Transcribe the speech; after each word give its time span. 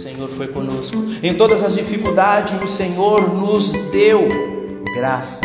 Senhor 0.00 0.30
foi 0.30 0.48
conosco. 0.48 0.96
Em 1.22 1.36
todas 1.36 1.62
as 1.62 1.74
dificuldades, 1.74 2.58
o 2.62 2.66
Senhor 2.66 3.34
nos 3.34 3.70
deu 3.90 4.20
graça. 4.94 5.42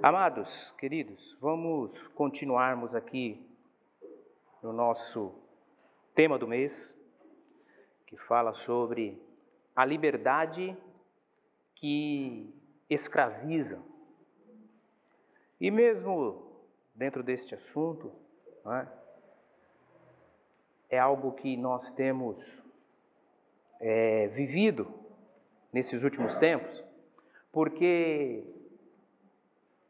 Amados, 0.00 0.72
queridos, 0.78 1.36
vamos 1.40 1.90
continuarmos 2.14 2.94
aqui 2.94 3.44
no 4.62 4.72
nosso 4.72 5.34
tema 6.14 6.38
do 6.38 6.46
mês, 6.46 6.94
que 8.06 8.16
fala 8.16 8.54
sobre 8.54 9.20
a 9.74 9.84
liberdade 9.84 10.76
que 11.74 12.55
escraviza. 12.88 13.80
E 15.60 15.70
mesmo 15.70 16.46
dentro 16.94 17.22
deste 17.22 17.54
assunto, 17.54 18.12
é? 18.66 18.86
é, 20.90 20.98
algo 20.98 21.32
que 21.32 21.56
nós 21.56 21.90
temos 21.92 22.36
é, 23.80 24.28
vivido 24.28 24.92
nesses 25.72 26.02
últimos 26.02 26.34
tempos, 26.36 26.84
porque 27.52 28.44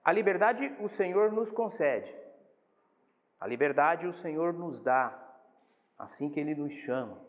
a 0.05 0.13
liberdade 0.13 0.75
o 0.81 0.89
Senhor 0.89 1.33
nos 1.33 1.51
concede, 1.51 2.13
a 3.39 3.47
liberdade 3.47 4.07
o 4.07 4.13
Senhor 4.13 4.53
nos 4.53 4.81
dá, 4.81 5.23
assim 5.99 6.29
que 6.29 6.41
Ele 6.41 6.55
nos 6.55 6.73
chama. 6.73 7.21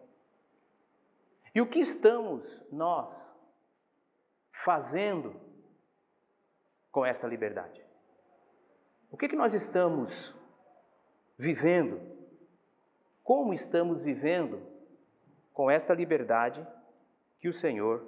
E 1.54 1.62
o 1.62 1.68
que 1.68 1.80
estamos 1.80 2.44
nós 2.72 3.36
fazendo 4.64 5.47
com 6.92 7.06
esta 7.06 7.28
liberdade? 7.28 7.86
O 9.12 9.18
que, 9.18 9.28
que 9.28 9.36
nós 9.36 9.54
estamos 9.54 10.36
vivendo? 11.38 12.00
Como 13.24 13.54
estamos 13.54 14.02
vivendo 14.02 14.62
com 15.54 15.70
esta 15.72 15.94
liberdade 15.94 16.66
que 17.40 17.48
o 17.48 17.54
Senhor 17.54 18.06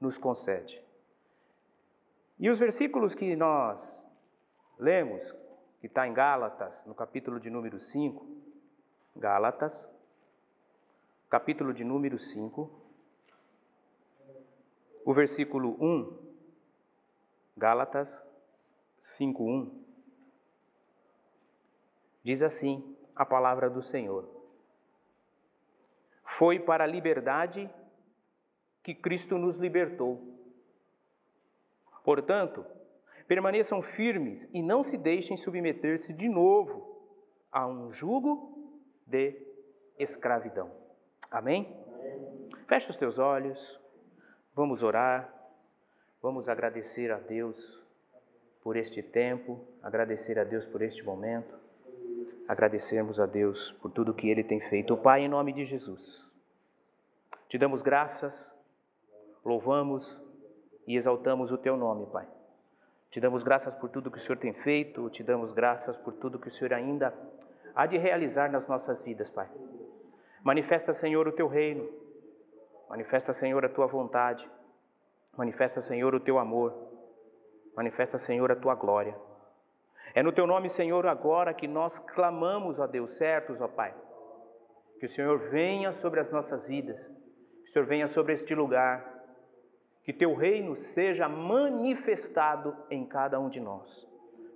nos 0.00 0.18
concede? 0.18 0.82
E 2.38 2.50
os 2.50 2.58
versículos 2.58 3.14
que 3.14 3.36
nós 3.36 4.04
lemos, 4.78 5.22
que 5.80 5.86
está 5.86 6.06
em 6.06 6.14
Gálatas, 6.14 6.84
no 6.86 6.94
capítulo 6.94 7.38
de 7.38 7.50
número 7.50 7.78
5, 7.78 8.26
Gálatas, 9.14 9.88
capítulo 11.28 11.72
de 11.72 11.84
número 11.84 12.18
5, 12.18 12.70
o 15.04 15.14
versículo 15.14 15.76
1, 15.80 16.31
Gálatas 17.56 18.22
5:1 19.00 19.70
diz 22.24 22.42
assim 22.42 22.96
a 23.14 23.26
palavra 23.26 23.68
do 23.68 23.82
Senhor: 23.82 24.28
Foi 26.38 26.58
para 26.58 26.84
a 26.84 26.86
liberdade 26.86 27.70
que 28.82 28.94
Cristo 28.94 29.38
nos 29.38 29.56
libertou. 29.56 30.20
Portanto, 32.02 32.64
permaneçam 33.28 33.80
firmes 33.80 34.48
e 34.52 34.60
não 34.60 34.82
se 34.82 34.96
deixem 34.96 35.36
submeter-se 35.36 36.12
de 36.12 36.28
novo 36.28 37.00
a 37.50 37.66
um 37.66 37.92
jugo 37.92 38.74
de 39.06 39.40
escravidão. 39.98 40.70
Amém? 41.30 41.76
Amém. 41.94 42.48
Feche 42.66 42.90
os 42.90 42.96
teus 42.96 43.18
olhos, 43.18 43.80
vamos 44.54 44.82
orar, 44.82 45.32
vamos 46.22 46.48
agradecer 46.48 47.10
a 47.10 47.18
Deus 47.18 47.82
por 48.62 48.76
este 48.76 49.02
tempo, 49.02 49.60
agradecer 49.82 50.38
a 50.38 50.44
Deus 50.44 50.64
por 50.64 50.80
este 50.80 51.02
momento, 51.02 51.52
agradecermos 52.46 53.18
a 53.18 53.26
Deus 53.26 53.72
por 53.82 53.90
tudo 53.90 54.14
que 54.14 54.30
Ele 54.30 54.44
tem 54.44 54.60
feito. 54.60 54.96
Pai, 54.96 55.22
em 55.22 55.28
nome 55.28 55.52
de 55.52 55.64
Jesus, 55.64 56.24
te 57.48 57.58
damos 57.58 57.82
graças, 57.82 58.54
louvamos 59.44 60.16
e 60.86 60.96
exaltamos 60.96 61.50
o 61.50 61.58
Teu 61.58 61.76
nome, 61.76 62.06
Pai. 62.06 62.28
Te 63.10 63.20
damos 63.20 63.42
graças 63.42 63.74
por 63.74 63.90
tudo 63.90 64.10
que 64.10 64.18
o 64.18 64.20
Senhor 64.20 64.38
tem 64.38 64.54
feito, 64.54 65.10
te 65.10 65.24
damos 65.24 65.52
graças 65.52 65.96
por 65.96 66.14
tudo 66.14 66.38
que 66.38 66.48
o 66.48 66.52
Senhor 66.52 66.72
ainda 66.72 67.12
há 67.74 67.84
de 67.84 67.98
realizar 67.98 68.50
nas 68.50 68.66
nossas 68.68 69.00
vidas, 69.02 69.28
Pai. 69.28 69.48
Manifesta, 70.44 70.92
Senhor, 70.92 71.26
o 71.26 71.32
Teu 71.32 71.48
reino, 71.48 71.88
manifesta, 72.88 73.32
Senhor, 73.32 73.64
a 73.64 73.68
Tua 73.68 73.86
vontade, 73.86 74.48
manifesta, 75.36 75.80
Senhor, 75.82 76.14
o 76.14 76.20
Teu 76.20 76.38
amor. 76.38 76.92
Manifesta, 77.76 78.18
Senhor, 78.18 78.52
a 78.52 78.56
tua 78.56 78.74
glória. 78.74 79.16
É 80.14 80.22
no 80.22 80.32
teu 80.32 80.46
nome, 80.46 80.68
Senhor, 80.68 81.06
agora 81.06 81.54
que 81.54 81.66
nós 81.66 81.98
clamamos, 81.98 82.78
ó 82.78 82.86
Deus, 82.86 83.16
certos, 83.16 83.60
ó 83.60 83.68
Pai. 83.68 83.94
Que 84.98 85.06
o 85.06 85.08
Senhor 85.08 85.38
venha 85.50 85.92
sobre 85.92 86.20
as 86.20 86.30
nossas 86.30 86.66
vidas, 86.66 87.00
que 87.62 87.70
o 87.70 87.72
Senhor 87.72 87.86
venha 87.86 88.06
sobre 88.06 88.34
este 88.34 88.54
lugar, 88.54 89.10
que 90.04 90.12
teu 90.12 90.34
reino 90.34 90.76
seja 90.76 91.28
manifestado 91.28 92.76
em 92.90 93.06
cada 93.06 93.40
um 93.40 93.48
de 93.48 93.58
nós. 93.58 94.06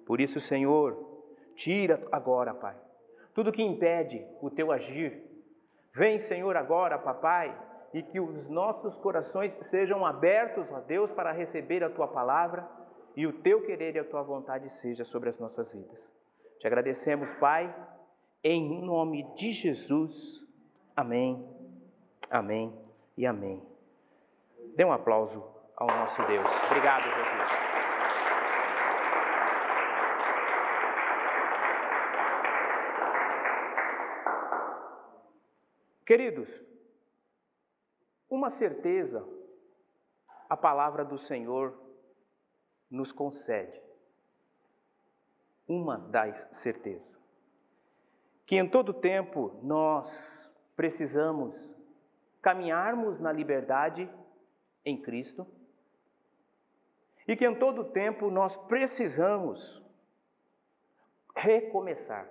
Por 0.04 0.20
isso, 0.20 0.41
Senhor, 0.41 1.25
tira 1.54 2.06
agora, 2.12 2.53
Pai, 2.53 2.76
tudo 3.32 3.53
que 3.53 3.62
impede 3.62 4.26
o 4.42 4.50
teu 4.50 4.70
agir. 4.70 5.22
Vem, 5.94 6.19
Senhor, 6.19 6.54
agora, 6.54 6.98
papai, 6.98 7.56
e 7.92 8.02
que 8.02 8.20
os 8.20 8.48
nossos 8.48 8.97
corações 8.98 9.52
sejam 9.66 10.04
abertos, 10.04 10.70
ó 10.70 10.80
Deus, 10.80 11.10
para 11.12 11.32
receber 11.32 11.82
a 11.82 11.91
tua 11.91 12.08
palavra 12.08 12.69
e 13.16 13.26
o 13.26 13.32
teu 13.32 13.62
querer 13.64 13.97
e 13.97 13.98
a 13.98 14.04
tua 14.04 14.22
vontade 14.22 14.70
seja 14.70 15.04
sobre 15.04 15.28
as 15.30 15.38
nossas 15.38 15.72
vidas. 15.72 16.12
Te 16.58 16.66
agradecemos, 16.66 17.32
Pai, 17.34 17.74
em 18.42 18.84
nome 18.84 19.22
de 19.34 19.52
Jesus. 19.52 20.44
Amém, 20.94 21.48
amém 22.30 22.72
e 23.16 23.26
amém. 23.26 23.62
Dê 24.74 24.84
um 24.84 24.92
aplauso 24.92 25.42
ao 25.76 25.86
nosso 25.86 26.22
Deus. 26.26 26.62
Obrigado, 26.64 27.04
Jesus. 27.04 27.76
Queridos, 36.06 36.66
uma 38.36 38.50
certeza, 38.50 39.26
a 40.48 40.56
palavra 40.56 41.02
do 41.04 41.19
Senhor 41.19 41.74
nos 42.91 43.10
concede 43.10 43.80
uma 45.66 45.97
das 45.98 46.47
certezas. 46.52 47.19
Que 48.44 48.56
em 48.56 48.69
todo 48.69 48.92
tempo 48.92 49.58
nós 49.62 50.48
precisamos 50.76 51.56
caminharmos 52.42 53.19
na 53.19 53.32
liberdade 53.32 54.08
em 54.84 55.00
Cristo 55.00 55.47
e 57.26 57.34
que 57.34 57.44
em 57.44 57.58
todo 57.58 57.91
tempo 57.91 58.30
nós 58.30 58.54
precisamos 58.54 59.82
recomeçar. 61.34 62.30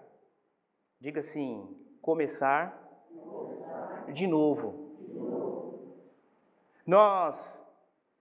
Diga 1.01 1.19
assim, 1.19 1.75
começar, 1.99 2.79
novo. 3.11 4.13
de 4.13 4.27
novo. 4.27 4.84
Nós 6.85 7.65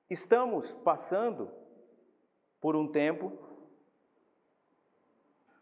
estamos 0.09 0.73
passando 0.85 1.51
por 2.61 2.75
um 2.75 2.89
tempo 2.91 3.33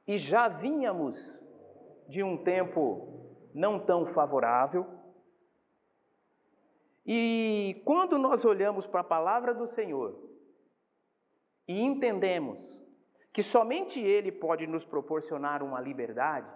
e 0.06 0.18
já 0.18 0.46
vínhamos 0.46 1.18
de 2.08 2.22
um 2.22 2.36
tempo 2.36 3.48
não 3.52 3.80
tão 3.80 4.06
favorável. 4.06 4.86
E 7.04 7.82
quando 7.84 8.16
nós 8.18 8.44
olhamos 8.44 8.86
para 8.86 9.00
a 9.00 9.04
palavra 9.04 9.52
do 9.52 9.66
Senhor 9.66 10.16
e 11.66 11.80
entendemos 11.80 12.80
que 13.32 13.42
somente 13.42 13.98
Ele 14.00 14.30
pode 14.30 14.66
nos 14.66 14.84
proporcionar 14.84 15.62
uma 15.62 15.80
liberdade, 15.80 16.48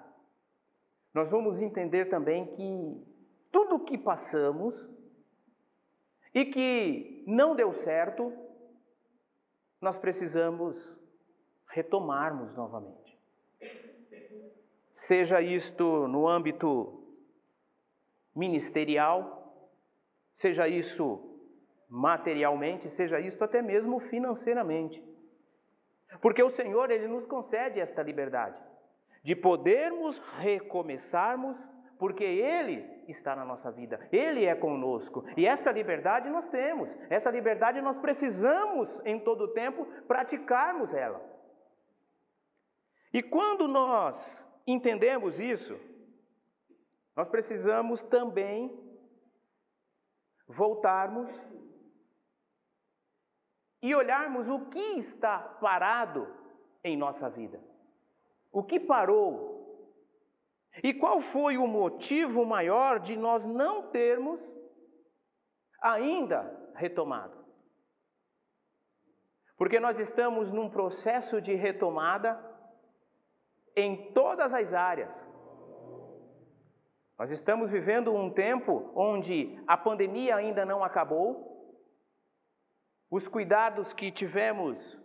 nós 1.12 1.28
vamos 1.28 1.58
entender 1.58 2.04
também 2.08 2.46
que 2.54 3.04
tudo 3.50 3.76
o 3.76 3.84
que 3.84 3.98
passamos 3.98 4.95
e 6.36 6.44
que 6.44 7.24
não 7.26 7.56
deu 7.56 7.72
certo, 7.72 8.30
nós 9.80 9.96
precisamos 9.96 10.94
retomarmos 11.66 12.54
novamente. 12.54 13.18
Seja 14.94 15.40
isto 15.40 16.06
no 16.06 16.28
âmbito 16.28 17.02
ministerial, 18.34 19.66
seja 20.34 20.68
isso 20.68 21.40
materialmente, 21.88 22.90
seja 22.90 23.18
isto 23.18 23.42
até 23.42 23.62
mesmo 23.62 23.98
financeiramente. 23.98 25.02
Porque 26.20 26.42
o 26.42 26.50
Senhor, 26.50 26.90
Ele 26.90 27.08
nos 27.08 27.26
concede 27.26 27.80
esta 27.80 28.02
liberdade 28.02 28.62
de 29.22 29.34
podermos 29.34 30.18
recomeçarmos 30.36 31.56
porque 31.98 32.24
Ele 32.24 32.84
está 33.08 33.34
na 33.34 33.44
nossa 33.44 33.70
vida, 33.70 34.06
Ele 34.12 34.44
é 34.44 34.54
conosco. 34.54 35.24
E 35.36 35.46
essa 35.46 35.70
liberdade 35.70 36.28
nós 36.28 36.48
temos, 36.48 36.88
essa 37.08 37.30
liberdade 37.30 37.80
nós 37.80 37.98
precisamos 37.98 38.98
em 39.04 39.18
todo 39.20 39.44
o 39.44 39.52
tempo 39.52 39.86
praticarmos 40.06 40.92
ela. 40.92 41.20
E 43.12 43.22
quando 43.22 43.66
nós 43.66 44.46
entendemos 44.66 45.40
isso, 45.40 45.78
nós 47.14 47.28
precisamos 47.28 48.02
também 48.02 48.78
voltarmos 50.46 51.30
e 53.82 53.94
olharmos 53.94 54.48
o 54.48 54.66
que 54.66 54.98
está 54.98 55.38
parado 55.38 56.26
em 56.84 56.96
nossa 56.96 57.30
vida. 57.30 57.60
O 58.52 58.62
que 58.62 58.78
parou? 58.78 59.55
E 60.82 60.92
qual 60.92 61.20
foi 61.20 61.56
o 61.56 61.66
motivo 61.66 62.44
maior 62.44 63.00
de 63.00 63.16
nós 63.16 63.44
não 63.44 63.90
termos 63.90 64.40
ainda 65.80 66.70
retomado? 66.74 67.44
Porque 69.56 69.80
nós 69.80 69.98
estamos 69.98 70.52
num 70.52 70.68
processo 70.68 71.40
de 71.40 71.54
retomada 71.54 72.38
em 73.74 74.12
todas 74.12 74.52
as 74.52 74.74
áreas. 74.74 75.26
Nós 77.18 77.30
estamos 77.30 77.70
vivendo 77.70 78.14
um 78.14 78.30
tempo 78.30 78.92
onde 78.94 79.58
a 79.66 79.76
pandemia 79.76 80.36
ainda 80.36 80.66
não 80.66 80.84
acabou, 80.84 81.56
os 83.10 83.26
cuidados 83.26 83.94
que 83.94 84.10
tivemos 84.10 84.98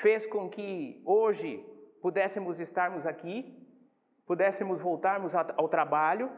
fez 0.00 0.26
com 0.26 0.48
que 0.48 1.02
hoje 1.04 1.58
pudéssemos 2.00 2.58
estarmos 2.60 3.04
aqui, 3.04 3.67
pudéssemos 4.28 4.78
voltarmos 4.82 5.34
ao 5.34 5.68
trabalho, 5.70 6.30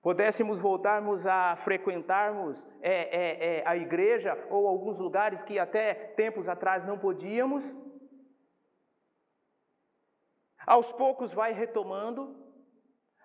pudéssemos 0.00 0.58
voltarmos 0.58 1.26
a 1.26 1.54
frequentarmos 1.56 2.66
é, 2.80 2.92
é, 2.92 3.58
é, 3.58 3.68
a 3.68 3.76
igreja 3.76 4.32
ou 4.48 4.66
alguns 4.66 4.98
lugares 4.98 5.42
que 5.42 5.58
até 5.58 5.92
tempos 5.92 6.48
atrás 6.48 6.82
não 6.86 6.98
podíamos. 6.98 7.62
Aos 10.66 10.90
poucos 10.92 11.34
vai 11.34 11.52
retomando, 11.52 12.34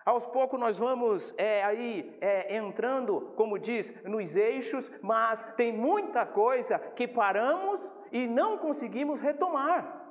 aos 0.04 0.26
poucos 0.26 0.60
nós 0.60 0.78
vamos 0.78 1.34
é, 1.38 1.64
aí 1.64 2.18
é, 2.20 2.54
entrando, 2.54 3.32
como 3.34 3.58
diz, 3.58 3.94
nos 4.04 4.36
eixos, 4.36 4.90
mas 5.00 5.42
tem 5.54 5.72
muita 5.72 6.26
coisa 6.26 6.78
que 6.78 7.08
paramos 7.08 7.80
e 8.12 8.26
não 8.26 8.58
conseguimos 8.58 9.22
retomar. 9.22 10.04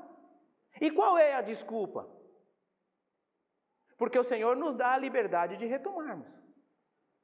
E 0.81 0.89
qual 0.89 1.19
é 1.19 1.35
a 1.35 1.41
desculpa? 1.41 2.16
Porque 3.97 4.17
o 4.17 4.23
Senhor 4.23 4.55
nos 4.55 4.75
dá 4.75 4.93
a 4.93 4.97
liberdade 4.97 5.57
de 5.57 5.65
retomarmos, 5.65 6.27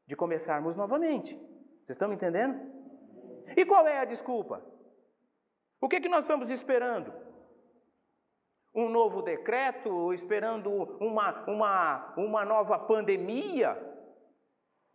de 0.08 0.16
começarmos 0.16 0.76
novamente. 0.76 1.36
Vocês 1.36 1.92
estão 1.92 2.08
me 2.08 2.16
entendendo? 2.16 2.60
E 3.56 3.66
qual 3.66 3.88
é 3.88 4.00
a 4.00 4.06
desculpa? 4.06 4.64
O 5.80 5.88
que, 5.88 6.02
que 6.02 6.10
nós 6.10 6.24
estamos 6.24 6.50
esperando? 6.50 7.14
um 8.74 8.90
novo 8.90 9.22
decreto, 9.22 10.14
esperando 10.14 10.70
uma, 11.00 11.46
uma, 11.48 12.14
uma 12.18 12.44
nova 12.44 12.80
pandemia. 12.80 13.78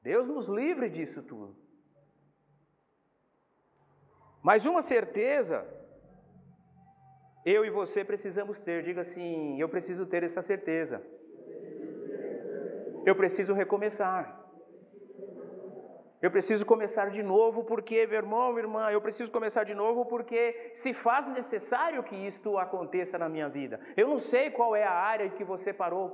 Deus 0.02 0.26
nos 0.26 0.48
livre 0.48 0.90
disso 0.90 1.22
tudo. 1.22 1.56
Mas 4.42 4.66
uma 4.66 4.82
certeza, 4.82 5.66
eu 7.44 7.64
e 7.64 7.70
você 7.70 8.04
precisamos 8.04 8.58
ter, 8.60 8.82
diga 8.82 9.02
assim: 9.02 9.60
eu 9.60 9.68
preciso 9.68 10.06
ter 10.06 10.24
essa 10.24 10.42
certeza. 10.42 11.04
Eu 13.08 13.16
preciso 13.16 13.54
recomeçar. 13.54 14.22
Eu 16.20 16.30
preciso 16.30 16.66
começar 16.66 17.08
de 17.10 17.22
novo 17.22 17.64
porque, 17.64 18.06
meu 18.06 18.18
irmão, 18.18 18.52
minha 18.52 18.64
irmã, 18.66 18.90
eu 18.90 19.00
preciso 19.00 19.30
começar 19.30 19.64
de 19.64 19.72
novo 19.72 20.04
porque 20.04 20.72
se 20.74 20.92
faz 20.92 21.26
necessário 21.28 22.02
que 22.02 22.14
isto 22.14 22.58
aconteça 22.58 23.16
na 23.16 23.26
minha 23.26 23.48
vida. 23.48 23.80
Eu 23.96 24.08
não 24.08 24.18
sei 24.18 24.50
qual 24.50 24.76
é 24.76 24.84
a 24.84 24.92
área 24.92 25.24
em 25.24 25.30
que 25.30 25.42
você 25.42 25.72
parou. 25.72 26.06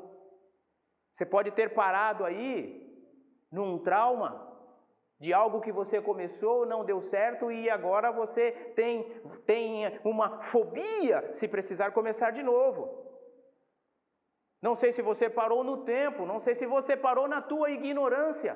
Você 1.14 1.26
pode 1.26 1.50
ter 1.50 1.74
parado 1.74 2.24
aí 2.24 2.54
num 3.50 3.76
trauma 3.78 4.30
de 5.18 5.32
algo 5.32 5.62
que 5.62 5.72
você 5.72 6.00
começou, 6.00 6.64
não 6.64 6.84
deu 6.84 7.00
certo 7.00 7.50
e 7.50 7.68
agora 7.68 8.12
você 8.12 8.52
tem, 8.76 9.02
tem 9.46 9.98
uma 10.04 10.42
fobia 10.44 11.32
se 11.32 11.48
precisar 11.48 11.90
começar 11.90 12.30
de 12.30 12.44
novo. 12.44 13.03
Não 14.64 14.74
sei 14.74 14.90
se 14.94 15.02
você 15.02 15.28
parou 15.28 15.62
no 15.62 15.84
tempo, 15.84 16.24
não 16.24 16.40
sei 16.40 16.54
se 16.54 16.66
você 16.66 16.96
parou 16.96 17.28
na 17.28 17.42
tua 17.42 17.70
ignorância. 17.70 18.54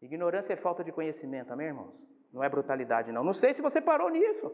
Ignorância 0.00 0.54
é 0.54 0.56
falta 0.56 0.82
de 0.82 0.90
conhecimento, 0.90 1.52
amém, 1.52 1.66
irmãos? 1.66 2.02
Não 2.32 2.42
é 2.42 2.48
brutalidade, 2.48 3.12
não. 3.12 3.22
Não 3.22 3.34
sei 3.34 3.52
se 3.52 3.60
você 3.60 3.82
parou 3.82 4.08
nisso. 4.08 4.50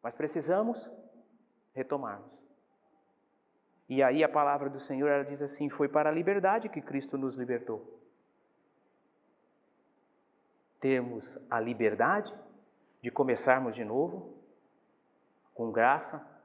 Mas 0.00 0.14
precisamos 0.14 0.88
retomarmos. 1.74 2.30
E 3.88 4.04
aí 4.04 4.22
a 4.22 4.28
palavra 4.28 4.70
do 4.70 4.78
Senhor 4.78 5.08
ela 5.08 5.24
diz 5.24 5.42
assim: 5.42 5.68
foi 5.68 5.88
para 5.88 6.10
a 6.10 6.12
liberdade 6.12 6.68
que 6.68 6.80
Cristo 6.80 7.18
nos 7.18 7.34
libertou. 7.34 8.00
Temos 10.78 11.36
a 11.50 11.58
liberdade 11.58 12.32
de 13.02 13.10
começarmos 13.10 13.74
de 13.74 13.84
novo, 13.84 14.40
com 15.52 15.72
graça, 15.72 16.35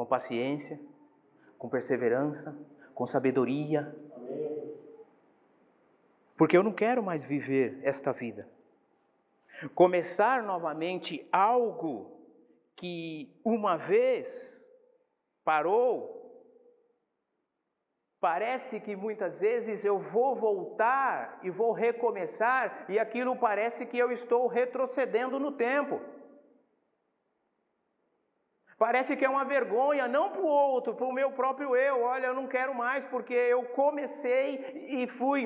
com 0.00 0.06
paciência, 0.06 0.80
com 1.58 1.68
perseverança, 1.68 2.56
com 2.94 3.06
sabedoria, 3.06 3.94
porque 6.38 6.56
eu 6.56 6.62
não 6.62 6.72
quero 6.72 7.02
mais 7.02 7.22
viver 7.22 7.78
esta 7.82 8.10
vida. 8.10 8.48
Começar 9.74 10.42
novamente 10.42 11.28
algo 11.30 12.18
que 12.76 13.30
uma 13.44 13.76
vez 13.76 14.64
parou, 15.44 16.18
parece 18.18 18.80
que 18.80 18.96
muitas 18.96 19.38
vezes 19.38 19.84
eu 19.84 19.98
vou 19.98 20.34
voltar 20.34 21.40
e 21.42 21.50
vou 21.50 21.72
recomeçar, 21.72 22.86
e 22.88 22.98
aquilo 22.98 23.36
parece 23.36 23.84
que 23.84 23.98
eu 23.98 24.10
estou 24.10 24.46
retrocedendo 24.46 25.38
no 25.38 25.52
tempo. 25.52 26.00
Parece 28.80 29.14
que 29.14 29.26
é 29.26 29.28
uma 29.28 29.44
vergonha, 29.44 30.08
não 30.08 30.30
para 30.30 30.40
o 30.40 30.46
outro, 30.46 30.94
para 30.94 31.06
o 31.06 31.12
meu 31.12 31.30
próprio 31.32 31.76
eu. 31.76 31.96
Olha, 32.00 32.28
eu 32.28 32.34
não 32.34 32.46
quero 32.46 32.74
mais 32.74 33.04
porque 33.12 33.34
eu 33.34 33.62
comecei 33.80 34.46
e 34.88 35.06
fui 35.06 35.42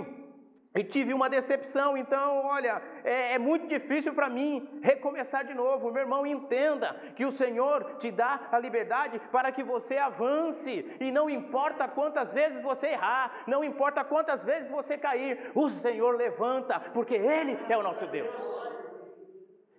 e 0.77 0.85
tive 0.85 1.13
uma 1.13 1.29
decepção, 1.29 1.97
então, 1.97 2.47
olha, 2.47 2.81
é, 3.05 3.35
é 3.35 3.39
muito 3.39 3.67
difícil 3.67 4.13
para 4.13 4.29
mim 4.29 4.81
recomeçar 4.83 5.45
de 5.45 5.55
novo. 5.55 5.91
Meu 5.91 6.03
irmão, 6.03 6.25
entenda 6.25 6.95
que 7.17 7.25
o 7.25 7.31
Senhor 7.31 7.97
te 7.99 8.11
dá 8.13 8.49
a 8.53 8.59
liberdade 8.59 9.21
para 9.33 9.51
que 9.51 9.65
você 9.65 9.97
avance, 9.97 10.73
e 11.01 11.11
não 11.11 11.29
importa 11.29 11.89
quantas 11.89 12.33
vezes 12.33 12.61
você 12.61 12.89
errar, 12.89 13.43
não 13.49 13.65
importa 13.65 14.05
quantas 14.05 14.45
vezes 14.45 14.71
você 14.71 14.97
cair, 14.97 15.51
o 15.57 15.71
Senhor 15.71 16.17
levanta, 16.17 16.79
porque 16.79 17.15
Ele 17.15 17.59
é 17.69 17.77
o 17.77 17.83
nosso 17.83 18.07
Deus. 18.07 18.37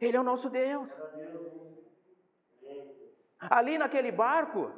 Ele 0.01 0.15
é 0.17 0.19
o 0.19 0.24
nosso 0.24 0.50
Deus. 0.50 0.91
Ali 3.49 3.77
naquele 3.77 4.11
barco, 4.11 4.71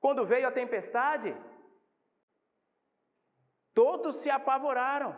quando 0.00 0.26
veio 0.26 0.46
a 0.48 0.52
tempestade, 0.52 1.36
todos 3.72 4.16
se 4.16 4.30
apavoraram. 4.30 5.14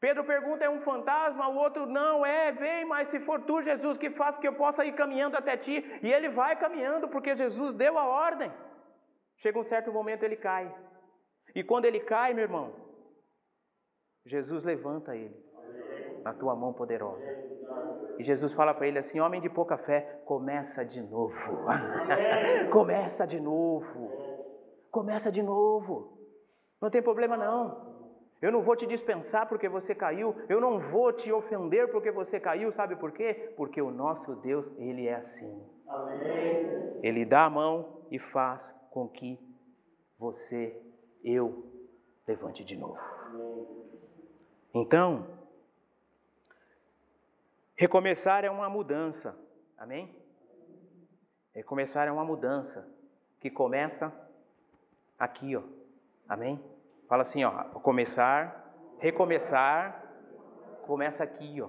Pedro 0.00 0.24
pergunta: 0.24 0.64
é 0.64 0.70
um 0.70 0.80
fantasma? 0.80 1.48
O 1.48 1.56
outro, 1.56 1.86
não, 1.86 2.26
é, 2.26 2.52
vem, 2.52 2.84
mas 2.84 3.08
se 3.08 3.20
for 3.20 3.40
tu, 3.42 3.62
Jesus, 3.62 3.96
que 3.96 4.10
faz 4.10 4.36
que 4.36 4.48
eu 4.48 4.54
possa 4.54 4.84
ir 4.84 4.92
caminhando 4.92 5.36
até 5.36 5.56
ti. 5.56 5.76
E 6.02 6.12
ele 6.12 6.28
vai 6.28 6.56
caminhando, 6.56 7.08
porque 7.08 7.36
Jesus 7.36 7.72
deu 7.72 7.96
a 7.98 8.06
ordem. 8.06 8.52
Chega 9.38 9.58
um 9.58 9.64
certo 9.64 9.92
momento, 9.92 10.24
ele 10.24 10.36
cai. 10.36 10.74
E 11.54 11.62
quando 11.62 11.84
ele 11.84 12.00
cai, 12.00 12.34
meu 12.34 12.44
irmão, 12.44 12.74
Jesus 14.26 14.62
levanta 14.64 15.16
ele 15.16 15.36
na 16.22 16.32
tua 16.32 16.54
mão 16.54 16.72
poderosa. 16.72 17.24
E 18.18 18.24
Jesus 18.24 18.52
fala 18.52 18.74
para 18.74 18.86
ele 18.86 18.98
assim: 18.98 19.20
Homem 19.20 19.40
de 19.40 19.48
pouca 19.48 19.76
fé, 19.76 20.20
começa 20.24 20.84
de 20.84 21.00
novo. 21.00 21.34
começa 22.70 23.26
de 23.26 23.40
novo. 23.40 24.10
Começa 24.90 25.32
de 25.32 25.42
novo. 25.42 26.18
Não 26.80 26.90
tem 26.90 27.02
problema 27.02 27.36
não. 27.36 27.92
Eu 28.42 28.50
não 28.50 28.62
vou 28.62 28.74
te 28.74 28.86
dispensar 28.86 29.48
porque 29.48 29.68
você 29.68 29.94
caiu, 29.94 30.34
eu 30.48 30.60
não 30.60 30.80
vou 30.90 31.12
te 31.12 31.32
ofender 31.32 31.92
porque 31.92 32.10
você 32.10 32.40
caiu, 32.40 32.72
sabe 32.72 32.96
por 32.96 33.12
quê? 33.12 33.54
Porque 33.56 33.80
o 33.80 33.92
nosso 33.92 34.34
Deus, 34.34 34.68
ele 34.78 35.06
é 35.06 35.14
assim. 35.14 35.64
Amém. 35.86 36.98
Ele 37.04 37.24
dá 37.24 37.44
a 37.44 37.50
mão 37.50 38.02
e 38.10 38.18
faz 38.18 38.76
com 38.90 39.08
que 39.08 39.38
você, 40.18 40.76
eu, 41.22 41.64
levante 42.26 42.64
de 42.64 42.76
novo. 42.76 42.98
Então, 44.74 45.24
recomeçar 47.76 48.44
é 48.44 48.50
uma 48.50 48.68
mudança. 48.68 49.36
Amém? 49.76 50.14
Recomeçar 51.54 52.08
é 52.08 52.12
uma 52.12 52.24
mudança 52.24 52.88
que 53.40 53.50
começa 53.50 54.12
aqui, 55.18 55.56
ó. 55.56 55.62
Amém? 56.28 56.62
Fala 57.08 57.22
assim, 57.22 57.44
ó, 57.44 57.64
começar, 57.80 58.74
recomeçar, 58.98 60.02
começa 60.86 61.24
aqui, 61.24 61.60
ó. 61.60 61.68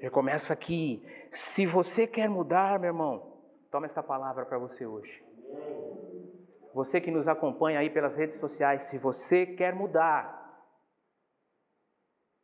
Recomeça 0.00 0.52
aqui. 0.52 1.04
Se 1.30 1.66
você 1.66 2.06
quer 2.06 2.28
mudar, 2.28 2.78
meu 2.78 2.88
irmão, 2.88 3.40
toma 3.70 3.86
esta 3.86 4.02
palavra 4.02 4.44
para 4.44 4.58
você 4.58 4.84
hoje. 4.84 5.24
Você 6.74 7.00
que 7.00 7.10
nos 7.10 7.28
acompanha 7.28 7.80
aí 7.80 7.90
pelas 7.90 8.16
redes 8.16 8.38
sociais, 8.38 8.84
se 8.84 8.98
você 8.98 9.46
quer 9.46 9.74
mudar, 9.74 10.41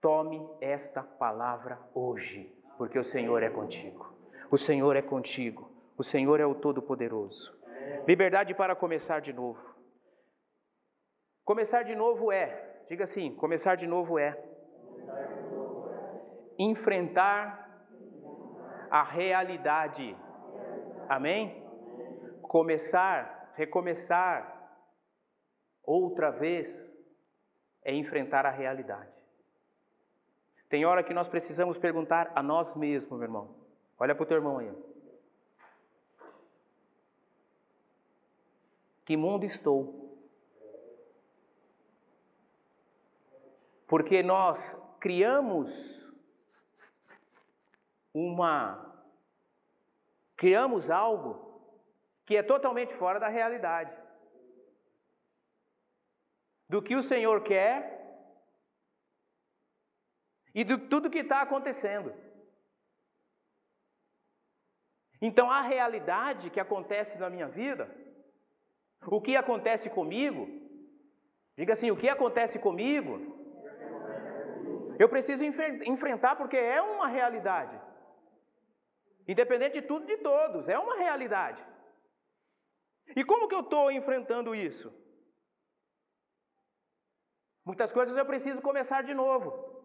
tome 0.01 0.49
esta 0.61 1.03
palavra 1.03 1.79
hoje, 1.95 2.55
porque 2.77 2.99
o 2.99 3.05
Senhor 3.05 3.43
é 3.43 3.51
contigo. 3.51 4.13
O 4.51 4.57
Senhor 4.57 4.97
é 4.97 5.03
contigo. 5.03 5.71
O 5.97 6.05
Senhor 6.05 6.41
é 6.41 6.47
o 6.47 6.55
Todo-Poderoso. 6.55 7.57
Liberdade 8.07 8.55
para 8.55 8.75
começar 8.75 9.21
de 9.21 9.33
novo. 9.33 9.75
Começar 11.45 11.83
de 11.83 11.95
novo 11.95 12.31
é, 12.31 12.83
diga 12.89 13.05
assim: 13.05 13.35
começar 13.35 13.75
de 13.75 13.87
novo 13.87 14.19
é 14.19 14.39
enfrentar 16.59 17.67
a 18.91 19.03
realidade. 19.03 20.17
Amém? 21.09 21.67
Começar, 22.43 23.53
recomeçar 23.55 24.55
outra 25.83 26.31
vez 26.31 26.69
é 27.85 27.95
enfrentar 27.95 28.45
a 28.45 28.51
realidade. 28.51 29.18
Tem 30.69 30.85
hora 30.85 31.03
que 31.03 31.15
nós 31.15 31.29
precisamos 31.29 31.79
perguntar 31.79 32.31
a 32.35 32.43
nós 32.43 32.75
mesmos, 32.75 33.11
meu 33.13 33.23
irmão. 33.23 33.55
Olha 33.99 34.15
para 34.15 34.23
o 34.23 34.27
teu 34.27 34.37
irmão 34.37 34.59
aí. 34.59 34.71
Que 39.05 39.17
mundo 39.17 39.45
estou? 39.47 40.07
Porque 43.87 44.23
nós 44.23 44.77
criamos 45.01 45.71
uma 48.13 48.85
criamos 50.37 50.91
algo 50.91 51.49
que 52.27 52.37
é 52.37 52.43
totalmente 52.43 52.95
fora 52.95 53.19
da 53.19 53.29
realidade. 53.29 53.97
Do 56.69 56.83
que 56.83 56.95
o 56.95 57.03
Senhor 57.03 57.43
quer 57.43 57.98
e 60.59 60.65
de 60.65 60.77
tudo 60.77 61.09
que 61.15 61.21
está 61.21 61.41
acontecendo. 61.41 62.13
Então, 65.23 65.49
a 65.49 65.61
realidade 65.61 66.51
que 66.51 66.59
acontece 66.59 67.17
na 67.17 67.31
minha 67.31 67.47
vida, 67.47 67.89
o 69.07 69.21
que 69.21 69.37
acontece 69.37 69.89
comigo, 69.89 70.49
diga 71.57 71.75
assim: 71.75 71.93
o 71.93 71.97
que 71.97 72.09
acontece 72.09 72.59
comigo, 72.59 73.13
eu 74.99 75.09
preciso 75.09 75.45
enfrentar 75.45 76.35
porque 76.35 76.57
é 76.57 76.83
uma 76.83 77.07
realidade. 77.07 77.81
Independente 79.29 79.81
de 79.81 79.87
tudo 79.87 80.07
de 80.07 80.17
todos, 80.17 80.69
é 80.69 80.77
uma 80.77 80.97
realidade. 80.97 81.65
E 83.15 83.23
como 83.23 83.47
que 83.47 83.55
eu 83.55 83.61
estou 83.61 83.93
enfrentando 83.93 84.57
isso? 84.57 84.93
Muitas 87.65 87.93
coisas 87.93 88.17
eu 88.17 88.27
preciso 88.27 88.61
começar 88.61 89.03
de 89.03 89.15
novo. 89.15 89.78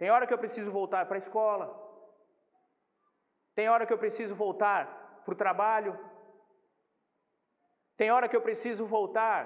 Tem 0.00 0.10
hora 0.10 0.26
que 0.26 0.32
eu 0.32 0.38
preciso 0.44 0.70
voltar 0.72 1.04
para 1.06 1.16
a 1.18 1.24
escola. 1.24 1.66
Tem 3.54 3.68
hora 3.68 3.86
que 3.86 3.92
eu 3.92 3.98
preciso 3.98 4.34
voltar 4.34 4.82
para 5.24 5.34
o 5.34 5.36
trabalho. 5.36 5.92
Tem 7.98 8.10
hora 8.10 8.26
que 8.26 8.34
eu 8.34 8.40
preciso 8.40 8.86
voltar 8.86 9.42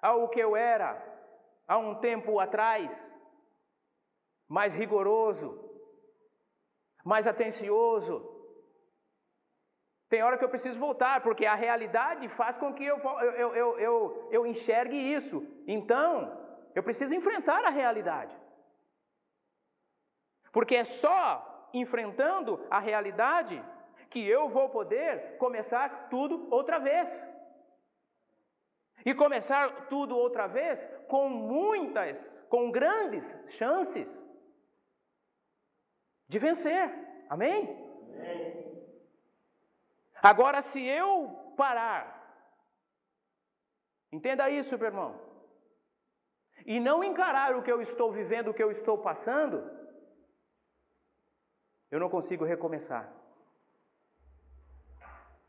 ao 0.00 0.28
que 0.28 0.38
eu 0.38 0.54
era 0.54 0.90
há 1.66 1.76
um 1.76 1.96
tempo 1.96 2.38
atrás, 2.38 2.88
mais 4.48 4.72
rigoroso, 4.74 5.48
mais 7.04 7.26
atencioso. 7.26 8.14
Tem 10.08 10.22
hora 10.22 10.38
que 10.38 10.44
eu 10.44 10.54
preciso 10.54 10.78
voltar, 10.78 11.20
porque 11.20 11.46
a 11.46 11.56
realidade 11.56 12.28
faz 12.28 12.56
com 12.58 12.72
que 12.72 12.84
eu, 12.84 12.98
eu, 12.98 13.56
eu, 13.56 13.78
eu, 13.80 14.28
eu 14.30 14.46
enxergue 14.46 14.96
isso. 14.96 15.44
Então, 15.66 16.08
eu 16.76 16.82
preciso 16.84 17.12
enfrentar 17.12 17.64
a 17.64 17.70
realidade. 17.70 18.41
Porque 20.52 20.76
é 20.76 20.84
só 20.84 21.68
enfrentando 21.72 22.64
a 22.70 22.78
realidade 22.78 23.62
que 24.10 24.24
eu 24.28 24.48
vou 24.48 24.68
poder 24.68 25.38
começar 25.38 26.08
tudo 26.10 26.46
outra 26.54 26.78
vez. 26.78 27.08
E 29.04 29.14
começar 29.14 29.88
tudo 29.88 30.16
outra 30.16 30.46
vez 30.46 30.78
com 31.08 31.28
muitas, 31.28 32.40
com 32.48 32.70
grandes 32.70 33.24
chances 33.48 34.08
de 36.28 36.38
vencer. 36.38 36.88
Amém? 37.28 37.60
Amém. 38.14 38.62
Agora, 40.22 40.62
se 40.62 40.84
eu 40.84 41.52
parar, 41.56 42.02
entenda 44.12 44.48
isso, 44.48 44.78
meu 44.78 44.86
irmão, 44.86 45.20
e 46.64 46.78
não 46.78 47.02
encarar 47.02 47.56
o 47.56 47.62
que 47.62 47.72
eu 47.72 47.80
estou 47.80 48.12
vivendo, 48.12 48.48
o 48.48 48.54
que 48.54 48.62
eu 48.62 48.70
estou 48.70 48.98
passando, 48.98 49.81
eu 51.92 52.00
não 52.00 52.08
consigo 52.08 52.42
recomeçar. 52.42 53.12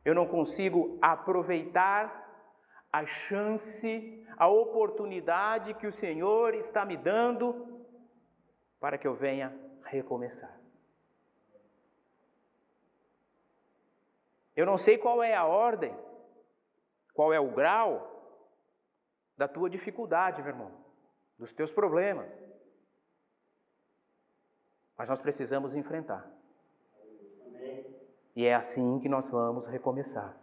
Eu 0.04 0.14
não 0.14 0.28
consigo 0.28 1.00
aproveitar 1.02 2.22
a 2.92 3.06
chance, 3.06 4.28
a 4.38 4.48
oportunidade 4.50 5.74
que 5.76 5.88
o 5.88 5.94
Senhor 5.94 6.54
está 6.54 6.84
me 6.84 6.98
dando 6.98 7.88
para 8.78 8.98
que 8.98 9.08
eu 9.08 9.16
venha 9.16 9.58
recomeçar. 9.86 10.60
Eu 14.54 14.66
não 14.66 14.78
sei 14.78 14.98
qual 14.98 15.24
é 15.24 15.34
a 15.34 15.46
ordem, 15.46 15.98
qual 17.14 17.32
é 17.32 17.40
o 17.40 17.52
grau 17.52 17.92
da 19.38 19.48
tua 19.48 19.70
dificuldade, 19.70 20.42
meu 20.42 20.52
irmão, 20.52 20.72
dos 21.40 21.54
teus 21.54 21.72
problemas. 21.72 22.30
Mas 24.98 25.08
nós 25.08 25.22
precisamos 25.22 25.74
enfrentar. 25.74 26.33
E 28.36 28.46
é 28.46 28.56
assim 28.56 29.00
que 29.00 29.08
nós 29.08 29.30
vamos 29.30 29.68
recomeçar. 29.68 30.36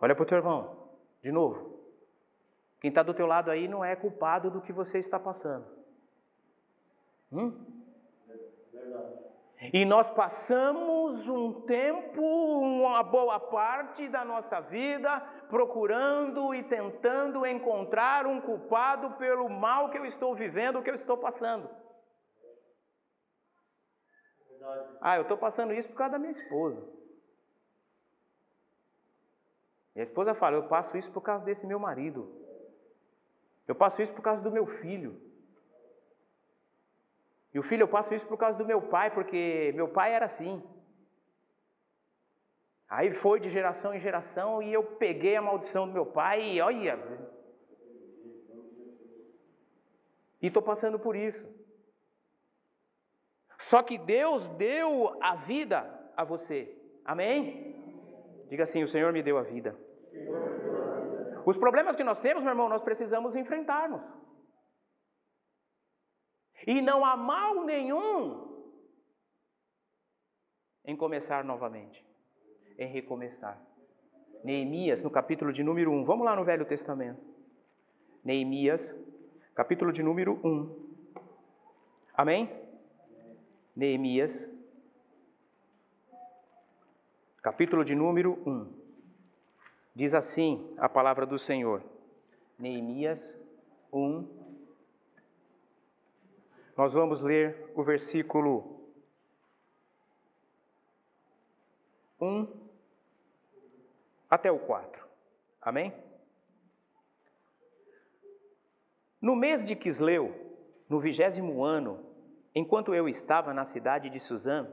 Olha 0.00 0.14
para 0.14 0.22
o 0.22 0.26
teu 0.26 0.38
irmão, 0.38 0.76
de 1.22 1.30
novo. 1.30 1.80
Quem 2.80 2.88
está 2.88 3.02
do 3.02 3.14
teu 3.14 3.26
lado 3.26 3.50
aí 3.50 3.68
não 3.68 3.84
é 3.84 3.94
culpado 3.94 4.50
do 4.50 4.60
que 4.60 4.72
você 4.72 4.98
está 4.98 5.18
passando. 5.18 5.64
Hum? 7.32 7.52
E 9.72 9.84
nós 9.84 10.10
passamos 10.10 11.28
um 11.28 11.52
tempo, 11.62 12.20
uma 12.20 13.04
boa 13.04 13.38
parte 13.38 14.08
da 14.08 14.24
nossa 14.24 14.60
vida, 14.60 15.20
procurando 15.48 16.52
e 16.52 16.64
tentando 16.64 17.46
encontrar 17.46 18.26
um 18.26 18.40
culpado 18.40 19.12
pelo 19.12 19.48
mal 19.48 19.88
que 19.88 19.98
eu 19.98 20.04
estou 20.04 20.34
vivendo, 20.34 20.82
que 20.82 20.90
eu 20.90 20.94
estou 20.96 21.16
passando. 21.16 21.70
Ah, 25.04 25.16
eu 25.16 25.22
estou 25.22 25.36
passando 25.36 25.74
isso 25.74 25.88
por 25.88 25.96
causa 25.96 26.12
da 26.12 26.18
minha 26.20 26.30
esposa. 26.30 26.80
Minha 29.94 30.04
esposa 30.04 30.32
fala: 30.32 30.56
Eu 30.56 30.68
passo 30.68 30.96
isso 30.96 31.10
por 31.10 31.20
causa 31.20 31.44
desse 31.44 31.66
meu 31.66 31.80
marido. 31.80 32.20
Eu 33.66 33.74
passo 33.74 34.00
isso 34.00 34.14
por 34.14 34.22
causa 34.22 34.40
do 34.40 34.52
meu 34.52 34.64
filho. 34.64 35.20
E 37.52 37.58
o 37.58 37.64
filho, 37.64 37.82
eu 37.82 37.88
passo 37.88 38.14
isso 38.14 38.26
por 38.26 38.38
causa 38.38 38.56
do 38.56 38.64
meu 38.64 38.80
pai, 38.80 39.10
porque 39.10 39.72
meu 39.74 39.88
pai 39.88 40.14
era 40.14 40.26
assim. 40.26 40.62
Aí 42.88 43.12
foi 43.14 43.40
de 43.40 43.50
geração 43.50 43.92
em 43.92 44.00
geração 44.00 44.62
e 44.62 44.72
eu 44.72 44.84
peguei 44.84 45.34
a 45.34 45.42
maldição 45.42 45.86
do 45.88 45.92
meu 45.92 46.06
pai 46.06 46.42
e 46.42 46.60
olha. 46.60 46.96
E 50.40 50.46
estou 50.46 50.62
passando 50.62 50.98
por 50.98 51.16
isso. 51.16 51.44
Só 53.62 53.82
que 53.82 53.96
Deus 53.96 54.46
deu 54.56 55.16
a 55.22 55.36
vida 55.36 55.78
a 56.16 56.24
você. 56.24 56.76
Amém? 57.04 57.74
Diga 58.48 58.64
assim: 58.64 58.82
O 58.82 58.88
Senhor 58.88 59.12
me 59.12 59.22
deu 59.22 59.38
a 59.38 59.42
vida. 59.42 59.76
Os 61.44 61.56
problemas 61.56 61.96
que 61.96 62.04
nós 62.04 62.18
temos, 62.20 62.42
meu 62.42 62.52
irmão, 62.52 62.68
nós 62.68 62.82
precisamos 62.82 63.34
enfrentarmos. 63.34 64.00
E 66.66 66.80
não 66.80 67.04
há 67.04 67.16
mal 67.16 67.64
nenhum 67.64 68.64
em 70.84 70.96
começar 70.96 71.44
novamente, 71.44 72.04
em 72.78 72.86
recomeçar. 72.86 73.60
Neemias, 74.44 75.02
no 75.02 75.10
capítulo 75.10 75.52
de 75.52 75.62
número 75.62 75.90
1, 75.92 76.04
vamos 76.04 76.24
lá 76.24 76.34
no 76.34 76.44
Velho 76.44 76.64
Testamento. 76.64 77.20
Neemias, 78.24 78.94
capítulo 79.54 79.92
de 79.92 80.02
número 80.02 80.40
1. 80.44 80.92
Amém? 82.14 82.61
Neemias, 83.74 84.50
capítulo 87.40 87.82
de 87.82 87.94
número 87.94 88.34
1. 88.46 88.70
Diz 89.94 90.12
assim 90.12 90.74
a 90.76 90.90
palavra 90.90 91.24
do 91.24 91.38
Senhor. 91.38 91.82
Neemias 92.58 93.38
1. 93.90 94.28
Nós 96.76 96.92
vamos 96.92 97.22
ler 97.22 97.72
o 97.74 97.82
versículo 97.82 98.78
1 102.20 102.46
até 104.28 104.52
o 104.52 104.58
4. 104.58 105.02
Amém? 105.62 105.94
No 109.18 109.34
mês 109.34 109.66
de 109.66 109.74
Quisleu, 109.74 110.34
no 110.90 111.00
vigésimo 111.00 111.64
ano, 111.64 112.11
enquanto 112.54 112.94
eu 112.94 113.08
estava 113.08 113.54
na 113.54 113.64
cidade 113.64 114.10
de 114.10 114.20
Suzã, 114.20 114.68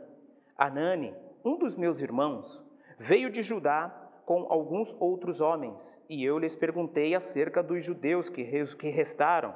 Anani, 0.58 1.14
um 1.44 1.58
dos 1.58 1.76
meus 1.76 2.02
irmãos, 2.02 2.62
veio 2.98 3.30
de 3.30 3.42
Judá 3.42 3.90
com 4.26 4.46
alguns 4.50 4.96
outros 5.00 5.42
homens, 5.42 6.00
e 6.08 6.24
eu 6.24 6.38
lhes 6.38 6.56
perguntei 6.56 7.16
acerca 7.16 7.64
dos 7.64 7.84
judeus 7.84 8.30
que 8.30 8.44
restaram, 8.90 9.56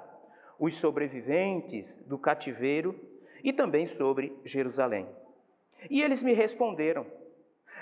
os 0.57 0.75
sobreviventes 0.75 1.97
do 2.07 2.17
cativeiro 2.17 2.99
e 3.43 3.51
também 3.51 3.85
sobre 3.85 4.35
Jerusalém. 4.45 5.07
E 5.89 6.01
eles 6.01 6.23
me 6.23 6.33
responderam: 6.33 7.05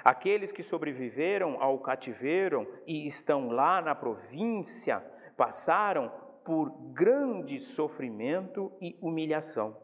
Aqueles 0.03 0.51
que 0.51 0.63
sobreviveram 0.63 1.61
ao 1.61 1.79
cativeiro 1.79 2.67
e 2.87 3.05
estão 3.05 3.49
lá 3.49 3.81
na 3.81 3.93
província 3.93 4.99
passaram 5.37 6.11
por 6.43 6.71
grande 6.91 7.59
sofrimento 7.59 8.71
e 8.81 8.97
humilhação. 8.99 9.77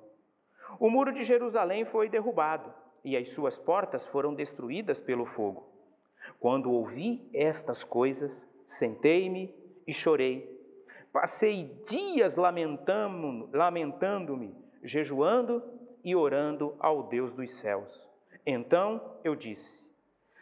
O 0.80 0.90
muro 0.90 1.12
de 1.12 1.24
Jerusalém 1.24 1.86
foi 1.86 2.10
derrubado 2.10 2.74
e 3.04 3.16
as 3.16 3.30
suas 3.30 3.58
portas 3.58 4.06
foram 4.06 4.34
destruídas 4.34 5.00
pelo 5.00 5.26
fogo. 5.26 5.68
Quando 6.40 6.72
ouvi 6.72 7.28
estas 7.34 7.84
coisas, 7.84 8.48
sentei-me 8.66 9.54
e 9.86 9.94
chorei. 9.94 10.56
Passei 11.12 11.82
dias 11.88 12.36
lamentando-me, 12.36 14.56
jejuando 14.84 15.64
e 16.04 16.16
orando 16.16 16.76
ao 16.80 17.04
Deus 17.04 17.34
dos 17.34 17.54
céus. 17.56 18.08
Então 18.46 19.02
eu 19.24 19.36
disse: 19.36 19.86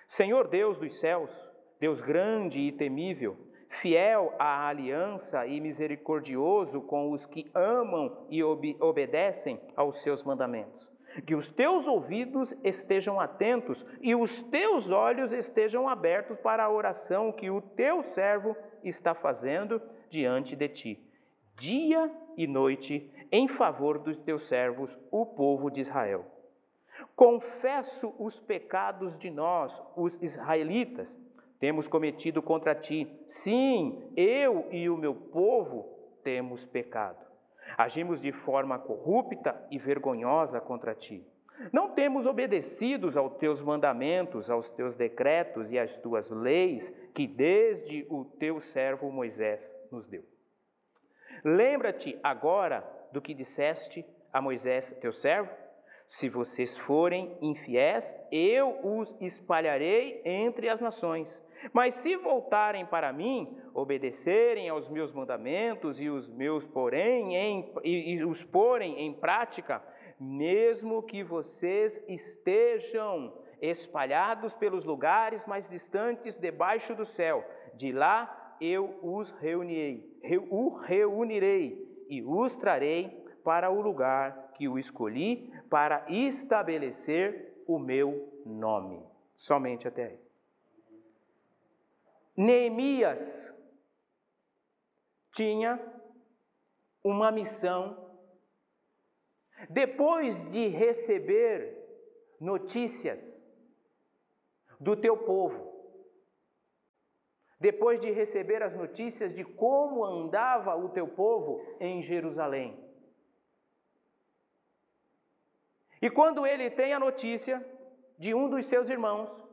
Senhor 0.07 0.47
Deus 0.47 0.77
dos 0.77 0.99
céus, 0.99 1.31
Deus 1.79 2.01
grande 2.01 2.59
e 2.59 2.71
temível, 2.71 3.37
fiel 3.81 4.33
à 4.39 4.67
aliança 4.67 5.45
e 5.45 5.59
misericordioso 5.59 6.81
com 6.81 7.11
os 7.11 7.25
que 7.25 7.49
amam 7.53 8.25
e 8.29 8.43
ob 8.43 8.75
obedecem 8.79 9.59
aos 9.75 10.01
seus 10.01 10.23
mandamentos. 10.23 10.89
Que 11.25 11.35
os 11.35 11.49
teus 11.51 11.87
ouvidos 11.87 12.53
estejam 12.63 13.19
atentos 13.19 13.85
e 14.01 14.13
os 14.13 14.41
teus 14.41 14.89
olhos 14.89 15.31
estejam 15.31 15.87
abertos 15.87 16.37
para 16.39 16.63
a 16.63 16.69
oração 16.69 17.31
que 17.31 17.49
o 17.49 17.61
teu 17.61 18.03
servo 18.03 18.55
está 18.83 19.13
fazendo 19.13 19.81
diante 20.09 20.55
de 20.55 20.67
ti, 20.67 21.09
dia 21.55 22.11
e 22.35 22.45
noite, 22.45 23.09
em 23.31 23.47
favor 23.47 23.97
dos 23.97 24.17
teus 24.17 24.43
servos, 24.43 24.97
o 25.09 25.25
povo 25.25 25.69
de 25.71 25.81
Israel. 25.81 26.25
Confesso 27.15 28.13
os 28.19 28.39
pecados 28.39 29.17
de 29.17 29.29
nós, 29.29 29.81
os 29.95 30.21
israelitas, 30.21 31.17
temos 31.65 31.87
cometido 31.87 32.43
contra 32.43 32.75
ti. 32.75 33.11
Sim, 33.25 34.13
eu 34.15 34.67
e 34.71 34.87
o 34.87 34.95
meu 34.95 35.15
povo 35.15 36.19
temos 36.23 36.63
pecado. 36.63 37.25
Agimos 37.75 38.21
de 38.21 38.31
forma 38.31 38.77
corrupta 38.77 39.59
e 39.71 39.79
vergonhosa 39.79 40.61
contra 40.61 40.93
ti. 40.93 41.25
Não 41.73 41.89
temos 41.89 42.27
obedecido 42.27 43.09
aos 43.17 43.33
teus 43.37 43.63
mandamentos, 43.63 44.51
aos 44.51 44.69
teus 44.69 44.95
decretos 44.95 45.71
e 45.71 45.79
às 45.79 45.97
tuas 45.97 46.29
leis 46.29 46.91
que 47.15 47.25
desde 47.25 48.05
o 48.11 48.25
teu 48.25 48.61
servo 48.61 49.11
Moisés 49.11 49.75
nos 49.91 50.07
deu. 50.07 50.23
Lembra-te 51.43 52.19
agora 52.21 52.87
do 53.11 53.19
que 53.19 53.33
disseste 53.33 54.05
a 54.31 54.39
Moisés, 54.39 54.95
teu 55.01 55.11
servo? 55.11 55.49
Se 56.07 56.29
vocês 56.29 56.77
forem 56.77 57.35
infiéis, 57.41 58.15
eu 58.31 58.79
os 58.83 59.15
espalharei 59.19 60.21
entre 60.23 60.69
as 60.69 60.79
nações. 60.79 61.43
Mas 61.73 61.95
se 61.95 62.15
voltarem 62.15 62.85
para 62.85 63.11
mim, 63.11 63.57
obedecerem 63.73 64.69
aos 64.69 64.89
meus 64.89 65.11
mandamentos 65.11 65.99
e 65.99 66.09
os 66.09 66.29
meus 66.29 66.67
porém 66.67 67.35
em, 67.35 67.73
e, 67.83 68.13
e 68.13 68.23
os 68.25 68.43
porem 68.43 69.01
em 69.01 69.13
prática, 69.13 69.81
mesmo 70.19 71.03
que 71.03 71.23
vocês 71.23 72.03
estejam 72.07 73.33
espalhados 73.61 74.53
pelos 74.53 74.85
lugares 74.85 75.45
mais 75.45 75.67
distantes 75.69 76.35
debaixo 76.35 76.93
do 76.95 77.05
céu, 77.05 77.43
de 77.75 77.91
lá 77.91 78.57
eu 78.59 78.99
os 79.01 79.31
reunirei, 79.31 80.19
reunirei 80.83 82.05
e 82.09 82.21
os 82.23 82.55
trarei 82.55 83.25
para 83.43 83.69
o 83.69 83.81
lugar 83.81 84.51
que 84.55 84.67
o 84.67 84.79
escolhi 84.79 85.51
para 85.69 86.05
estabelecer 86.09 87.63
o 87.67 87.77
meu 87.77 88.41
nome. 88.45 89.03
Somente 89.35 89.87
até 89.87 90.05
aí. 90.05 90.24
Neemias 92.35 93.53
tinha 95.31 95.79
uma 97.03 97.31
missão. 97.31 98.03
Depois 99.69 100.49
de 100.51 100.67
receber 100.67 101.77
notícias 102.39 103.19
do 104.79 104.97
teu 104.97 105.17
povo, 105.17 105.73
depois 107.59 108.01
de 108.01 108.11
receber 108.11 108.61
as 108.61 108.75
notícias 108.75 109.33
de 109.33 109.43
como 109.43 110.03
andava 110.03 110.75
o 110.75 110.89
teu 110.89 111.07
povo 111.07 111.61
em 111.79 112.01
Jerusalém. 112.01 112.83
E 116.01 116.09
quando 116.09 116.45
ele 116.45 116.69
tem 116.69 116.93
a 116.93 116.99
notícia 116.99 117.65
de 118.19 118.33
um 118.33 118.49
dos 118.49 118.65
seus 118.65 118.89
irmãos 118.89 119.44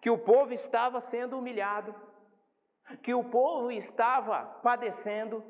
que 0.00 0.10
o 0.10 0.18
povo 0.18 0.52
estava 0.52 1.00
sendo 1.00 1.38
humilhado, 1.38 1.94
que 3.02 3.12
o 3.12 3.24
povo 3.24 3.70
estava 3.70 4.44
padecendo, 4.62 5.44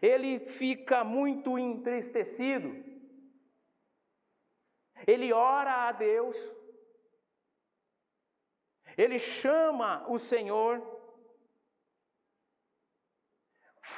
ele 0.00 0.40
fica 0.40 1.04
muito 1.04 1.58
entristecido. 1.58 2.84
Ele 5.06 5.32
ora 5.32 5.88
a 5.88 5.92
Deus, 5.92 6.36
ele 8.96 9.18
chama 9.18 10.08
o 10.08 10.18
Senhor, 10.18 10.82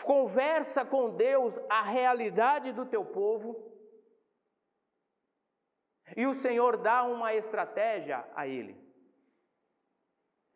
conversa 0.03 0.85
com 0.85 1.15
Deus 1.17 1.55
a 1.69 1.83
realidade 1.83 2.73
do 2.73 2.87
teu 2.87 3.05
povo, 3.05 3.76
e 6.17 6.27
o 6.27 6.33
Senhor 6.33 6.79
dá 6.79 7.05
uma 7.05 7.35
estratégia 7.35 8.27
a 8.35 8.47
ele. 8.47 8.75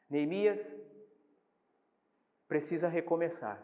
Neemias 0.08 0.60
precisa 2.48 2.88
recomeçar. 2.88 3.62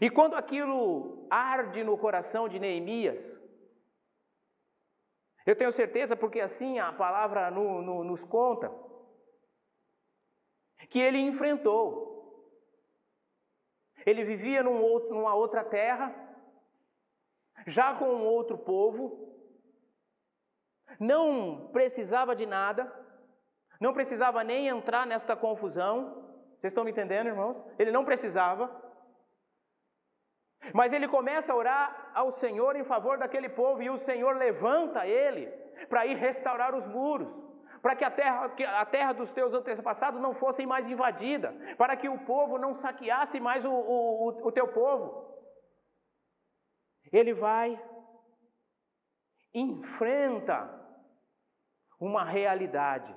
E 0.00 0.10
quando 0.10 0.34
aquilo 0.34 1.26
arde 1.30 1.82
no 1.82 1.96
coração 1.96 2.48
de 2.48 2.58
Neemias, 2.58 3.42
eu 5.46 5.56
tenho 5.56 5.72
certeza, 5.72 6.14
porque 6.14 6.40
assim 6.40 6.78
a 6.78 6.92
palavra 6.92 7.50
no, 7.50 7.80
no, 7.80 8.04
nos 8.04 8.22
conta, 8.22 8.70
que 10.90 10.98
ele 10.98 11.18
enfrentou. 11.18 12.06
Ele 14.04 14.24
vivia 14.24 14.62
num 14.62 14.80
outro, 14.82 15.14
numa 15.14 15.34
outra 15.34 15.64
terra, 15.64 16.14
já 17.66 17.94
com 17.94 18.06
um 18.06 18.24
outro 18.24 18.56
povo, 18.56 19.28
não 20.98 21.68
precisava 21.72 22.34
de 22.34 22.46
nada, 22.46 22.90
não 23.80 23.92
precisava 23.92 24.42
nem 24.42 24.68
entrar 24.68 25.06
nesta 25.06 25.36
confusão. 25.36 26.26
Vocês 26.58 26.72
estão 26.72 26.84
me 26.84 26.90
entendendo, 26.90 27.28
irmãos? 27.28 27.56
Ele 27.78 27.92
não 27.92 28.04
precisava. 28.04 28.70
Mas 30.72 30.92
ele 30.92 31.06
começa 31.06 31.52
a 31.52 31.56
orar 31.56 32.10
ao 32.14 32.32
Senhor 32.32 32.74
em 32.76 32.84
favor 32.84 33.16
daquele 33.18 33.48
povo 33.48 33.82
e 33.82 33.90
o 33.90 33.98
Senhor 33.98 34.36
levanta 34.36 35.06
ele 35.06 35.46
para 35.88 36.04
ir 36.04 36.16
restaurar 36.16 36.74
os 36.74 36.86
muros, 36.86 37.28
para 37.80 37.94
que 37.94 38.04
a 38.04 38.10
terra, 38.10 38.52
a 38.80 38.84
terra 38.84 39.12
dos 39.12 39.30
teus 39.30 39.54
antepassados 39.54 40.20
não 40.20 40.34
fosse 40.34 40.66
mais 40.66 40.88
invadida, 40.88 41.54
para 41.76 41.96
que 41.96 42.08
o 42.08 42.18
povo 42.18 42.58
não 42.58 42.74
saqueasse 42.74 43.38
mais 43.38 43.64
o, 43.64 43.70
o, 43.70 44.48
o 44.48 44.52
teu 44.52 44.66
povo. 44.68 45.27
Ele 47.12 47.34
vai, 47.34 47.82
enfrenta 49.54 50.68
uma 51.98 52.24
realidade. 52.24 53.14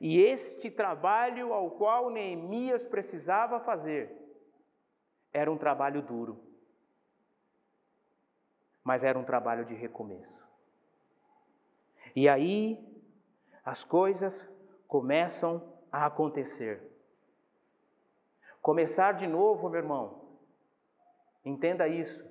E 0.00 0.18
este 0.18 0.70
trabalho 0.70 1.52
ao 1.52 1.70
qual 1.70 2.10
Neemias 2.10 2.84
precisava 2.84 3.60
fazer 3.60 4.10
era 5.32 5.50
um 5.50 5.56
trabalho 5.56 6.02
duro. 6.02 6.54
mas 8.84 9.02
era 9.02 9.18
um 9.18 9.24
trabalho 9.24 9.64
de 9.64 9.74
recomeço. 9.74 10.46
E 12.14 12.28
aí 12.28 12.78
as 13.64 13.82
coisas 13.82 14.46
começam 14.86 15.72
a 15.90 16.04
acontecer. 16.04 16.82
Começar 18.60 19.12
de 19.12 19.26
novo, 19.26 19.70
meu 19.70 19.80
irmão, 19.80 20.23
entenda 21.44 21.86
isso. 21.86 22.24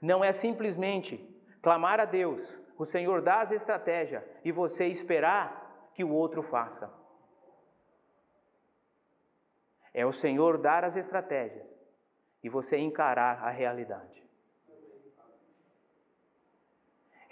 Não 0.00 0.22
é 0.22 0.32
simplesmente 0.32 1.18
clamar 1.62 2.00
a 2.00 2.04
Deus, 2.04 2.46
o 2.78 2.84
Senhor 2.84 3.22
dá 3.22 3.40
as 3.40 3.50
estratégias 3.50 4.22
e 4.44 4.52
você 4.52 4.86
esperar 4.86 5.90
que 5.94 6.04
o 6.04 6.10
outro 6.10 6.42
faça. 6.42 6.92
É 9.94 10.04
o 10.04 10.12
Senhor 10.12 10.58
dar 10.58 10.84
as 10.84 10.94
estratégias 10.94 11.66
e 12.42 12.48
você 12.50 12.76
encarar 12.76 13.42
a 13.42 13.50
realidade. 13.50 14.25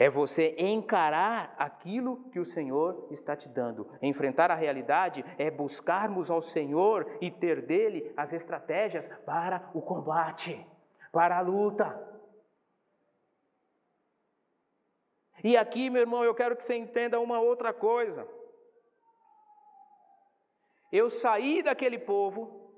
É 0.04 0.10
você 0.10 0.54
encarar 0.58 1.54
aquilo 1.56 2.28
que 2.30 2.38
o 2.38 2.44
Senhor 2.44 3.08
está 3.10 3.34
te 3.34 3.48
dando. 3.48 3.90
Enfrentar 4.02 4.50
a 4.50 4.54
realidade 4.54 5.24
é 5.38 5.50
buscarmos 5.50 6.30
ao 6.30 6.42
Senhor 6.42 7.16
e 7.22 7.30
ter 7.30 7.62
dele 7.62 8.12
as 8.14 8.30
estratégias 8.30 9.06
para 9.24 9.70
o 9.72 9.80
combate, 9.80 10.62
para 11.10 11.38
a 11.38 11.40
luta. 11.40 11.88
E 15.42 15.56
aqui, 15.56 15.88
meu 15.88 16.02
irmão, 16.02 16.22
eu 16.22 16.34
quero 16.34 16.54
que 16.54 16.66
você 16.66 16.74
entenda 16.74 17.18
uma 17.18 17.40
outra 17.40 17.72
coisa. 17.72 18.28
Eu 20.92 21.10
saí 21.10 21.62
daquele 21.62 21.98
povo, 21.98 22.70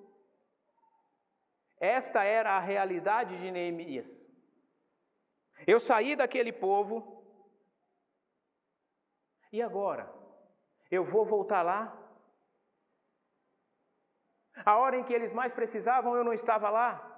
esta 1.81 2.23
era 2.23 2.53
a 2.53 2.61
realidade 2.61 3.37
de 3.37 3.51
Neemias. 3.51 4.25
Eu 5.67 5.81
saí 5.81 6.15
daquele 6.15 6.53
povo, 6.53 7.15
e 9.53 9.63
agora? 9.63 10.11
Eu 10.91 11.05
vou 11.05 11.25
voltar 11.25 11.63
lá? 11.63 11.97
A 14.65 14.77
hora 14.77 14.97
em 14.97 15.05
que 15.05 15.13
eles 15.13 15.33
mais 15.33 15.53
precisavam, 15.53 16.17
eu 16.17 16.25
não 16.25 16.33
estava 16.33 16.71
lá. 16.71 17.13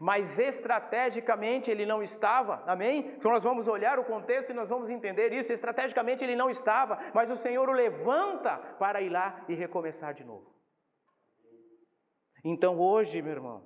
Mas 0.00 0.38
estrategicamente 0.38 1.70
ele 1.70 1.86
não 1.86 2.02
estava, 2.02 2.62
amém? 2.66 3.14
Então 3.16 3.30
nós 3.30 3.44
vamos 3.44 3.68
olhar 3.68 3.98
o 3.98 4.04
contexto 4.04 4.50
e 4.50 4.54
nós 4.54 4.68
vamos 4.68 4.90
entender 4.90 5.32
isso. 5.32 5.52
Estrategicamente 5.52 6.24
ele 6.24 6.34
não 6.34 6.50
estava, 6.50 6.98
mas 7.14 7.30
o 7.30 7.36
Senhor 7.36 7.68
o 7.68 7.72
levanta 7.72 8.58
para 8.78 9.00
ir 9.00 9.10
lá 9.10 9.44
e 9.48 9.54
recomeçar 9.54 10.12
de 10.12 10.24
novo. 10.24 10.54
Então 12.44 12.78
hoje, 12.78 13.22
meu 13.22 13.32
irmão, 13.32 13.64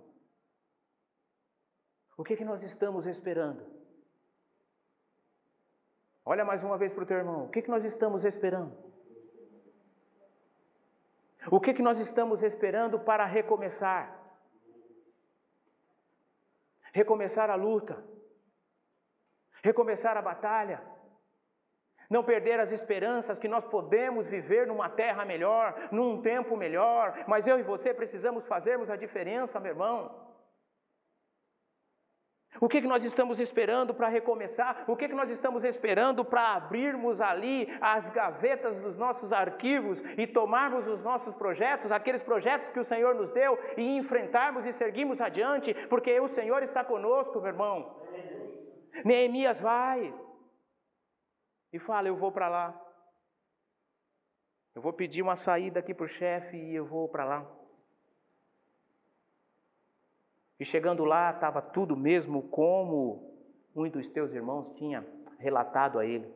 o 2.19 2.25
que, 2.25 2.37
que 2.37 2.45
nós 2.45 2.63
estamos 2.63 3.07
esperando? 3.07 3.80
Olha 6.33 6.45
mais 6.45 6.63
uma 6.63 6.79
vez 6.79 6.93
para 6.93 7.03
o 7.03 7.07
teu 7.11 7.19
irmão, 7.23 7.45
o 7.47 7.51
que, 7.53 7.63
que 7.63 7.71
nós 7.75 7.85
estamos 7.85 8.25
esperando? 8.25 8.73
O 11.51 11.59
que, 11.59 11.75
que 11.75 11.83
nós 11.89 11.99
estamos 11.99 12.43
esperando 12.51 12.97
para 13.09 13.25
recomeçar? 13.39 14.05
recomeçar 16.93 17.49
a 17.51 17.55
luta, 17.55 17.97
recomeçar 19.63 20.17
a 20.17 20.23
batalha, 20.23 20.83
não 22.09 22.25
perder 22.25 22.59
as 22.59 22.73
esperanças 22.73 23.39
que 23.39 23.47
nós 23.47 23.65
podemos 23.65 24.27
viver 24.27 24.67
numa 24.67 24.89
terra 24.89 25.25
melhor, 25.25 25.89
num 25.93 26.21
tempo 26.21 26.57
melhor, 26.57 27.25
mas 27.29 27.47
eu 27.47 27.59
e 27.59 27.63
você 27.63 27.95
precisamos 27.95 28.47
fazermos 28.47 28.91
a 28.91 28.97
diferença, 28.97 29.61
meu 29.61 29.71
irmão. 29.71 30.30
O 32.61 32.69
que, 32.69 32.83
que 32.83 32.87
nós 32.87 33.03
estamos 33.05 33.41
esperando 33.41 33.95
para 33.95 34.09
recomeçar? 34.09 34.85
O 34.87 34.95
que, 34.95 35.09
que 35.09 35.15
nós 35.15 35.31
estamos 35.31 35.65
esperando 35.65 36.23
para 36.23 36.57
abrirmos 36.57 37.21
ali 37.21 37.67
as 37.81 38.11
gavetas 38.11 38.79
dos 38.83 38.99
nossos 38.99 39.33
arquivos 39.33 40.03
e 40.19 40.27
tomarmos 40.27 40.87
os 40.87 41.03
nossos 41.03 41.35
projetos, 41.35 41.91
aqueles 41.91 42.23
projetos 42.23 42.71
que 42.71 42.79
o 42.79 42.85
Senhor 42.85 43.15
nos 43.15 43.31
deu, 43.33 43.59
e 43.79 43.97
enfrentarmos 43.97 44.67
e 44.67 44.75
seguirmos 44.75 45.23
adiante, 45.23 45.73
porque 45.89 46.21
o 46.21 46.29
Senhor 46.29 46.63
está 46.63 46.85
conosco, 46.85 47.41
meu 47.41 47.49
irmão. 47.49 47.97
Neemias 49.05 49.59
vai 49.59 50.15
e 51.73 51.79
fala: 51.79 52.09
Eu 52.09 52.17
vou 52.17 52.31
para 52.31 52.49
lá. 52.49 52.79
Eu 54.75 54.83
vou 54.83 54.93
pedir 54.93 55.23
uma 55.23 55.35
saída 55.35 55.81
aqui 55.81 55.95
para 55.95 56.05
o 56.05 56.09
chefe 56.09 56.57
e 56.57 56.75
eu 56.75 56.85
vou 56.85 57.09
para 57.09 57.25
lá. 57.25 57.60
E 60.61 60.65
chegando 60.67 61.07
lá, 61.07 61.31
estava 61.31 61.63
tudo 61.63 61.97
mesmo 61.97 62.43
como 62.43 63.35
um 63.75 63.89
dos 63.89 64.07
teus 64.09 64.31
irmãos 64.35 64.75
tinha 64.77 65.03
relatado 65.39 65.99
a 65.99 66.05
ele. 66.05 66.31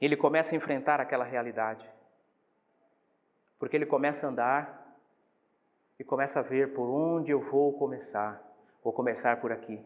Ele 0.00 0.16
começa 0.16 0.54
a 0.54 0.56
enfrentar 0.56 1.02
aquela 1.02 1.24
realidade. 1.24 1.86
Porque 3.58 3.76
ele 3.76 3.84
começa 3.84 4.26
a 4.26 4.30
andar 4.30 4.96
e 5.98 6.04
começa 6.04 6.38
a 6.38 6.42
ver 6.42 6.72
por 6.72 6.88
onde 6.88 7.30
eu 7.30 7.40
vou 7.40 7.76
começar. 7.76 8.42
Vou 8.82 8.92
começar 8.92 9.38
por 9.38 9.52
aqui. 9.52 9.84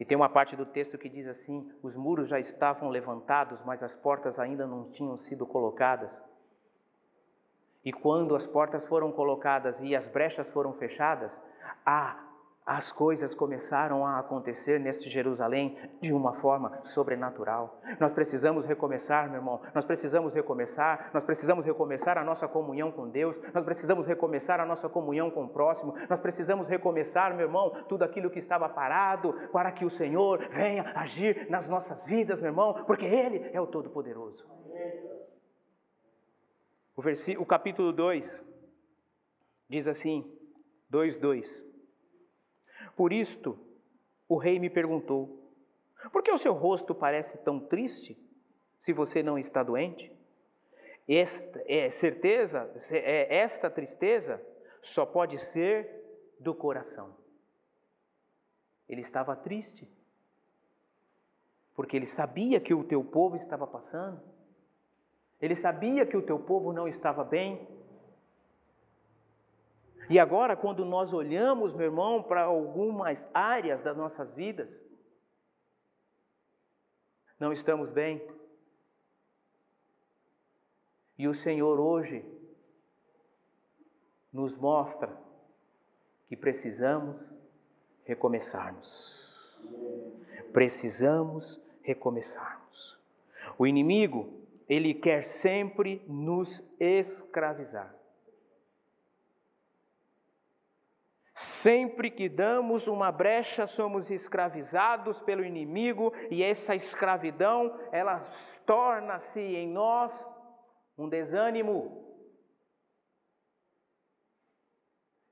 E 0.00 0.04
tem 0.04 0.16
uma 0.16 0.30
parte 0.30 0.56
do 0.56 0.64
texto 0.64 0.96
que 0.96 1.10
diz 1.10 1.26
assim: 1.26 1.70
os 1.82 1.94
muros 1.94 2.28
já 2.28 2.40
estavam 2.40 2.88
levantados, 2.88 3.60
mas 3.64 3.82
as 3.82 3.94
portas 3.94 4.38
ainda 4.38 4.66
não 4.66 4.90
tinham 4.92 5.18
sido 5.18 5.44
colocadas. 5.44 6.24
E 7.84 7.92
quando 7.92 8.34
as 8.34 8.46
portas 8.46 8.86
foram 8.86 9.12
colocadas 9.12 9.80
e 9.82 9.94
as 9.94 10.08
brechas 10.08 10.48
foram 10.48 10.72
fechadas, 10.72 11.30
ah, 11.84 12.24
as 12.66 12.90
coisas 12.90 13.34
começaram 13.34 14.06
a 14.06 14.18
acontecer 14.18 14.80
neste 14.80 15.10
Jerusalém 15.10 15.76
de 16.00 16.14
uma 16.14 16.32
forma 16.34 16.80
sobrenatural. 16.84 17.78
Nós 18.00 18.12
precisamos 18.12 18.64
recomeçar, 18.64 19.26
meu 19.28 19.36
irmão. 19.36 19.60
Nós 19.74 19.84
precisamos 19.84 20.32
recomeçar. 20.32 21.10
Nós 21.12 21.22
precisamos 21.24 21.66
recomeçar 21.66 22.16
a 22.16 22.24
nossa 22.24 22.48
comunhão 22.48 22.90
com 22.90 23.10
Deus. 23.10 23.36
Nós 23.52 23.64
precisamos 23.64 24.06
recomeçar 24.06 24.60
a 24.60 24.64
nossa 24.64 24.88
comunhão 24.88 25.30
com 25.30 25.44
o 25.44 25.48
próximo. 25.48 25.94
Nós 26.08 26.20
precisamos 26.20 26.66
recomeçar, 26.66 27.34
meu 27.34 27.46
irmão, 27.46 27.70
tudo 27.86 28.02
aquilo 28.02 28.30
que 28.30 28.38
estava 28.38 28.66
parado 28.66 29.34
para 29.52 29.70
que 29.70 29.84
o 29.84 29.90
Senhor 29.90 30.48
venha 30.48 30.90
agir 30.94 31.46
nas 31.50 31.68
nossas 31.68 32.06
vidas, 32.06 32.40
meu 32.40 32.48
irmão, 32.48 32.82
porque 32.86 33.04
Ele 33.04 33.50
é 33.52 33.60
o 33.60 33.66
Todo-Poderoso. 33.66 34.42
O, 36.96 37.02
versículo, 37.02 37.42
o 37.42 37.46
capítulo 37.46 37.92
2 37.92 38.42
diz 39.68 39.86
assim, 39.88 40.30
2:2. 40.90 41.62
Por 42.96 43.12
isto, 43.12 43.58
o 44.28 44.36
rei 44.36 44.58
me 44.58 44.70
perguntou: 44.70 45.50
Por 46.12 46.22
que 46.22 46.30
o 46.30 46.38
seu 46.38 46.52
rosto 46.52 46.94
parece 46.94 47.36
tão 47.38 47.58
triste, 47.58 48.16
se 48.78 48.92
você 48.92 49.22
não 49.22 49.38
está 49.38 49.62
doente? 49.62 50.12
Esta 51.08 51.62
é 51.66 51.90
certeza, 51.90 52.70
é, 52.90 53.36
esta 53.36 53.70
tristeza 53.70 54.40
só 54.80 55.04
pode 55.04 55.38
ser 55.38 56.02
do 56.38 56.54
coração. 56.54 57.14
Ele 58.88 59.00
estava 59.00 59.34
triste, 59.34 59.88
porque 61.74 61.96
ele 61.96 62.06
sabia 62.06 62.60
que 62.60 62.72
o 62.72 62.84
teu 62.84 63.02
povo 63.02 63.36
estava 63.36 63.66
passando. 63.66 64.33
Ele 65.44 65.56
sabia 65.56 66.06
que 66.06 66.16
o 66.16 66.22
teu 66.22 66.38
povo 66.38 66.72
não 66.72 66.88
estava 66.88 67.22
bem. 67.22 67.68
E 70.08 70.18
agora, 70.18 70.56
quando 70.56 70.86
nós 70.86 71.12
olhamos, 71.12 71.74
meu 71.74 71.84
irmão, 71.84 72.22
para 72.22 72.44
algumas 72.44 73.28
áreas 73.34 73.82
das 73.82 73.94
nossas 73.94 74.32
vidas, 74.32 74.82
não 77.38 77.52
estamos 77.52 77.90
bem. 77.90 78.26
E 81.18 81.28
o 81.28 81.34
Senhor 81.34 81.78
hoje 81.78 82.24
nos 84.32 84.56
mostra 84.56 85.14
que 86.26 86.38
precisamos 86.38 87.20
recomeçarmos. 88.04 89.30
Precisamos 90.54 91.60
recomeçarmos. 91.82 92.98
O 93.58 93.66
inimigo 93.66 94.42
ele 94.68 94.94
quer 94.94 95.24
sempre 95.24 96.02
nos 96.06 96.62
escravizar. 96.78 97.94
Sempre 101.34 102.10
que 102.10 102.28
damos 102.28 102.86
uma 102.86 103.10
brecha, 103.10 103.66
somos 103.66 104.10
escravizados 104.10 105.20
pelo 105.22 105.44
inimigo 105.44 106.12
e 106.30 106.42
essa 106.42 106.74
escravidão, 106.74 107.76
ela 107.90 108.20
torna-se 108.64 109.40
em 109.40 109.68
nós 109.68 110.28
um 110.96 111.08
desânimo. 111.08 112.04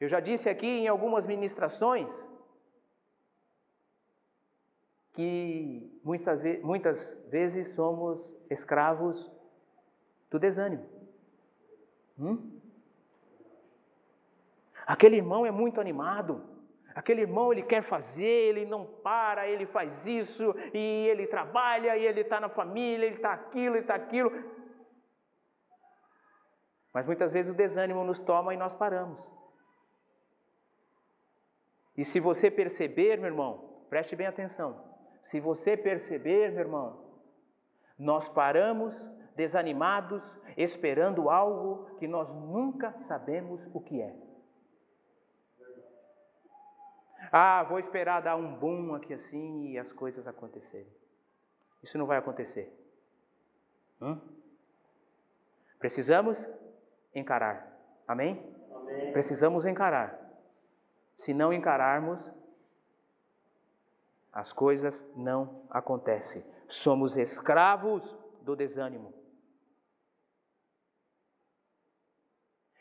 Eu 0.01 0.09
já 0.09 0.19
disse 0.19 0.49
aqui 0.49 0.67
em 0.67 0.89
algumas 0.89 1.27
ministrações 1.27 2.13
que 5.13 6.01
muitas, 6.03 6.43
muitas 6.63 7.15
vezes 7.29 7.69
somos 7.75 8.42
escravos 8.53 9.31
do 10.31 10.39
desânimo. 10.39 10.87
Hum? 12.19 12.61
Aquele 14.87 15.17
irmão 15.17 15.47
é 15.47 15.51
muito 15.51 15.81
animado. 15.81 16.53
Aquele 16.95 17.23
irmão 17.23 17.53
ele 17.53 17.63
quer 17.63 17.83
fazer, 17.83 18.25
ele 18.25 18.67
não 18.67 18.85
para, 18.85 19.49
ele 19.49 19.65
faz 19.65 20.07
isso, 20.07 20.55
e 20.75 21.07
ele 21.09 21.27
trabalha, 21.27 21.97
e 21.97 22.05
ele 22.05 22.21
está 22.21 22.39
na 22.39 22.51
família, 22.51 23.07
ele 23.07 23.17
está 23.17 23.33
aquilo, 23.33 23.77
ele 23.77 23.85
está 23.85 23.95
aquilo. 23.95 24.31
Mas 26.93 27.07
muitas 27.07 27.33
vezes 27.33 27.51
o 27.51 27.57
desânimo 27.57 28.05
nos 28.05 28.19
toma 28.19 28.53
e 28.53 28.59
nós 28.59 28.75
paramos. 28.75 29.27
E 31.97 32.05
se 32.05 32.21
você 32.21 32.51
perceber, 32.51 33.17
meu 33.17 33.27
irmão, 33.27 33.85
preste 33.89 34.15
bem 34.15 34.27
atenção. 34.27 34.85
Se 35.23 35.41
você 35.41 35.77
perceber, 35.77 36.51
meu 36.51 36.61
irmão, 36.61 37.12
nós 38.03 38.29
paramos 38.29 38.95
desanimados, 39.37 40.23
esperando 40.57 41.31
algo 41.31 41.97
que 41.99 42.09
nós 42.09 42.29
nunca 42.29 42.93
sabemos 43.05 43.65
o 43.73 43.81
que 43.81 44.03
é. 44.03 44.15
Ah, 47.31 47.63
vou 47.63 47.79
esperar 47.79 48.21
dar 48.21 48.37
um 48.37 48.57
boom 48.57 48.95
aqui 48.95 49.15
assim 49.15 49.69
e 49.69 49.79
as 49.79 49.93
coisas 49.93 50.27
acontecerem. 50.27 50.93
Isso 51.83 51.97
não 51.97 52.05
vai 52.05 52.19
acontecer. 52.19 52.77
Hum? 54.01 54.21
Precisamos 55.79 56.47
encarar. 57.15 57.73
Amém? 58.07 58.45
Amém? 58.75 59.13
Precisamos 59.13 59.65
encarar. 59.65 60.19
Se 61.17 61.33
não 61.33 61.53
encararmos, 61.53 62.31
as 64.33 64.53
coisas 64.53 65.05
não 65.15 65.63
acontecem. 65.71 66.45
Somos 66.73 67.17
escravos 67.17 68.17
do 68.41 68.57
desânimo. 68.57 69.13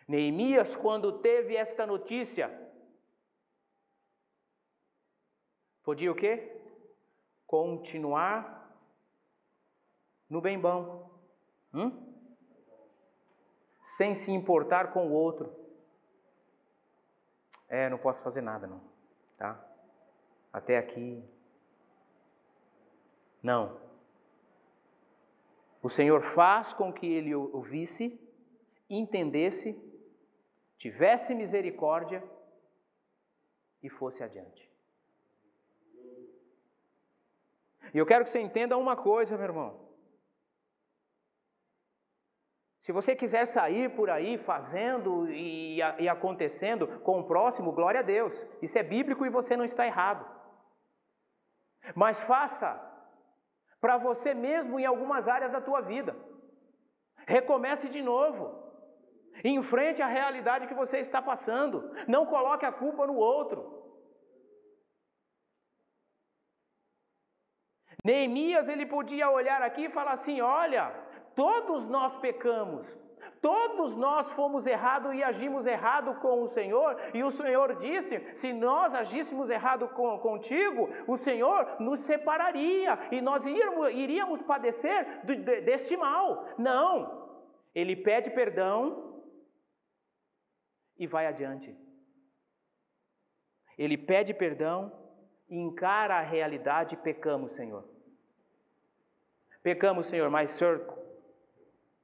Neemias, 0.07 0.75
quando 0.75 1.19
teve 1.19 1.55
esta 1.55 1.85
notícia, 1.85 2.49
podia 5.83 6.11
o 6.11 6.15
quê? 6.15 6.59
Continuar 7.45 8.75
no 10.29 10.41
bem 10.41 10.59
bom. 10.59 11.09
Hum? 11.73 12.11
sem 13.83 14.15
se 14.15 14.31
importar 14.31 14.93
com 14.93 15.07
o 15.07 15.11
outro. 15.11 15.53
É, 17.67 17.89
não 17.89 17.97
posso 17.97 18.23
fazer 18.23 18.41
nada, 18.41 18.67
não. 18.67 18.81
Tá? 19.37 19.59
Até 20.51 20.77
aqui. 20.77 21.23
Não. 23.41 23.80
O 25.81 25.89
Senhor 25.89 26.21
faz 26.33 26.73
com 26.73 26.93
que 26.93 27.07
ele 27.07 27.33
ouvisse, 27.33 28.19
entendesse, 28.89 29.75
tivesse 30.77 31.33
misericórdia 31.33 32.23
e 33.81 33.89
fosse 33.89 34.23
adiante. 34.23 34.69
E 37.93 37.97
eu 37.97 38.05
quero 38.05 38.23
que 38.23 38.31
você 38.31 38.39
entenda 38.39 38.77
uma 38.77 38.95
coisa, 38.95 39.35
meu 39.35 39.45
irmão. 39.45 39.91
Se 42.81 42.91
você 42.91 43.15
quiser 43.15 43.45
sair 43.45 43.95
por 43.95 44.09
aí 44.09 44.37
fazendo 44.37 45.29
e, 45.29 45.77
e, 45.77 46.09
acontecendo 46.09 46.87
com 46.99 47.19
o 47.19 47.23
próximo, 47.23 47.71
glória 47.71 47.99
a 47.99 48.03
Deus. 48.03 48.33
Isso 48.61 48.77
é 48.77 48.83
bíblico 48.83 49.25
e 49.25 49.29
você 49.29 49.55
não 49.55 49.65
está 49.65 49.85
errado. 49.85 50.25
Mas 51.95 52.21
faça 52.21 52.90
para 53.81 53.97
você 53.97 54.33
mesmo 54.33 54.79
em 54.79 54.85
algumas 54.85 55.27
áreas 55.27 55.51
da 55.51 55.61
tua 55.67 55.81
vida. 55.81 56.15
Recomece 57.35 57.89
de 57.89 58.01
novo. 58.01 58.43
Enfrente 59.43 60.01
a 60.01 60.07
realidade 60.07 60.67
que 60.67 60.79
você 60.81 60.97
está 60.99 61.21
passando. 61.21 61.77
Não 62.07 62.25
coloque 62.25 62.65
a 62.65 62.71
culpa 62.71 63.05
no 63.07 63.15
outro. 63.15 63.59
Neemias 68.03 68.67
ele 68.67 68.85
podia 68.85 69.29
olhar 69.29 69.61
aqui 69.61 69.83
e 69.85 69.95
falar 69.97 70.13
assim: 70.13 70.41
olha, 70.41 70.85
Todos 71.35 71.85
nós 71.87 72.17
pecamos. 72.17 72.85
Todos 73.41 73.95
nós 73.95 74.29
fomos 74.31 74.67
errados 74.67 75.15
e 75.15 75.23
agimos 75.23 75.65
errado 75.65 76.13
com 76.19 76.43
o 76.43 76.47
Senhor, 76.47 76.95
e 77.11 77.23
o 77.23 77.31
Senhor 77.31 77.75
disse: 77.79 78.19
se 78.35 78.53
nós 78.53 78.93
agíssemos 78.93 79.49
errado 79.49 79.89
com, 79.89 80.19
contigo, 80.19 80.87
o 81.07 81.17
Senhor 81.17 81.81
nos 81.81 82.01
separaria 82.01 82.99
e 83.11 83.19
nós 83.19 83.43
iríamos, 83.43 83.89
iríamos 83.89 84.41
padecer 84.43 85.25
de, 85.25 85.37
de, 85.37 85.61
deste 85.61 85.97
mal. 85.97 86.45
Não, 86.55 87.31
ele 87.73 87.95
pede 87.95 88.29
perdão 88.29 89.23
e 90.95 91.07
vai 91.07 91.25
adiante. 91.25 91.75
Ele 93.75 93.97
pede 93.97 94.35
perdão 94.35 94.91
e 95.49 95.57
encara 95.57 96.19
a 96.19 96.21
realidade: 96.21 96.95
pecamos, 96.95 97.53
Senhor. 97.53 97.89
Pecamos, 99.63 100.05
Senhor, 100.05 100.29
mas 100.29 100.51
Senhor 100.51 101.00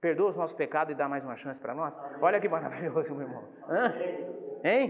Perdoa 0.08 0.30
os 0.30 0.38
nossos 0.38 0.56
pecados 0.56 0.94
e 0.94 0.96
dá 0.96 1.10
mais 1.10 1.22
uma 1.26 1.36
chance 1.36 1.60
para 1.60 1.76
nós? 1.76 1.94
Olha 2.22 2.40
que 2.40 2.48
maravilhoso, 2.48 3.14
meu 3.14 3.28
irmão. 3.28 3.44
Hã? 3.68 3.94
Hein? 4.64 4.90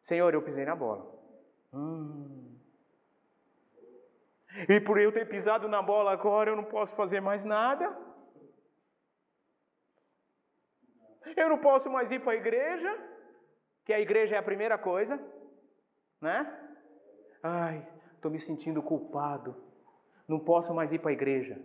Senhor, 0.00 0.34
eu 0.34 0.42
pisei 0.42 0.64
na 0.64 0.74
bola. 0.74 1.06
Hum. 1.72 2.56
E 4.68 4.80
por 4.80 4.98
eu 4.98 5.12
ter 5.12 5.28
pisado 5.28 5.68
na 5.68 5.80
bola 5.80 6.10
agora, 6.10 6.50
eu 6.50 6.56
não 6.56 6.64
posso 6.64 6.96
fazer 6.96 7.20
mais 7.20 7.44
nada. 7.44 7.96
Eu 11.36 11.48
não 11.48 11.58
posso 11.58 11.88
mais 11.88 12.10
ir 12.10 12.20
para 12.20 12.32
a 12.32 12.36
igreja, 12.36 12.92
que 13.84 13.92
a 13.92 14.00
igreja 14.00 14.34
é 14.34 14.38
a 14.38 14.42
primeira 14.50 14.76
coisa, 14.76 15.16
né? 16.20 16.38
Ai, 17.40 17.86
estou 18.16 18.32
me 18.32 18.40
sentindo 18.40 18.82
culpado. 18.82 19.54
Não 20.26 20.40
posso 20.40 20.74
mais 20.74 20.92
ir 20.92 20.98
para 20.98 21.10
a 21.10 21.18
igreja. 21.20 21.56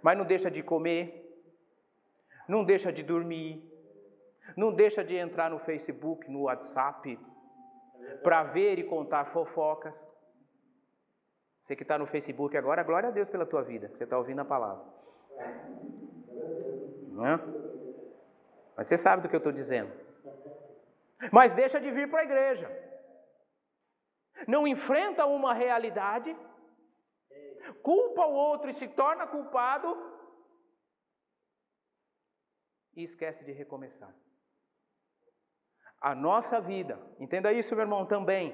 Mas 0.00 0.16
não 0.16 0.24
deixa 0.24 0.48
de 0.48 0.62
comer, 0.62 1.17
não 2.48 2.64
deixa 2.64 2.90
de 2.90 3.02
dormir, 3.02 3.62
não 4.56 4.72
deixa 4.72 5.04
de 5.04 5.14
entrar 5.14 5.50
no 5.50 5.58
Facebook, 5.58 6.30
no 6.30 6.44
WhatsApp, 6.44 7.18
para 8.22 8.42
ver 8.44 8.78
e 8.78 8.84
contar 8.84 9.26
fofocas. 9.26 9.94
Você 11.62 11.76
que 11.76 11.82
está 11.82 11.98
no 11.98 12.06
Facebook 12.06 12.56
agora, 12.56 12.82
glória 12.82 13.10
a 13.10 13.12
Deus 13.12 13.28
pela 13.28 13.44
tua 13.44 13.62
vida, 13.62 13.88
você 13.88 14.04
está 14.04 14.16
ouvindo 14.16 14.40
a 14.40 14.44
palavra. 14.44 14.82
Não 17.12 17.26
é? 17.26 17.38
Mas 18.74 18.88
você 18.88 18.96
sabe 18.96 19.22
do 19.22 19.28
que 19.28 19.36
eu 19.36 19.38
estou 19.38 19.52
dizendo. 19.52 19.92
Mas 21.30 21.52
deixa 21.52 21.78
de 21.78 21.90
vir 21.90 22.08
para 22.08 22.20
a 22.20 22.24
igreja. 22.24 22.88
Não 24.46 24.66
enfrenta 24.66 25.26
uma 25.26 25.52
realidade, 25.52 26.34
culpa 27.82 28.24
o 28.24 28.32
outro 28.32 28.70
e 28.70 28.74
se 28.74 28.88
torna 28.88 29.26
culpado 29.26 30.17
e 32.98 33.04
esquece 33.04 33.44
de 33.44 33.52
recomeçar. 33.52 34.12
A 36.00 36.14
nossa 36.14 36.60
vida, 36.60 36.98
entenda 37.20 37.52
isso, 37.52 37.74
meu 37.74 37.84
irmão, 37.84 38.04
também. 38.04 38.52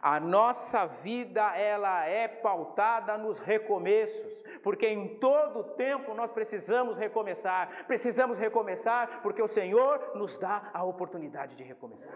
A 0.00 0.18
nossa 0.18 0.86
vida 0.86 1.56
ela 1.56 2.04
é 2.06 2.26
pautada 2.26 3.16
nos 3.16 3.38
recomeços, 3.38 4.42
porque 4.62 4.86
em 4.86 5.18
todo 5.18 5.64
tempo 5.76 6.14
nós 6.14 6.32
precisamos 6.32 6.96
recomeçar. 6.96 7.86
Precisamos 7.86 8.38
recomeçar 8.38 9.22
porque 9.22 9.42
o 9.42 9.48
Senhor 9.48 10.12
nos 10.14 10.36
dá 10.38 10.70
a 10.72 10.82
oportunidade 10.82 11.54
de 11.54 11.62
recomeçar. 11.62 12.14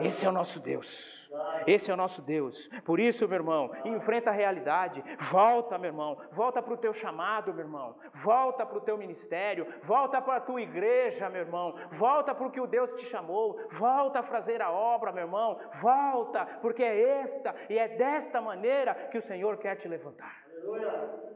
Esse 0.00 0.26
é 0.26 0.28
o 0.28 0.32
nosso 0.32 0.60
Deus. 0.60 1.21
Esse 1.66 1.90
é 1.90 1.94
o 1.94 1.96
nosso 1.96 2.20
Deus. 2.20 2.68
Por 2.84 2.98
isso, 3.00 3.26
meu 3.26 3.36
irmão, 3.36 3.70
enfrenta 3.84 4.30
a 4.30 4.32
realidade. 4.32 5.02
Volta, 5.30 5.78
meu 5.78 5.90
irmão. 5.90 6.18
Volta 6.32 6.62
para 6.62 6.74
o 6.74 6.76
teu 6.76 6.92
chamado, 6.92 7.52
meu 7.52 7.64
irmão. 7.64 7.96
Volta 8.22 8.66
para 8.66 8.78
o 8.78 8.80
teu 8.80 8.98
ministério. 8.98 9.66
Volta 9.84 10.20
para 10.20 10.36
a 10.36 10.40
tua 10.40 10.60
igreja, 10.60 11.30
meu 11.30 11.42
irmão. 11.42 11.74
Volta 11.92 12.34
para 12.34 12.46
o 12.46 12.50
que 12.50 12.60
o 12.60 12.66
Deus 12.66 12.90
te 12.92 13.06
chamou. 13.06 13.58
Volta 13.72 14.20
a 14.20 14.22
fazer 14.22 14.60
a 14.60 14.70
obra, 14.70 15.12
meu 15.12 15.24
irmão. 15.24 15.58
Volta, 15.80 16.44
porque 16.60 16.82
é 16.82 17.20
esta 17.20 17.54
e 17.68 17.78
é 17.78 17.88
desta 17.88 18.40
maneira 18.40 18.94
que 19.10 19.18
o 19.18 19.22
Senhor 19.22 19.56
quer 19.58 19.76
te 19.76 19.88
levantar. 19.88 20.44
Aleluia. 20.50 21.32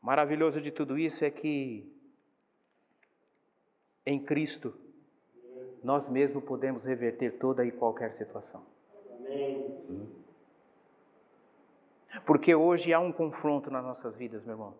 Maravilhoso 0.00 0.60
de 0.60 0.70
tudo 0.70 0.98
isso 0.98 1.24
é 1.24 1.30
que 1.30 1.94
em 4.06 4.18
Cristo, 4.18 4.74
nós 5.82 6.08
mesmos 6.08 6.44
podemos 6.44 6.84
reverter 6.84 7.38
toda 7.38 7.64
e 7.64 7.72
qualquer 7.72 8.12
situação. 8.12 8.62
Amém. 9.18 10.10
Porque 12.26 12.54
hoje 12.54 12.92
há 12.92 13.00
um 13.00 13.12
confronto 13.12 13.70
nas 13.70 13.84
nossas 13.84 14.16
vidas, 14.16 14.44
meu 14.44 14.54
irmão. 14.54 14.74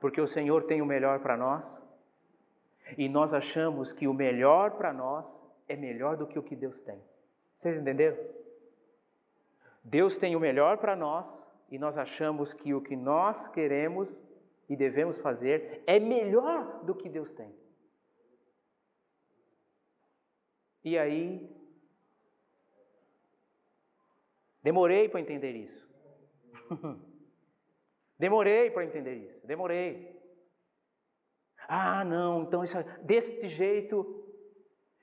Porque 0.00 0.20
o 0.20 0.26
Senhor 0.26 0.64
tem 0.64 0.82
o 0.82 0.86
melhor 0.86 1.20
para 1.20 1.36
nós 1.36 1.82
e 2.98 3.08
nós 3.08 3.32
achamos 3.32 3.92
que 3.92 4.06
o 4.06 4.14
melhor 4.14 4.72
para 4.72 4.92
nós 4.92 5.26
é 5.68 5.76
melhor 5.76 6.16
do 6.16 6.26
que 6.26 6.38
o 6.38 6.42
que 6.42 6.54
Deus 6.54 6.80
tem. 6.80 7.00
Vocês 7.58 7.80
entenderam? 7.80 8.18
Deus 9.82 10.16
tem 10.16 10.36
o 10.36 10.40
melhor 10.40 10.78
para 10.78 10.94
nós 10.94 11.46
e 11.70 11.78
nós 11.78 11.96
achamos 11.96 12.52
que 12.52 12.74
o 12.74 12.80
que 12.80 12.96
nós 12.96 13.48
queremos 13.48 14.14
e 14.68 14.76
devemos 14.76 15.18
fazer 15.18 15.82
é 15.86 15.98
melhor 15.98 16.84
do 16.84 16.94
que 16.94 17.08
Deus 17.08 17.30
tem. 17.30 17.52
E 20.86 20.96
aí, 20.96 21.44
demorei 24.62 25.08
para 25.08 25.20
entender 25.20 25.50
isso. 25.50 25.84
demorei 28.16 28.70
para 28.70 28.84
entender 28.84 29.16
isso, 29.16 29.44
demorei. 29.44 30.16
Ah, 31.66 32.04
não, 32.04 32.44
então 32.44 32.62
isso, 32.62 32.76
deste 33.02 33.48
jeito 33.48 34.24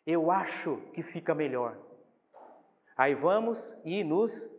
eu 0.08 0.32
acho 0.32 0.78
que 0.94 1.04
fica 1.04 1.36
melhor. 1.36 1.78
Aí 2.96 3.14
vamos 3.14 3.60
e 3.84 4.06
nos 4.06 4.50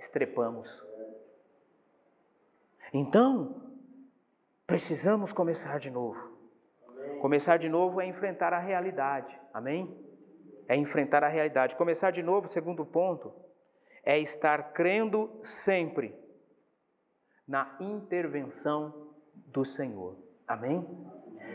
estrepamos. 0.00 0.68
Então, 2.92 3.62
precisamos 4.66 5.32
começar 5.32 5.78
de 5.78 5.88
novo. 5.88 6.33
Começar 7.24 7.56
de 7.56 7.70
novo 7.70 8.02
é 8.02 8.06
enfrentar 8.06 8.52
a 8.52 8.58
realidade. 8.58 9.34
Amém? 9.50 9.98
É 10.68 10.76
enfrentar 10.76 11.24
a 11.24 11.28
realidade. 11.28 11.74
Começar 11.74 12.10
de 12.10 12.22
novo, 12.22 12.48
segundo 12.48 12.84
ponto, 12.84 13.32
é 14.02 14.18
estar 14.18 14.74
crendo 14.74 15.40
sempre 15.42 16.14
na 17.48 17.78
intervenção 17.80 19.14
do 19.34 19.64
Senhor. 19.64 20.18
Amém? 20.46 20.86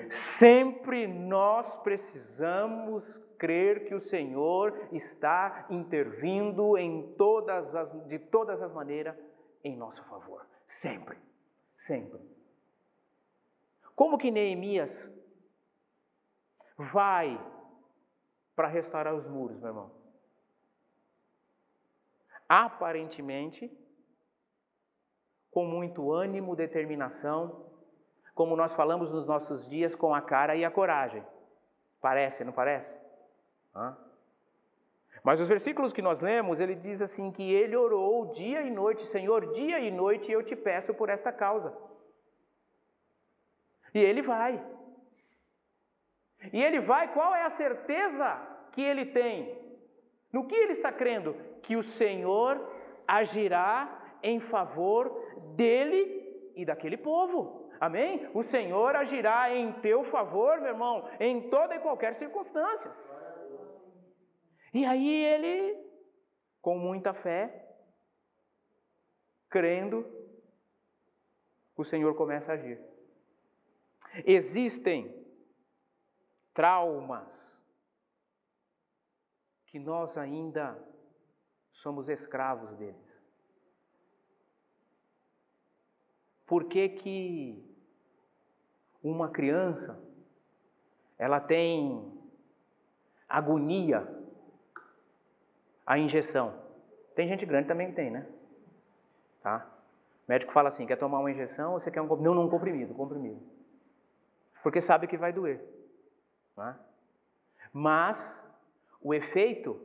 Sempre 0.10 1.05
nós 1.05 1.75
precisamos 1.84 3.19
crer 3.38 3.86
que 3.86 3.93
o 3.93 4.01
Senhor 4.01 4.88
está 4.91 5.67
intervindo 5.69 6.79
em 6.79 7.13
todas 7.15 7.75
as, 7.75 7.91
de 8.08 8.17
todas 8.17 8.60
as 8.60 8.73
maneiras 8.73 9.15
em 9.63 9.77
nosso 9.77 10.03
favor. 10.05 10.47
Sempre, 10.65 11.15
sempre. 11.86 12.19
Como 13.95 14.17
que 14.17 14.32
Neemias 14.32 15.18
vai 16.79 17.39
para 18.55 18.67
restaurar 18.67 19.13
os 19.13 19.27
muros, 19.27 19.59
meu 19.59 19.67
irmão? 19.69 19.91
Aparentemente, 22.47 23.69
com 25.51 25.65
muito 25.65 26.11
ânimo, 26.11 26.55
determinação, 26.55 27.65
como 28.33 28.55
nós 28.55 28.73
falamos 28.73 29.11
nos 29.11 29.27
nossos 29.27 29.67
dias, 29.69 29.93
com 29.93 30.15
a 30.15 30.21
cara 30.21 30.55
e 30.55 30.63
a 30.63 30.71
coragem. 30.71 31.23
Parece, 32.01 32.45
não 32.45 32.53
parece? 32.53 32.97
Hã? 33.75 33.97
Mas 35.21 35.41
os 35.41 35.49
versículos 35.49 35.91
que 35.91 36.01
nós 36.01 36.21
lemos, 36.21 36.61
ele 36.61 36.75
diz 36.75 37.01
assim 37.01 37.29
que 37.29 37.43
ele 37.43 37.75
orou 37.75 38.31
dia 38.31 38.61
e 38.61 38.71
noite, 38.71 39.05
Senhor, 39.07 39.51
dia 39.51 39.79
e 39.79 39.91
noite 39.91 40.31
eu 40.31 40.41
te 40.41 40.55
peço 40.55 40.93
por 40.93 41.09
esta 41.09 41.33
causa. 41.33 41.75
E 43.93 43.99
ele 43.99 44.21
vai. 44.21 44.63
E 46.54 46.62
ele 46.62 46.80
vai, 46.80 47.13
qual 47.13 47.36
é 47.36 47.43
a 47.43 47.49
certeza 47.49 48.39
que 48.71 48.82
ele 48.82 49.06
tem? 49.08 49.58
No 50.32 50.47
que 50.47 50.56
ele 50.56 50.73
está 50.73 50.91
crendo? 50.91 51.36
Que 51.63 51.75
o 51.75 51.84
Senhor 51.84 52.60
agirá 53.08 54.17
em 54.23 54.39
favor 54.39 55.10
dele 55.56 56.52
e 56.56 56.65
daquele 56.65 56.97
povo. 56.97 57.69
Amém? 57.80 58.30
O 58.34 58.43
Senhor 58.43 58.95
agirá 58.95 59.54
em 59.54 59.71
teu 59.73 60.04
favor, 60.04 60.60
meu 60.60 60.69
irmão, 60.69 61.10
em 61.19 61.49
toda 61.49 61.75
e 61.75 61.80
qualquer 61.80 62.13
circunstância. 62.13 62.91
E 64.73 64.86
aí 64.86 65.23
ele, 65.25 65.78
com 66.62 66.78
muita 66.78 67.13
fé, 67.13 67.65
crendo, 69.49 70.06
o 71.75 71.84
Senhor 71.84 72.13
começa 72.15 72.52
a 72.52 72.56
agir. 72.56 72.80
Existem 74.25 75.18
traumas 76.59 77.57
que 79.67 79.79
nós 79.79 80.17
ainda 80.17 80.77
somos 81.71 82.09
escravos 82.09 82.75
deles. 82.75 83.23
Por 86.45 86.65
que 86.65 86.89
que 86.89 87.65
uma 89.01 89.29
criança 89.29 89.97
ela 91.17 91.39
tem 91.39 92.11
agonia 93.29 94.05
a 95.85 95.97
injeção? 95.97 96.61
Tem 97.15 97.25
gente 97.29 97.45
grande 97.45 97.69
também 97.69 97.87
que 97.87 97.95
tem, 97.95 98.11
né? 98.11 98.27
Tá? 99.41 99.65
O 100.27 100.29
médico 100.29 100.51
fala 100.51 100.67
assim, 100.67 100.85
quer 100.85 100.97
tomar 100.97 101.19
uma 101.19 101.31
injeção 101.31 101.71
ou 101.71 101.79
você 101.79 101.89
quer 101.89 102.01
um? 102.01 102.07
Não, 102.17 102.35
não, 102.35 102.47
um 102.47 102.49
comprimido, 102.49 102.91
um 102.91 102.97
comprimido. 102.97 103.41
Porque 104.61 104.81
sabe 104.81 105.07
que 105.07 105.15
vai 105.15 105.31
doer. 105.31 105.78
Tá? 106.59 106.77
Mas 107.71 108.37
o 108.99 109.13
efeito 109.13 109.79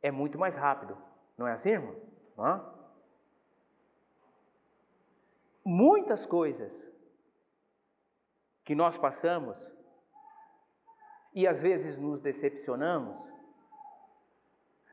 é 0.00 0.08
muito 0.08 0.38
mais 0.38 0.54
rápido. 0.54 0.96
Não 1.36 1.44
é 1.44 1.52
assim, 1.54 1.70
irmão? 1.70 1.96
Muitas 5.64 6.24
coisas 6.24 6.88
que 8.64 8.76
nós 8.76 8.96
passamos 8.96 9.58
e 11.34 11.48
às 11.48 11.60
vezes 11.60 11.98
nos 11.98 12.20
decepcionamos, 12.20 13.18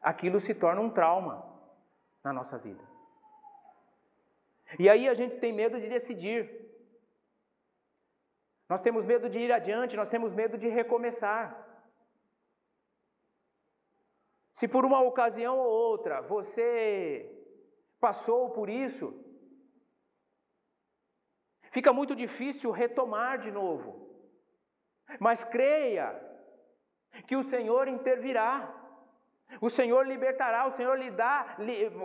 aquilo 0.01 0.39
se 0.39 0.55
torna 0.55 0.81
um 0.81 0.89
trauma 0.89 1.45
na 2.23 2.33
nossa 2.33 2.57
vida. 2.57 2.83
E 4.79 4.89
aí 4.89 5.07
a 5.07 5.13
gente 5.13 5.37
tem 5.37 5.53
medo 5.53 5.79
de 5.79 5.87
decidir. 5.87 6.66
Nós 8.69 8.81
temos 8.81 9.05
medo 9.05 9.29
de 9.29 9.39
ir 9.39 9.51
adiante, 9.51 9.95
nós 9.95 10.09
temos 10.09 10.33
medo 10.33 10.57
de 10.57 10.67
recomeçar. 10.67 11.65
Se 14.53 14.67
por 14.67 14.83
uma 14.83 15.01
ocasião 15.01 15.57
ou 15.57 15.69
outra 15.69 16.21
você 16.21 17.31
passou 17.99 18.49
por 18.51 18.69
isso, 18.69 19.13
fica 21.71 21.93
muito 21.93 22.15
difícil 22.15 22.71
retomar 22.71 23.39
de 23.39 23.51
novo. 23.51 24.07
Mas 25.19 25.43
creia 25.43 26.09
que 27.27 27.35
o 27.35 27.43
Senhor 27.43 27.87
intervirá. 27.87 28.76
O 29.61 29.69
Senhor 29.69 30.05
libertará, 30.05 30.67
o 30.67 30.71
Senhor 30.71 30.95
lhe 30.97 31.09
dá, 31.09 31.57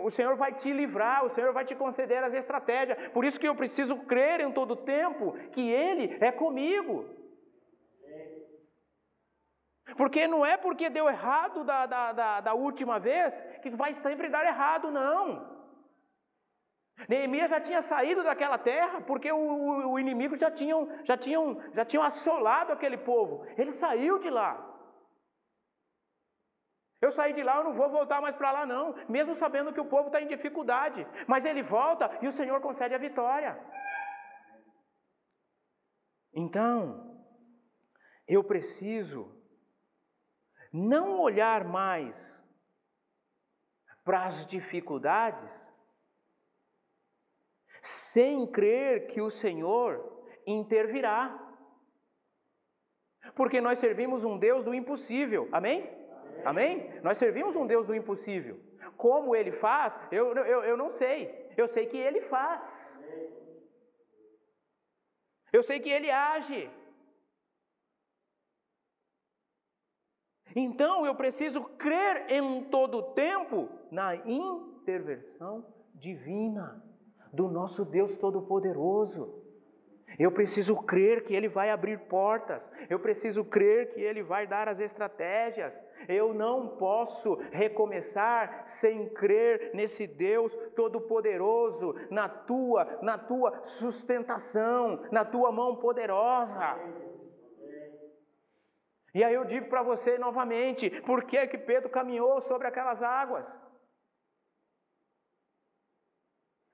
o 0.03 0.09
Senhor 0.09 0.35
vai 0.35 0.53
te 0.53 0.71
livrar, 0.71 1.25
o 1.25 1.29
Senhor 1.29 1.53
vai 1.53 1.65
te 1.65 1.75
conceder 1.75 2.23
as 2.23 2.33
estratégias. 2.33 2.97
Por 3.09 3.25
isso 3.25 3.39
que 3.39 3.47
eu 3.47 3.55
preciso 3.55 3.97
crer 4.05 4.39
em 4.39 4.51
todo 4.51 4.75
tempo 4.75 5.33
que 5.51 5.69
Ele 5.69 6.17
é 6.19 6.31
comigo. 6.31 7.05
Porque 9.97 10.27
não 10.27 10.45
é 10.45 10.57
porque 10.57 10.89
deu 10.89 11.07
errado 11.07 11.63
da, 11.63 11.85
da, 11.85 12.11
da, 12.13 12.41
da 12.41 12.53
última 12.53 12.99
vez 12.99 13.39
que 13.61 13.69
vai 13.69 13.93
sempre 13.95 14.29
dar 14.29 14.45
errado, 14.45 14.89
não. 14.89 15.53
Neemias 17.07 17.49
já 17.49 17.59
tinha 17.59 17.81
saído 17.81 18.23
daquela 18.23 18.57
terra 18.57 19.01
porque 19.01 19.31
o, 19.31 19.37
o, 19.37 19.91
o 19.91 19.99
inimigo 19.99 20.37
já 20.37 20.49
tinham, 20.49 20.87
já, 21.03 21.17
tinham, 21.17 21.59
já 21.73 21.83
tinham 21.83 22.03
assolado 22.03 22.71
aquele 22.71 22.97
povo. 22.97 23.45
Ele 23.57 23.71
saiu 23.71 24.19
de 24.19 24.29
lá. 24.29 24.72
Eu 27.03 27.11
saí 27.11 27.33
de 27.37 27.43
lá, 27.43 27.57
eu 27.57 27.65
não 27.65 27.73
vou 27.73 27.89
voltar 27.89 28.21
mais 28.21 28.35
para 28.37 28.49
lá, 28.57 28.65
não, 28.65 28.95
mesmo 29.09 29.35
sabendo 29.35 29.73
que 29.73 29.81
o 29.81 29.89
povo 29.93 30.07
está 30.07 30.21
em 30.21 30.27
dificuldade. 30.35 31.05
Mas 31.27 31.43
ele 31.43 31.61
volta 31.61 32.09
e 32.21 32.27
o 32.27 32.31
Senhor 32.31 32.61
concede 32.61 32.95
a 32.95 32.97
vitória. 32.97 33.51
Então, 36.33 36.77
eu 38.25 38.41
preciso 38.41 39.21
não 40.71 41.19
olhar 41.19 41.65
mais 41.65 42.41
para 44.05 44.25
as 44.25 44.47
dificuldades 44.47 45.53
sem 47.81 48.49
crer 48.49 49.07
que 49.07 49.21
o 49.21 49.29
Senhor 49.29 49.89
intervirá. 50.47 51.37
Porque 53.35 53.59
nós 53.59 53.77
servimos 53.79 54.23
um 54.23 54.37
Deus 54.37 54.63
do 54.63 54.73
impossível, 54.73 55.49
amém? 55.51 56.02
Amém? 56.45 56.99
Nós 57.01 57.17
servimos 57.17 57.55
um 57.55 57.65
Deus 57.65 57.85
do 57.87 57.95
impossível. 57.95 58.59
Como 58.97 59.35
ele 59.35 59.51
faz, 59.51 59.99
eu, 60.11 60.33
eu, 60.33 60.63
eu 60.63 60.77
não 60.77 60.89
sei. 60.89 61.51
Eu 61.57 61.67
sei 61.67 61.85
que 61.85 61.97
ele 61.97 62.21
faz. 62.21 62.97
Eu 65.51 65.61
sei 65.61 65.79
que 65.79 65.89
ele 65.89 66.09
age. 66.09 66.69
Então 70.55 71.05
eu 71.05 71.15
preciso 71.15 71.63
crer 71.63 72.29
em 72.29 72.63
todo 72.65 72.97
o 72.99 73.13
tempo 73.13 73.69
na 73.91 74.15
intervenção 74.15 75.65
divina 75.95 76.83
do 77.31 77.47
nosso 77.47 77.83
Deus 77.83 78.15
Todo-Poderoso. 78.17 79.41
Eu 80.19 80.31
preciso 80.31 80.75
crer 80.75 81.23
que 81.23 81.33
Ele 81.33 81.47
vai 81.47 81.71
abrir 81.71 81.97
portas. 82.01 82.69
Eu 82.87 82.99
preciso 82.99 83.43
crer 83.43 83.93
que 83.93 84.01
Ele 84.01 84.21
vai 84.21 84.45
dar 84.45 84.69
as 84.69 84.79
estratégias. 84.79 85.73
Eu 86.07 86.33
não 86.33 86.77
posso 86.77 87.35
recomeçar 87.51 88.67
sem 88.67 89.09
crer 89.09 89.71
nesse 89.73 90.07
Deus 90.07 90.55
todo-poderoso, 90.75 91.95
na 92.09 92.27
tua, 92.27 92.99
na 93.01 93.17
tua 93.17 93.65
sustentação, 93.65 95.03
na 95.11 95.23
tua 95.25 95.51
mão 95.51 95.75
poderosa. 95.77 96.77
E 99.13 99.23
aí 99.23 99.33
eu 99.33 99.45
digo 99.45 99.69
para 99.69 99.83
você 99.83 100.17
novamente, 100.17 100.89
por 101.01 101.23
que 101.25 101.45
que 101.47 101.57
Pedro 101.57 101.89
caminhou 101.89 102.41
sobre 102.41 102.67
aquelas 102.67 103.01
águas? 103.03 103.47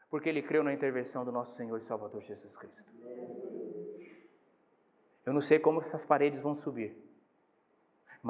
Porque 0.09 0.29
ele 0.29 0.41
creu 0.41 0.63
na 0.63 0.73
intervenção 0.73 1.23
do 1.25 1.31
nosso 1.31 1.55
Senhor 1.55 1.77
e 1.77 1.83
Salvador 1.83 2.21
Jesus 2.21 2.55
Cristo. 2.55 2.91
Eu 5.25 5.33
não 5.33 5.41
sei 5.41 5.59
como 5.59 5.81
essas 5.81 6.05
paredes 6.05 6.41
vão 6.41 6.55
subir, 6.55 6.97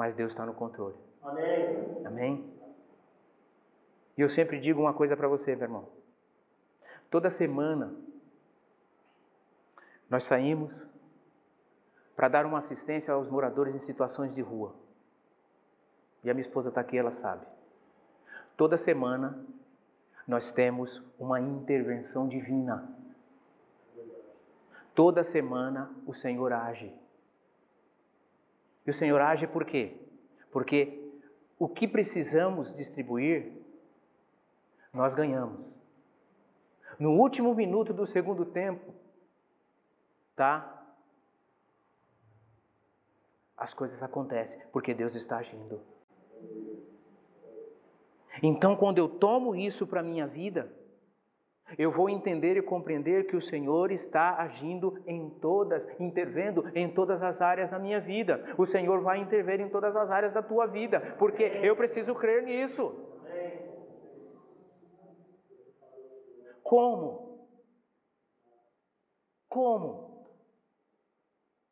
mas 0.00 0.14
Deus 0.14 0.32
está 0.32 0.46
no 0.46 0.54
controle. 0.54 0.96
Amém. 1.22 2.06
Amém. 2.06 2.54
E 4.16 4.22
eu 4.22 4.30
sempre 4.30 4.58
digo 4.58 4.80
uma 4.80 4.94
coisa 4.94 5.14
para 5.14 5.28
você, 5.28 5.54
meu 5.54 5.64
irmão. 5.64 5.88
Toda 7.10 7.30
semana 7.30 7.94
nós 10.08 10.24
saímos 10.24 10.72
para 12.16 12.28
dar 12.28 12.46
uma 12.46 12.60
assistência 12.60 13.12
aos 13.12 13.28
moradores 13.28 13.74
em 13.74 13.80
situações 13.80 14.34
de 14.34 14.40
rua. 14.40 14.74
E 16.24 16.30
a 16.30 16.34
minha 16.34 16.46
esposa 16.46 16.70
está 16.70 16.80
aqui, 16.80 16.96
ela 16.96 17.12
sabe. 17.12 17.44
Toda 18.56 18.78
semana 18.78 19.38
nós 20.26 20.50
temos 20.50 21.02
uma 21.18 21.38
intervenção 21.38 22.26
divina. 22.26 22.90
Toda 24.94 25.22
semana 25.22 25.90
o 26.06 26.14
Senhor 26.14 26.54
age. 26.54 26.90
E 28.86 28.90
o 28.90 28.94
Senhor 28.94 29.20
age 29.20 29.46
por 29.46 29.64
quê? 29.64 29.96
Porque 30.50 31.12
o 31.58 31.68
que 31.68 31.86
precisamos 31.86 32.74
distribuir, 32.76 33.52
nós 34.92 35.14
ganhamos. 35.14 35.76
No 36.98 37.12
último 37.12 37.54
minuto 37.54 37.92
do 37.92 38.06
segundo 38.06 38.44
tempo, 38.44 38.94
tá? 40.34 40.76
As 43.56 43.74
coisas 43.74 44.02
acontecem 44.02 44.60
porque 44.72 44.94
Deus 44.94 45.14
está 45.14 45.38
agindo. 45.38 45.80
Então, 48.42 48.74
quando 48.74 48.98
eu 48.98 49.08
tomo 49.08 49.54
isso 49.54 49.86
para 49.86 50.02
minha 50.02 50.26
vida, 50.26 50.72
eu 51.78 51.90
vou 51.90 52.08
entender 52.08 52.56
e 52.56 52.62
compreender 52.62 53.26
que 53.26 53.36
o 53.36 53.40
Senhor 53.40 53.90
está 53.90 54.36
agindo 54.36 55.02
em 55.06 55.30
todas, 55.30 55.88
intervendo 56.00 56.66
em 56.74 56.88
todas 56.88 57.22
as 57.22 57.40
áreas 57.40 57.70
da 57.70 57.78
minha 57.78 58.00
vida. 58.00 58.54
O 58.56 58.66
Senhor 58.66 59.00
vai 59.00 59.18
intervir 59.18 59.60
em 59.60 59.68
todas 59.68 59.94
as 59.96 60.10
áreas 60.10 60.32
da 60.32 60.42
tua 60.42 60.66
vida, 60.66 61.14
porque 61.18 61.42
eu 61.62 61.76
preciso 61.76 62.14
crer 62.14 62.42
nisso. 62.42 62.94
Como? 66.62 67.48
Como? 69.48 70.24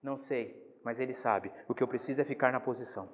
Não 0.03 0.19
sei, 0.19 0.79
mas 0.83 0.99
Ele 0.99 1.15
sabe. 1.15 1.53
O 1.69 1.75
que 1.75 1.83
eu 1.83 1.89
preciso 1.89 2.21
é 2.21 2.25
ficar 2.25 2.53
na 2.53 2.59
posição. 2.59 3.09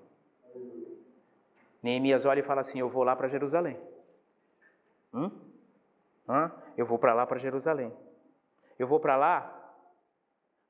Neemias 1.83 2.25
olha 2.25 2.41
e 2.41 2.43
fala 2.43 2.63
assim: 2.63 2.81
Eu 2.81 2.89
vou 2.89 3.05
lá 3.05 3.15
para 3.15 3.29
Jerusalém. 3.29 3.79
Hum? 5.13 5.31
Eu 6.77 6.87
vou 6.87 6.99
para 6.99 7.15
lá 7.15 7.27
para 7.27 7.39
Jerusalém. 7.39 7.93
Eu 8.79 8.87
vou 8.87 8.99
para 8.99 9.17
lá 9.17 9.55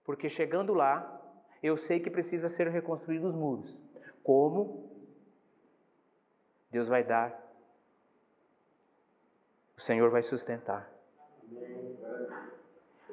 porque 0.04 0.28
chegando 0.28 0.74
lá, 0.74 1.20
eu 1.62 1.76
sei 1.78 1.98
que 1.98 2.10
precisa 2.10 2.48
ser 2.48 2.68
reconstruídos 2.68 3.30
os 3.30 3.34
muros. 3.34 3.76
Como? 4.22 4.90
Deus 6.70 6.88
vai 6.88 7.02
dar. 7.02 7.40
O 9.76 9.80
Senhor 9.80 10.10
vai 10.10 10.22
sustentar. 10.22 10.90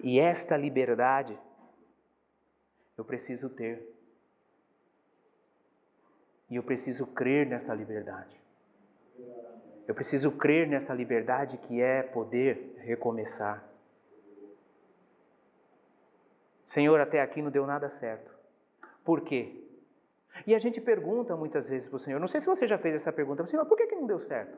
E 0.03 0.19
esta 0.19 0.57
liberdade 0.57 1.39
eu 2.97 3.05
preciso 3.05 3.49
ter. 3.49 3.87
E 6.49 6.55
eu 6.55 6.63
preciso 6.63 7.07
crer 7.07 7.47
nesta 7.47 7.73
liberdade. 7.73 8.39
Eu 9.91 9.95
preciso 9.95 10.31
crer 10.31 10.69
nesta 10.69 10.93
liberdade 10.93 11.57
que 11.57 11.81
é 11.81 12.01
poder 12.01 12.77
recomeçar. 12.77 13.61
Senhor, 16.65 16.97
até 17.01 17.19
aqui 17.19 17.41
não 17.41 17.51
deu 17.51 17.67
nada 17.67 17.89
certo. 17.99 18.31
Por 19.03 19.19
quê? 19.19 19.61
E 20.47 20.55
a 20.55 20.59
gente 20.59 20.79
pergunta 20.79 21.35
muitas 21.35 21.67
vezes 21.67 21.89
para 21.89 21.97
o 21.97 21.99
Senhor, 21.99 22.21
não 22.21 22.29
sei 22.29 22.39
se 22.39 22.47
você 22.47 22.65
já 22.69 22.77
fez 22.77 22.95
essa 22.95 23.11
pergunta, 23.11 23.45
Senhor, 23.47 23.65
por 23.65 23.75
que, 23.75 23.87
que 23.87 23.95
não 23.95 24.07
deu 24.07 24.21
certo? 24.21 24.57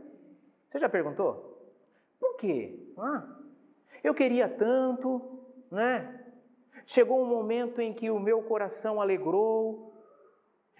Você 0.70 0.78
já 0.78 0.88
perguntou? 0.88 1.68
Por 2.20 2.38
quê? 2.38 2.94
Ah, 2.96 3.28
eu 4.04 4.14
queria 4.14 4.48
tanto, 4.48 5.20
né? 5.72 6.28
Chegou 6.86 7.20
um 7.20 7.26
momento 7.26 7.82
em 7.82 7.92
que 7.92 8.12
o 8.12 8.20
meu 8.20 8.44
coração 8.44 9.02
alegrou, 9.02 9.96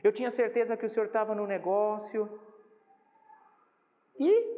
eu 0.04 0.12
tinha 0.12 0.30
certeza 0.30 0.78
que 0.78 0.86
o 0.86 0.90
senhor 0.92 1.08
estava 1.08 1.34
no 1.34 1.48
negócio. 1.48 2.53
E 4.20 4.54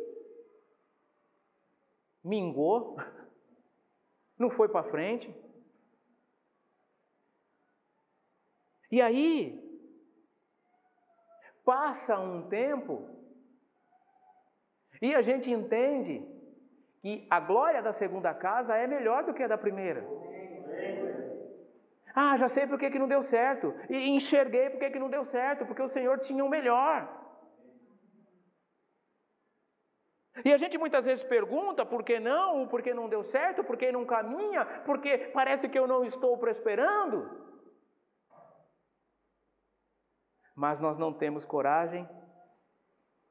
mingou, 2.24 2.98
não 4.38 4.50
foi 4.50 4.68
para 4.70 4.90
frente. 4.90 5.34
E 8.92 9.02
aí, 9.02 9.62
passa 11.64 12.18
um 12.20 12.48
tempo 12.48 13.16
e 15.02 15.14
a 15.14 15.22
gente 15.22 15.52
entende 15.52 16.24
que 17.02 17.28
a 17.30 17.40
glória 17.40 17.82
da 17.82 17.92
segunda 17.92 18.34
casa 18.34 18.76
é 18.76 18.88
melhor 18.88 19.24
do 19.26 19.34
que 19.34 19.44
a 19.44 19.48
da 19.48 19.58
primeira. 19.58 20.08
Ah, 22.16 22.38
já 22.38 22.48
sei 22.48 22.66
por 22.66 22.80
que, 22.80 22.98
não 22.98 23.08
deu 23.08 23.22
certo. 23.22 23.74
E 23.90 23.98
enxerguei 24.10 24.70
por 24.70 24.80
que, 24.80 24.92
que 24.92 25.00
não 25.00 25.10
deu 25.10 25.26
certo, 25.26 25.66
porque 25.66 25.82
o 25.82 25.90
Senhor 25.90 26.20
tinha 26.20 26.46
o 26.46 26.50
melhor. 26.50 27.25
E 30.44 30.52
a 30.52 30.58
gente 30.58 30.78
muitas 30.78 31.06
vezes 31.06 31.24
pergunta 31.24 31.86
por 31.86 32.04
que 32.04 32.20
não, 32.20 32.68
por 32.68 32.82
que 32.82 32.94
não 32.94 33.08
deu 33.08 33.24
certo, 33.24 33.64
por 33.64 33.78
que 33.78 33.92
não 33.92 34.06
caminha, 34.06 34.66
porque 34.86 35.18
parece 35.34 35.70
que 35.70 35.80
eu 35.80 35.88
não 35.88 36.04
estou 36.04 36.38
prosperando. 36.38 37.30
Mas 40.54 40.80
nós 40.80 40.98
não 40.98 41.14
temos 41.14 41.46
coragem 41.46 42.08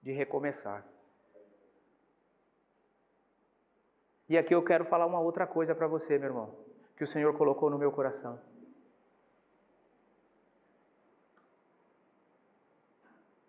de 0.02 0.12
recomeçar. 0.12 0.86
E 4.26 4.38
aqui 4.38 4.55
eu 4.55 4.64
quero 4.64 4.86
falar 4.86 5.05
uma 5.05 5.20
outra 5.20 5.46
coisa 5.46 5.74
para 5.74 5.86
você, 5.86 6.18
meu 6.18 6.28
irmão, 6.28 6.59
que 6.96 7.05
o 7.05 7.07
Senhor 7.07 7.36
colocou 7.36 7.68
no 7.68 7.78
meu 7.78 7.92
coração. 7.92 8.40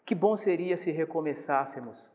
Que 0.05 0.13
bom 0.13 0.35
seria 0.35 0.77
se 0.77 0.91
recomeçássemos 0.91 2.14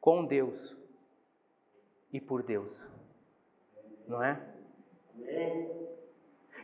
com 0.00 0.24
Deus 0.24 0.76
e 2.12 2.20
por 2.20 2.42
Deus, 2.42 2.84
não 4.08 4.22
é? 4.22 4.40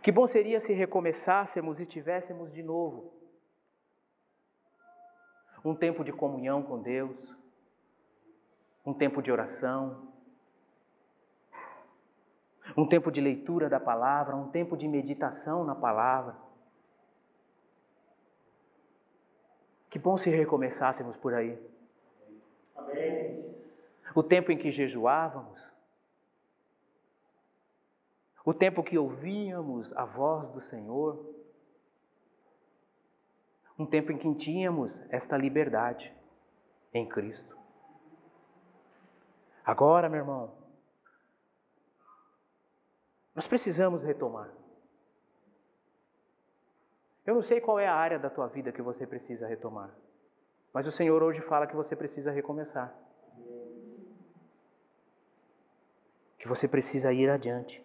Que 0.02 0.10
bom 0.10 0.26
seria 0.26 0.60
se 0.60 0.72
recomeçássemos 0.72 1.80
e 1.80 1.86
tivéssemos 1.86 2.52
de 2.52 2.62
novo 2.62 3.12
um 5.64 5.74
tempo 5.74 6.04
de 6.04 6.12
comunhão 6.12 6.62
com 6.62 6.80
Deus, 6.80 7.34
um 8.84 8.94
tempo 8.94 9.20
de 9.20 9.32
oração, 9.32 10.12
um 12.76 12.86
tempo 12.86 13.10
de 13.10 13.20
leitura 13.20 13.68
da 13.68 13.80
palavra, 13.80 14.36
um 14.36 14.48
tempo 14.48 14.76
de 14.76 14.86
meditação 14.86 15.64
na 15.64 15.74
palavra. 15.74 16.36
Que 19.90 19.98
bom 19.98 20.16
se 20.16 20.30
recomeçássemos 20.30 21.16
por 21.16 21.34
aí. 21.34 21.58
O 24.14 24.22
tempo 24.22 24.50
em 24.50 24.58
que 24.58 24.70
jejuávamos, 24.70 25.60
o 28.44 28.54
tempo 28.54 28.82
que 28.82 28.96
ouvíamos 28.96 29.92
a 29.96 30.04
voz 30.04 30.48
do 30.50 30.60
Senhor, 30.60 31.34
um 33.78 33.84
tempo 33.84 34.12
em 34.12 34.18
que 34.18 34.34
tínhamos 34.36 35.00
esta 35.10 35.36
liberdade 35.36 36.14
em 36.94 37.06
Cristo. 37.06 37.56
Agora, 39.64 40.08
meu 40.08 40.20
irmão, 40.20 40.54
nós 43.34 43.46
precisamos 43.46 44.02
retomar. 44.02 44.48
Eu 47.26 47.34
não 47.34 47.42
sei 47.42 47.60
qual 47.60 47.80
é 47.80 47.86
a 47.86 47.94
área 47.94 48.18
da 48.18 48.30
tua 48.30 48.46
vida 48.46 48.70
que 48.70 48.80
você 48.80 49.04
precisa 49.04 49.48
retomar, 49.48 49.90
mas 50.76 50.86
o 50.86 50.90
Senhor 50.90 51.22
hoje 51.22 51.40
fala 51.40 51.66
que 51.66 51.74
você 51.74 51.96
precisa 51.96 52.30
recomeçar. 52.30 52.94
Que 56.38 56.46
você 56.46 56.68
precisa 56.68 57.14
ir 57.14 57.30
adiante. 57.30 57.82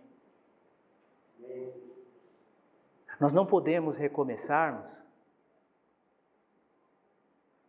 Nós 3.18 3.32
não 3.32 3.46
podemos 3.46 3.96
recomeçarmos 3.96 4.92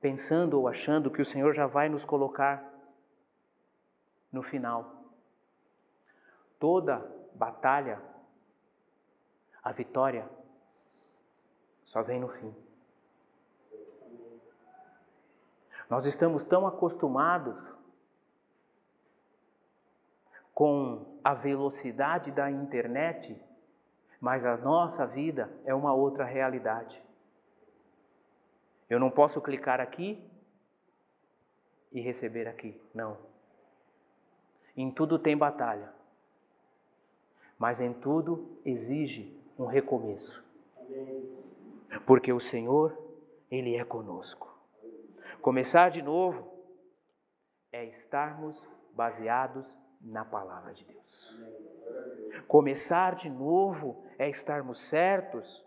pensando 0.01 0.59
ou 0.59 0.67
achando 0.67 1.09
que 1.09 1.23
o 1.23 1.25
Senhor 1.25 1.55
já 1.55 1.69
vai 1.69 1.89
nos 1.89 2.05
colocar 2.05 2.69
no 4.33 4.43
final. 4.43 5.05
Toda 6.59 6.99
batalha, 7.33 8.03
a 9.63 9.71
vitória, 9.71 10.29
só 11.85 12.03
vem 12.03 12.19
no 12.19 12.29
fim. 12.29 12.72
Nós 15.93 16.07
estamos 16.07 16.43
tão 16.45 16.67
acostumados 16.67 17.55
com 20.55 21.19
a 21.23 21.35
velocidade 21.35 22.31
da 22.31 22.51
internet, 22.51 23.39
mas 24.19 24.43
a 24.43 24.57
nossa 24.57 25.07
vida 25.07 25.53
é 25.67 25.75
uma 25.75 25.93
outra 25.93 26.25
realidade. 26.25 26.99
Eu 28.89 28.99
não 28.99 29.11
posso 29.11 29.39
clicar 29.43 29.83
aqui 29.83 30.19
e 31.93 32.01
receber 32.01 32.49
aqui, 32.49 32.81
não. 32.95 33.19
Em 34.75 34.91
tudo 34.91 35.19
tem 35.19 35.37
batalha, 35.37 35.93
mas 37.59 37.83
em 37.83 37.93
tudo 37.93 38.59
exige 38.65 39.39
um 39.59 39.67
recomeço. 39.67 40.43
Porque 42.07 42.33
o 42.33 42.41
Senhor, 42.41 42.97
Ele 43.51 43.77
é 43.77 43.85
conosco. 43.85 44.52
Começar 45.43 45.91
de 45.91 46.01
novo 46.01 46.53
é 47.73 47.85
estarmos 47.85 48.65
baseados 48.95 49.77
na 50.01 50.25
palavra 50.25 50.73
de 50.73 50.85
Deus. 50.85 51.37
Começar 52.47 53.17
de 53.17 53.29
novo 53.29 54.05
é 54.21 54.31
estarmos 54.31 54.79
certos 54.79 55.67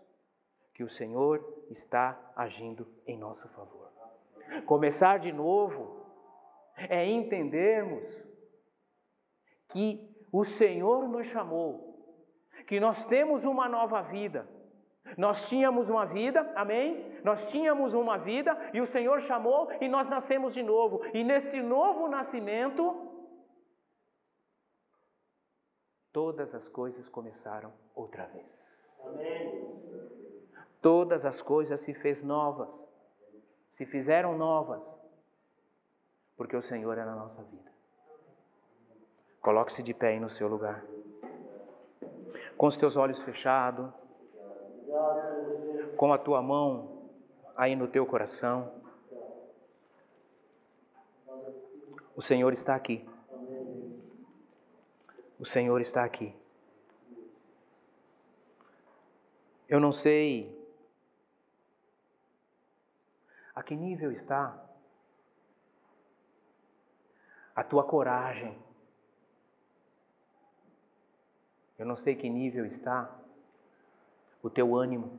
que 0.72 0.82
o 0.82 0.88
Senhor 0.88 1.44
está 1.68 2.18
agindo 2.34 2.88
em 3.06 3.18
nosso 3.18 3.46
favor. 3.50 3.92
Começar 4.64 5.18
de 5.18 5.30
novo 5.30 6.06
é 6.76 7.04
entendermos 7.04 8.24
que 9.68 10.10
o 10.32 10.42
Senhor 10.46 11.06
nos 11.06 11.26
chamou, 11.26 12.24
que 12.66 12.80
nós 12.80 13.04
temos 13.04 13.44
uma 13.44 13.68
nova 13.68 14.00
vida. 14.00 14.48
Nós 15.16 15.48
tínhamos 15.48 15.88
uma 15.88 16.04
vida, 16.04 16.50
amém? 16.54 17.20
Nós 17.22 17.44
tínhamos 17.50 17.94
uma 17.94 18.18
vida 18.18 18.56
e 18.72 18.80
o 18.80 18.86
Senhor 18.86 19.20
chamou 19.22 19.70
e 19.80 19.88
nós 19.88 20.08
nascemos 20.08 20.54
de 20.54 20.62
novo. 20.62 21.02
E 21.12 21.22
nesse 21.22 21.60
novo 21.60 22.08
nascimento, 22.08 22.94
todas 26.12 26.54
as 26.54 26.68
coisas 26.68 27.08
começaram 27.08 27.72
outra 27.94 28.26
vez. 28.26 28.76
Amém. 29.04 29.76
Todas 30.80 31.26
as 31.26 31.42
coisas 31.42 31.80
se 31.80 31.92
fez 31.94 32.22
novas, 32.22 32.68
se 33.72 33.84
fizeram 33.84 34.36
novas, 34.36 34.82
porque 36.36 36.56
o 36.56 36.62
Senhor 36.62 36.96
é 36.96 37.04
na 37.04 37.14
nossa 37.14 37.42
vida. 37.42 37.70
Coloque-se 39.40 39.82
de 39.82 39.94
pé 39.94 40.08
aí 40.08 40.20
no 40.20 40.30
seu 40.30 40.48
lugar. 40.48 40.84
Com 42.56 42.66
os 42.66 42.76
teus 42.76 42.96
olhos 42.96 43.20
fechados, 43.22 43.92
com 45.96 46.12
a 46.12 46.18
tua 46.18 46.42
mão 46.42 47.10
aí 47.56 47.74
no 47.74 47.88
teu 47.88 48.06
coração. 48.06 48.72
O 52.14 52.22
Senhor 52.22 52.52
está 52.52 52.74
aqui. 52.74 53.06
O 55.38 55.44
Senhor 55.44 55.80
está 55.80 56.04
aqui. 56.04 56.34
Eu 59.68 59.80
não 59.80 59.92
sei 59.92 60.54
a 63.54 63.62
que 63.62 63.74
nível 63.74 64.12
está 64.12 64.62
a 67.54 67.64
tua 67.64 67.84
coragem. 67.84 68.56
Eu 71.78 71.84
não 71.86 71.96
sei 71.96 72.14
que 72.14 72.28
nível 72.28 72.64
está 72.66 73.10
o 74.46 74.50
teu 74.50 74.76
ânimo. 74.76 75.18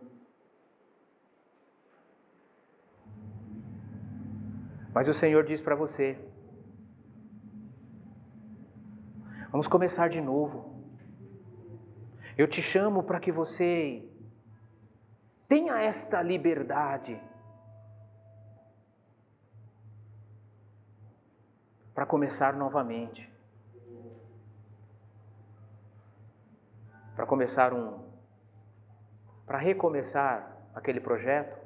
Mas 4.93 5.07
o 5.07 5.13
Senhor 5.13 5.45
diz 5.45 5.61
para 5.61 5.75
você: 5.75 6.17
Vamos 9.51 9.67
começar 9.67 10.09
de 10.09 10.21
novo. 10.21 10.75
Eu 12.37 12.47
te 12.47 12.61
chamo 12.61 13.03
para 13.03 13.19
que 13.19 13.31
você 13.31 14.07
tenha 15.47 15.81
esta 15.81 16.21
liberdade 16.21 17.19
para 21.93 22.05
começar 22.05 22.53
novamente. 22.53 23.27
Para 27.15 27.25
começar 27.25 27.73
um. 27.73 28.06
Para 29.47 29.57
recomeçar 29.57 30.57
aquele 30.75 30.99
projeto. 30.99 31.57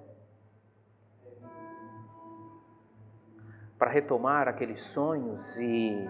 Para 3.78 3.90
retomar 3.90 4.48
aqueles 4.48 4.84
sonhos 4.84 5.60
e 5.60 6.08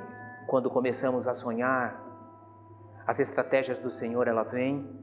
quando 0.48 0.70
começamos 0.70 1.26
a 1.28 1.34
sonhar, 1.34 1.98
as 3.08 3.22
estratégias 3.22 3.80
do 3.80 3.90
Senhor 3.90 4.28
ela 4.28 4.44
vem. 4.44 5.00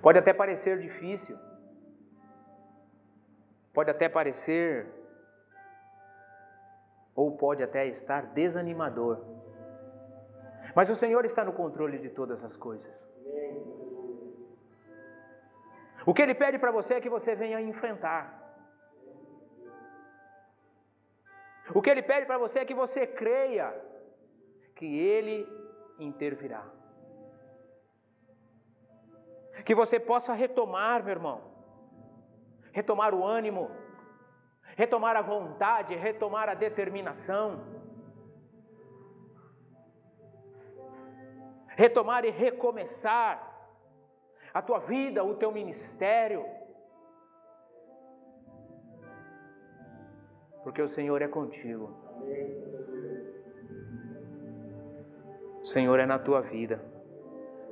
Pode 0.00 0.18
até 0.20 0.32
parecer 0.32 0.78
difícil, 0.78 1.36
pode 3.74 3.90
até 3.90 4.08
parecer, 4.08 4.86
ou 7.16 7.36
pode 7.36 7.64
até 7.64 7.88
estar 7.88 8.26
desanimador, 8.26 9.37
mas 10.74 10.90
o 10.90 10.96
Senhor 10.96 11.24
está 11.24 11.44
no 11.44 11.52
controle 11.52 11.98
de 11.98 12.10
todas 12.10 12.44
as 12.44 12.56
coisas. 12.56 13.06
O 16.06 16.14
que 16.14 16.22
Ele 16.22 16.34
pede 16.34 16.58
para 16.58 16.70
você 16.70 16.94
é 16.94 17.00
que 17.00 17.10
você 17.10 17.34
venha 17.34 17.60
enfrentar. 17.60 18.38
O 21.74 21.82
que 21.82 21.90
ele 21.90 22.02
pede 22.02 22.26
para 22.26 22.38
você 22.38 22.60
é 22.60 22.64
que 22.64 22.74
você 22.74 23.06
creia 23.06 23.74
que 24.74 24.86
ele 24.86 25.46
intervirá. 25.98 26.64
Que 29.64 29.74
você 29.74 30.00
possa 30.00 30.32
retomar, 30.32 31.02
meu 31.02 31.12
irmão, 31.12 31.42
retomar 32.72 33.14
o 33.14 33.24
ânimo, 33.24 33.70
retomar 34.76 35.16
a 35.16 35.20
vontade, 35.20 35.94
retomar 35.94 36.48
a 36.48 36.54
determinação, 36.54 37.60
retomar 41.82 42.24
e 42.24 42.30
recomeçar 42.30 43.34
a 44.52 44.60
tua 44.60 44.80
vida, 44.80 45.22
o 45.22 45.36
teu 45.36 45.52
ministério 45.52 46.44
porque 50.64 50.82
o 50.82 50.88
Senhor 50.88 51.22
é 51.22 51.28
contigo. 51.28 51.86
O 55.62 55.66
Senhor 55.66 55.98
é 55.98 56.04
na 56.04 56.18
tua 56.18 56.42
vida. 56.42 56.82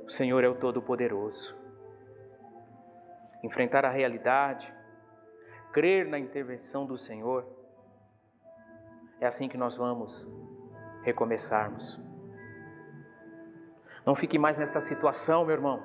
O 0.05 0.09
Senhor 0.09 0.43
é 0.43 0.47
o 0.47 0.55
Todo-Poderoso. 0.55 1.55
Enfrentar 3.43 3.85
a 3.85 3.89
realidade, 3.89 4.73
crer 5.73 6.07
na 6.07 6.17
intervenção 6.17 6.87
do 6.87 6.97
Senhor, 6.97 7.45
é 9.19 9.27
assim 9.27 9.47
que 9.47 9.57
nós 9.57 9.75
vamos 9.75 10.25
recomeçarmos. 11.03 12.06
Não 14.07 14.15
fique 14.15 14.39
mais 14.39 14.57
nesta 14.57 14.81
situação, 14.81 15.45
meu 15.45 15.53
irmão. 15.53 15.83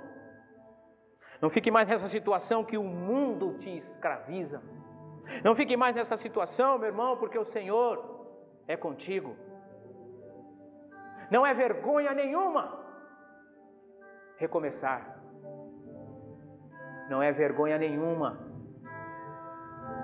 Não 1.43 1.51
fique 1.51 1.71
mais 1.71 1.89
nessa 1.89 2.07
situação 2.07 2.65
que 2.65 2.79
o 2.79 2.85
mundo 2.85 3.59
te 3.59 3.77
escraviza 3.77 4.63
não 5.43 5.55
fique 5.55 5.77
mais 5.77 5.95
nessa 5.95 6.17
situação, 6.17 6.79
meu 6.79 6.89
irmão, 6.89 7.17
porque 7.17 7.39
o 7.39 7.45
Senhor 7.45 8.27
é 8.67 8.77
contigo. 8.77 9.37
Não 11.31 11.47
é 11.47 11.55
vergonha 11.55 12.13
nenhuma 12.13 12.79
recomeçar. 14.37 15.21
Não 17.09 17.23
é 17.23 17.33
vergonha 17.33 17.79
nenhuma 17.79 18.39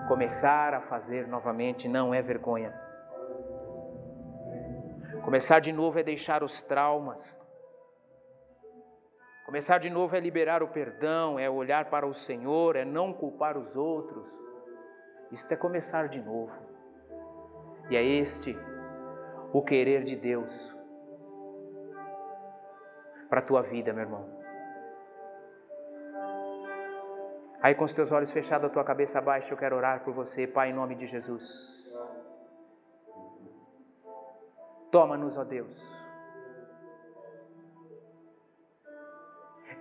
começar 0.06 0.72
a 0.74 0.80
fazer 0.80 1.26
novamente, 1.26 1.88
não 1.88 2.14
é 2.14 2.22
vergonha. 2.22 2.72
Começar 5.22 5.60
de 5.60 5.72
novo 5.72 5.98
é 5.98 6.02
deixar 6.02 6.42
os 6.42 6.62
traumas. 6.62 7.37
Começar 9.48 9.78
de 9.78 9.88
novo 9.88 10.14
é 10.14 10.20
liberar 10.20 10.62
o 10.62 10.68
perdão, 10.68 11.38
é 11.38 11.48
olhar 11.48 11.88
para 11.88 12.06
o 12.06 12.12
Senhor, 12.12 12.76
é 12.76 12.84
não 12.84 13.14
culpar 13.14 13.56
os 13.56 13.74
outros. 13.74 14.26
Isto 15.32 15.50
é 15.50 15.56
começar 15.56 16.06
de 16.06 16.20
novo. 16.20 16.52
E 17.88 17.96
é 17.96 18.02
este 18.04 18.54
o 19.50 19.62
querer 19.62 20.04
de 20.04 20.16
Deus. 20.16 20.52
para 23.30 23.40
a 23.40 23.42
tua 23.42 23.62
vida, 23.62 23.90
meu 23.90 24.02
irmão. 24.02 24.28
Aí 27.62 27.74
com 27.74 27.84
os 27.84 27.94
teus 27.94 28.12
olhos 28.12 28.30
fechados, 28.30 28.68
a 28.68 28.72
tua 28.72 28.84
cabeça 28.84 29.18
baixa, 29.18 29.50
eu 29.50 29.56
quero 29.56 29.76
orar 29.76 30.04
por 30.04 30.12
você, 30.12 30.46
Pai, 30.46 30.68
em 30.68 30.74
nome 30.74 30.94
de 30.94 31.06
Jesus. 31.06 31.42
Toma-nos, 34.90 35.38
ó 35.38 35.44
Deus. 35.44 35.97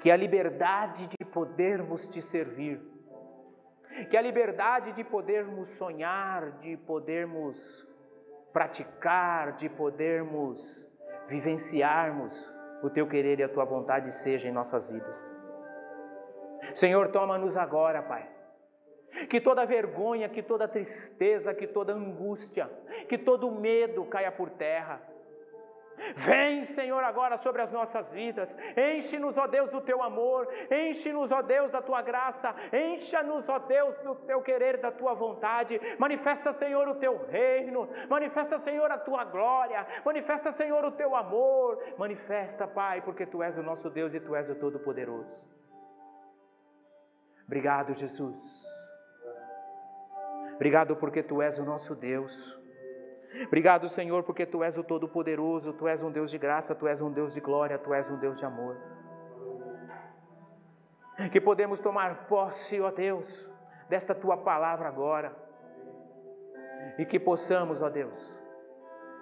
Que 0.02 0.12
a 0.12 0.16
liberdade 0.16 1.08
de 1.08 1.26
podermos 1.26 2.08
te 2.08 2.22
servir, 2.22 2.80
que 4.10 4.18
a 4.18 4.22
liberdade 4.22 4.92
de 4.94 5.04
podermos 5.04 5.70
sonhar, 5.72 6.52
de 6.60 6.78
podermos 6.78 7.88
praticar, 8.54 9.56
de 9.58 9.70
podermos 9.70 10.86
vivenciarmos 11.28 12.36
o 12.84 12.90
teu 12.90 13.08
querer 13.08 13.40
e 13.40 13.44
a 13.44 13.50
tua 13.50 13.66
vontade 13.66 14.14
seja 14.14 14.48
em 14.48 14.52
nossas 14.52 14.88
vidas. 14.88 15.32
Senhor, 16.76 17.10
toma-nos 17.10 17.58
agora, 17.58 18.02
Pai. 18.04 18.30
Que 19.30 19.42
toda 19.42 19.66
vergonha, 19.66 20.30
que 20.30 20.44
toda 20.44 20.68
tristeza, 20.68 21.54
que 21.54 21.66
toda 21.66 21.94
angústia, 21.94 22.70
que 23.10 23.18
todo 23.18 23.50
medo 23.50 24.06
caia 24.06 24.32
por 24.32 24.50
terra 24.52 25.02
Vem, 26.16 26.66
Senhor, 26.66 27.04
agora 27.04 27.38
sobre 27.38 27.62
as 27.62 27.72
nossas 27.72 28.10
vidas. 28.12 28.56
Enche-nos, 28.76 29.38
ó 29.38 29.48
Deus, 29.48 29.70
do 29.72 29.82
teu 29.82 30.02
amor. 30.02 30.48
Enche-nos, 30.72 31.32
ó 31.32 31.42
Deus, 31.42 31.72
da 31.72 31.82
tua 31.82 32.02
graça. 32.02 32.54
Encha-nos, 32.72 33.48
ó 33.50 33.60
Deus, 33.60 33.98
do 34.00 34.16
teu 34.16 34.42
querer, 34.42 34.78
da 34.78 34.92
tua 34.92 35.14
vontade. 35.14 35.80
Manifesta, 35.98 36.54
Senhor, 36.54 36.88
o 36.88 36.96
teu 36.96 37.26
reino. 37.28 37.90
Manifesta, 38.10 38.60
Senhor, 38.60 38.92
a 38.92 38.98
tua 38.98 39.24
glória. 39.26 39.86
Manifesta, 40.06 40.52
Senhor, 40.52 40.84
o 40.86 40.92
teu 40.92 41.16
amor. 41.16 41.84
Manifesta, 41.98 42.68
Pai, 42.68 43.02
porque 43.02 43.26
tu 43.26 43.42
és 43.42 43.58
o 43.58 43.64
nosso 43.64 43.90
Deus 43.90 44.14
e 44.14 44.20
tu 44.20 44.36
és 44.36 44.50
o 44.50 44.56
Todo-Poderoso. 44.56 45.46
Obrigado, 47.46 47.94
Jesus. 47.94 48.66
Obrigado 50.56 50.96
porque 50.96 51.24
tu 51.24 51.42
és 51.42 51.58
o 51.60 51.64
nosso 51.64 51.96
Deus. 51.96 52.57
Obrigado, 53.46 53.88
Senhor, 53.90 54.24
porque 54.24 54.46
Tu 54.46 54.64
és 54.64 54.78
o 54.78 54.84
Todo-Poderoso, 54.84 55.74
Tu 55.74 55.88
és 55.88 56.02
um 56.02 56.12
Deus 56.12 56.32
de 56.32 56.38
graça, 56.38 56.74
Tu 56.74 56.88
és 56.88 57.02
um 57.02 57.12
Deus 57.12 57.34
de 57.34 57.40
glória, 57.40 57.78
Tu 57.78 57.94
és 57.94 58.10
um 58.10 58.18
Deus 58.18 58.38
de 58.38 58.46
amor. 58.46 58.78
Que 61.32 61.42
podemos 61.42 61.80
tomar 61.80 62.28
posse, 62.28 62.80
ó 62.80 62.92
Deus, 62.92 63.48
desta 63.90 64.16
Tua 64.16 64.38
palavra 64.38 64.88
agora. 64.88 65.36
E 66.98 67.06
que 67.06 67.20
possamos, 67.20 67.82
ó 67.82 67.90
Deus, 67.90 68.36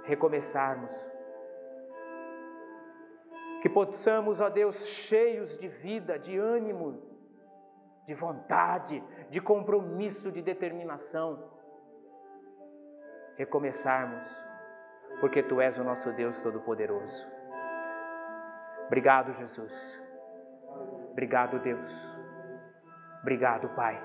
recomeçarmos. 0.03 0.91
Que 3.61 3.69
possamos, 3.69 4.39
ó 4.39 4.49
Deus, 4.49 4.85
cheios 4.85 5.57
de 5.57 5.67
vida, 5.67 6.19
de 6.19 6.37
ânimo, 6.37 7.01
de 8.05 8.13
vontade, 8.13 9.03
de 9.29 9.41
compromisso, 9.41 10.31
de 10.31 10.41
determinação, 10.41 11.54
recomeçarmos, 13.37 14.23
porque 15.19 15.43
Tu 15.43 15.61
és 15.61 15.77
o 15.77 15.83
nosso 15.83 16.11
Deus 16.13 16.41
Todo-Poderoso. 16.41 17.25
Obrigado, 18.87 19.33
Jesus. 19.33 20.01
Obrigado, 21.11 21.59
Deus. 21.59 21.91
Obrigado, 23.21 23.69
Pai. 23.69 24.01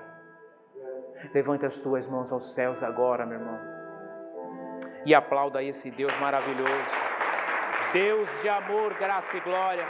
Levanta 1.33 1.67
as 1.67 1.79
tuas 1.79 2.07
mãos 2.07 2.31
aos 2.31 2.53
céus 2.53 2.81
agora, 2.81 3.25
meu 3.25 3.39
irmão. 3.39 3.59
E 5.05 5.13
aplauda 5.13 5.61
esse 5.61 5.91
Deus 5.91 6.17
maravilhoso. 6.19 6.95
Deus 7.93 8.29
de 8.41 8.49
amor, 8.49 8.93
graça 8.95 9.37
e 9.37 9.41
glória. 9.41 9.85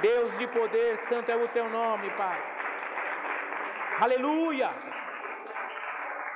Deus 0.00 0.36
de 0.38 0.46
poder, 0.48 0.98
santo 0.98 1.30
é 1.30 1.36
o 1.36 1.48
teu 1.48 1.68
nome, 1.68 2.10
Pai. 2.10 2.40
Aleluia! 4.00 4.70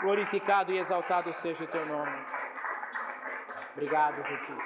Glorificado 0.05 0.71
e 0.71 0.79
exaltado 0.79 1.33
seja 1.33 1.65
o 1.65 1.67
teu 1.67 1.87
nome. 1.87 2.13
Obrigado, 3.73 4.23
Jesus. 4.23 4.63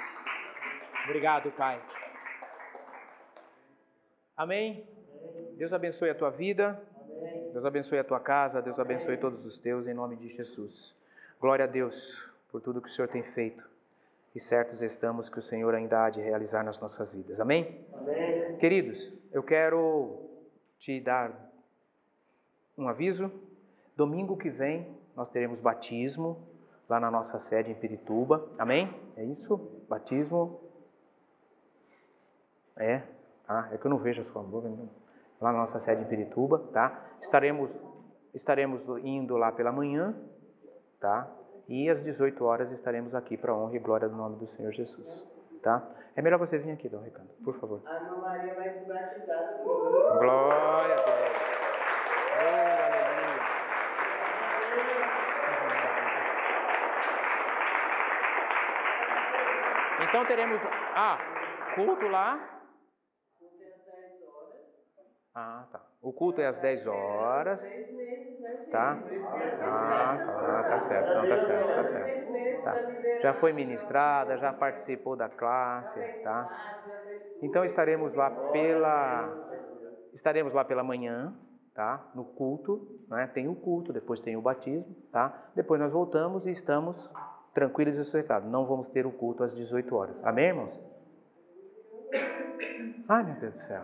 Obrigado, 1.04 1.52
Pai. 1.52 1.80
Amém. 4.36 4.84
Deus 5.56 5.72
abençoe 5.72 6.10
a 6.10 6.14
tua 6.16 6.30
vida. 6.30 6.82
Deus 7.52 7.64
abençoe 7.64 8.00
a 8.00 8.04
tua 8.04 8.18
casa. 8.18 8.60
Deus 8.60 8.80
abençoe 8.80 9.16
todos 9.16 9.46
os 9.46 9.60
teus, 9.60 9.86
em 9.86 9.94
nome 9.94 10.16
de 10.16 10.28
Jesus. 10.28 10.92
Glória 11.40 11.66
a 11.66 11.68
Deus 11.68 12.20
por 12.50 12.60
tudo 12.60 12.82
que 12.82 12.88
o 12.88 12.92
Senhor 12.92 13.06
tem 13.06 13.22
feito. 13.22 13.62
E 14.34 14.40
certos 14.40 14.82
estamos 14.82 15.28
que 15.28 15.38
o 15.38 15.42
Senhor 15.42 15.72
ainda 15.72 16.06
há 16.06 16.10
de 16.10 16.20
realizar 16.20 16.64
nas 16.64 16.80
nossas 16.80 17.12
vidas. 17.12 17.38
Amém? 17.38 17.86
Amém. 17.94 18.56
Queridos, 18.56 19.12
eu 19.30 19.44
quero 19.44 20.18
te 20.80 20.98
dar 20.98 21.30
um 22.76 22.88
aviso. 22.88 23.30
Domingo 23.96 24.36
que 24.36 24.50
vem 24.50 24.98
nós 25.18 25.28
teremos 25.30 25.58
batismo 25.58 26.38
lá 26.88 27.00
na 27.00 27.10
nossa 27.10 27.40
sede 27.40 27.72
em 27.72 27.74
Pirituba. 27.74 28.48
Amém? 28.56 28.88
É 29.16 29.24
isso? 29.24 29.58
Batismo. 29.88 30.60
É, 32.76 33.02
tá? 33.44 33.68
É 33.72 33.76
que 33.76 33.84
eu 33.84 33.90
não 33.90 33.98
vejo 33.98 34.22
a 34.22 34.24
sua 34.26 34.40
boca. 34.44 34.68
Lá 35.40 35.52
na 35.52 35.58
nossa 35.58 35.80
sede 35.80 36.02
em 36.02 36.04
Pirituba, 36.04 36.60
tá? 36.72 37.04
Estaremos, 37.20 37.68
estaremos 38.32 38.80
indo 39.04 39.36
lá 39.36 39.50
pela 39.50 39.72
manhã, 39.72 40.14
tá? 41.00 41.28
E 41.68 41.90
às 41.90 42.00
18 42.04 42.44
horas 42.44 42.70
estaremos 42.70 43.12
aqui 43.12 43.36
para 43.36 43.52
honra 43.52 43.74
e 43.74 43.80
glória 43.80 44.08
do 44.08 44.14
nome 44.14 44.36
do 44.36 44.46
Senhor 44.46 44.72
Jesus, 44.72 45.26
tá? 45.64 45.84
É 46.14 46.22
melhor 46.22 46.38
você 46.38 46.58
vir 46.58 46.70
aqui, 46.70 46.88
Dom 46.88 47.02
Ricardo, 47.02 47.28
por 47.44 47.58
favor. 47.58 47.82
A 47.86 47.90
Ana 47.90 48.16
Maria 48.18 48.54
vai 48.54 48.72
se 48.72 48.84
batizar. 48.86 49.58
Glória 49.64 50.94
a 50.94 51.04
Deus. 51.04 51.38
Oh, 52.38 52.94
aleluia. 52.94 53.28
Então 60.08 60.24
teremos. 60.26 60.60
Ah, 60.94 61.18
culto 61.74 62.06
lá. 62.08 62.38
Ah, 65.34 65.66
tá. 65.70 65.80
O 66.02 66.12
culto 66.12 66.40
é 66.40 66.46
às 66.46 66.58
10 66.60 66.86
horas. 66.86 67.60
Tá? 68.70 68.98
Ah, 69.60 70.22
tá, 70.24 70.64
tá 70.64 70.78
certo. 70.78 71.14
Não, 71.14 71.26
tá 71.26 71.38
certo, 71.38 71.74
tá 71.74 71.84
certo. 71.84 72.62
Tá. 72.64 72.78
Já 73.22 73.34
foi 73.34 73.52
ministrada, 73.52 74.36
já 74.38 74.52
participou 74.52 75.16
da 75.16 75.28
classe, 75.28 76.00
tá? 76.22 76.48
Então 77.42 77.64
estaremos 77.64 78.14
lá 78.14 78.30
pela 78.30 79.44
estaremos 80.12 80.52
lá 80.52 80.64
pela 80.64 80.82
manhã, 80.82 81.34
tá? 81.74 82.10
No 82.14 82.24
culto, 82.24 83.04
né? 83.08 83.26
Tem 83.28 83.48
o 83.48 83.54
culto, 83.54 83.92
depois 83.92 84.20
tem 84.20 84.36
o 84.36 84.42
batismo, 84.42 84.94
tá? 85.12 85.50
Depois 85.54 85.80
nós 85.80 85.92
voltamos 85.92 86.46
e 86.46 86.50
estamos 86.50 86.96
tranquilos 87.58 87.96
e 87.96 88.04
sossegados. 88.04 88.48
Não 88.48 88.64
vamos 88.64 88.88
ter 88.90 89.04
o 89.04 89.10
culto 89.10 89.42
às 89.42 89.52
18 89.52 89.96
horas. 89.96 90.14
Amém, 90.22 90.46
irmãos? 90.46 90.80
Ai, 93.08 93.24
meu 93.24 93.34
Deus 93.34 93.54
do 93.54 93.62
céu. 93.62 93.82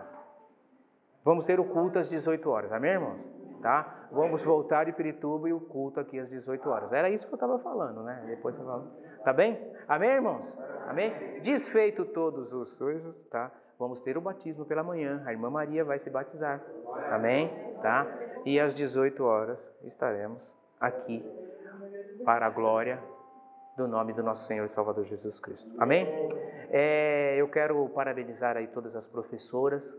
Vamos 1.25 1.43
ter 1.43 1.59
o 1.59 1.65
culto 1.65 1.99
às 1.99 2.07
18 2.07 2.49
horas. 2.49 2.71
Amém, 2.71 2.91
irmãos? 2.91 3.19
Tá? 3.61 4.07
Vamos 4.11 4.41
voltar 4.43 4.85
de 4.85 4.93
Pirituba 4.93 5.49
e 5.49 5.53
o 5.53 5.59
culto 5.59 5.99
aqui 5.99 6.17
às 6.17 6.29
18 6.29 6.69
horas. 6.69 6.93
Era 6.93 7.09
isso 7.09 7.27
que 7.27 7.33
eu 7.33 7.35
estava 7.35 7.59
falando, 7.59 8.01
né? 8.03 8.23
Depois 8.27 8.55
você 8.55 8.63
fala. 8.63 8.87
Tá 9.25 9.33
bem? 9.33 9.59
Amém, 9.89 10.11
irmãos? 10.11 10.57
Amém? 10.87 11.41
Desfeito 11.41 12.05
todos 12.05 12.53
os 12.53 12.77
coisas, 12.77 13.25
tá? 13.25 13.51
Vamos 13.77 13.99
ter 14.01 14.17
o 14.17 14.21
batismo 14.21 14.65
pela 14.65 14.83
manhã. 14.83 15.21
A 15.25 15.33
irmã 15.33 15.49
Maria 15.49 15.83
vai 15.83 15.99
se 15.99 16.09
batizar. 16.09 16.61
Amém? 17.11 17.51
Tá? 17.81 18.07
E 18.45 18.57
às 18.57 18.73
18 18.73 19.21
horas 19.21 19.59
estaremos 19.83 20.55
aqui 20.79 21.25
para 22.23 22.45
a 22.45 22.49
glória 22.49 23.01
do 23.77 23.87
nome 23.89 24.13
do 24.13 24.23
nosso 24.23 24.45
Senhor 24.45 24.65
e 24.65 24.69
Salvador 24.69 25.03
Jesus 25.05 25.37
Cristo. 25.39 25.69
Amém? 25.77 26.07
É, 26.71 27.35
eu 27.37 27.47
quero 27.49 27.89
parabenizar 27.89 28.55
aí 28.55 28.67
todas 28.67 28.95
as 28.95 29.05
professoras 29.05 29.93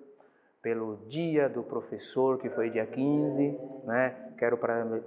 pelo 0.63 0.97
dia 1.09 1.49
do 1.49 1.63
professor, 1.63 2.39
que 2.39 2.49
foi 2.49 2.71
dia 2.71 2.87
15, 2.87 3.61
né? 3.85 4.33
Quero 4.39 4.59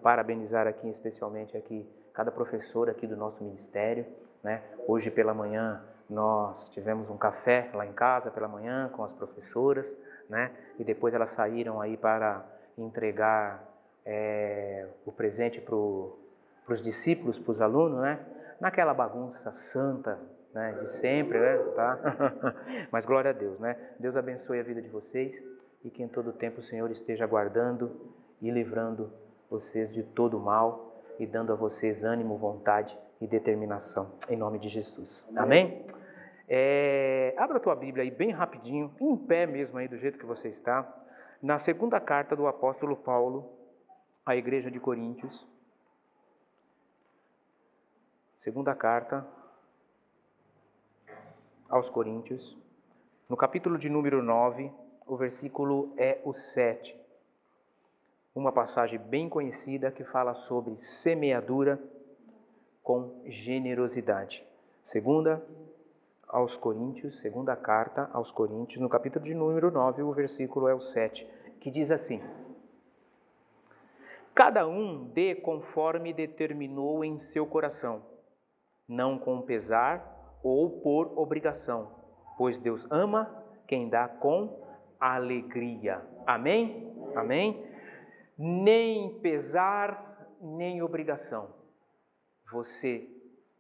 parabenizar 0.01 0.67
aqui 0.67 0.88
especialmente 0.88 1.57
aqui 1.57 1.88
cada 2.13 2.32
professora 2.32 2.91
aqui 2.91 3.07
do 3.07 3.17
nosso 3.17 3.43
ministério, 3.43 4.05
né? 4.43 4.61
Hoje 4.88 5.09
pela 5.09 5.34
manhã 5.34 5.84
nós 6.07 6.70
tivemos 6.70 7.09
um 7.09 7.17
café 7.17 7.70
lá 7.74 7.86
em 7.86 7.93
casa 7.93 8.30
pela 8.30 8.47
manhã 8.47 8.89
com 8.89 9.03
as 9.03 9.11
professoras, 9.13 9.91
né? 10.30 10.51
E 10.78 10.84
depois 10.84 11.13
elas 11.15 11.32
saíram 11.32 11.82
aí 11.82 11.97
para 11.97 12.45
entregar 12.78 13.63
é, 14.05 14.88
o 15.05 15.11
presente 15.11 15.59
para 15.59 15.76
os 15.76 16.84
discípulos, 16.84 17.39
para 17.39 17.51
os 17.51 17.61
alunos, 17.61 17.99
né? 17.99 18.20
Naquela 18.60 18.93
bagunça 18.93 19.51
santa 19.53 20.20
né, 20.53 20.78
de 20.82 20.91
sempre, 20.93 21.39
né, 21.39 21.57
tá? 21.76 21.99
Mas 22.91 23.05
glória 23.05 23.32
a 23.32 23.34
Deus, 23.34 23.60
né? 23.60 23.76
Deus 23.99 24.16
abençoe 24.16 24.60
a 24.60 24.64
vida 24.64 24.82
de 24.82 24.89
vocês 24.89 25.34
e 25.84 25.89
que 25.89 26.03
em 26.03 26.07
todo 26.07 26.34
tempo 26.34 26.60
o 26.60 26.64
Senhor 26.64 26.89
esteja 26.91 27.26
guardando 27.26 27.91
e 28.41 28.49
livrando 28.49 29.12
vocês 29.49 29.93
de 29.93 30.03
todo 30.03 30.39
mal 30.39 31.01
e 31.20 31.26
dando 31.26 31.53
a 31.53 31.55
vocês 31.55 32.03
ânimo, 32.03 32.38
vontade 32.38 32.97
e 33.22 33.28
determinação, 33.28 34.14
em 34.30 34.38
nome 34.38 34.60
de 34.60 34.70
Jesus. 34.70 35.26
Amém? 35.36 35.86
É, 36.47 37.34
abra 37.38 37.57
a 37.57 37.60
tua 37.60 37.76
Bíblia 37.76 38.03
aí 38.03 38.12
bem 38.12 38.32
rapidinho, 38.32 38.91
em 38.99 39.18
pé 39.18 39.45
mesmo 39.45 39.78
aí 39.78 39.88
do 39.88 39.97
jeito 39.97 40.18
que 40.18 40.26
você 40.26 40.47
está, 40.49 40.88
na 41.41 41.60
segunda 41.60 41.99
carta 41.99 42.36
do 42.36 42.47
apóstolo 42.47 42.95
Paulo 42.95 43.51
à 44.26 44.36
igreja 44.36 44.72
de 44.72 44.80
Coríntios. 44.80 45.47
Segunda 48.39 48.73
carta 48.73 49.27
aos 51.67 51.89
Coríntios, 51.89 52.57
no 53.27 53.35
capítulo 53.35 53.77
de 53.77 53.89
número 53.89 54.23
9, 54.23 54.71
o 55.05 55.17
versículo 55.17 55.93
é 55.97 56.21
o 56.23 56.33
7. 56.33 56.97
Uma 58.33 58.53
passagem 58.53 58.97
bem 58.97 59.27
conhecida 59.27 59.91
que 59.91 60.05
fala 60.05 60.35
sobre 60.35 60.79
semeadura 60.79 61.77
com 62.81 63.21
generosidade. 63.25 64.41
Segunda 64.85 65.45
aos 66.25 66.55
Coríntios, 66.55 67.19
segunda 67.19 67.57
carta 67.57 68.09
aos 68.13 68.31
Coríntios, 68.31 68.81
no 68.81 68.87
capítulo 68.87 69.25
de 69.25 69.33
número 69.33 69.69
9, 69.69 70.01
o 70.01 70.13
versículo 70.13 70.69
é 70.69 70.73
o 70.73 70.79
7, 70.79 71.27
que 71.59 71.69
diz 71.69 71.91
assim: 71.91 72.21
Cada 74.33 74.65
um 74.65 75.09
dê 75.09 75.35
conforme 75.35 76.13
determinou 76.13 77.03
em 77.03 77.19
seu 77.19 77.45
coração, 77.45 78.01
não 78.89 79.19
com 79.19 79.43
pesar 79.43 80.39
ou 80.43 80.81
por 80.81 81.17
obrigação, 81.17 81.91
pois 82.37 82.57
Deus 82.57 82.87
ama 82.89 83.43
quem 83.67 83.87
dá 83.87 84.07
com 84.07 84.67
alegria. 84.99 86.01
Amém? 86.25 86.91
Amém? 87.15 87.63
Nem 88.35 89.19
pesar, 89.19 90.27
nem 90.41 90.81
obrigação. 90.81 91.49
Você 92.51 93.07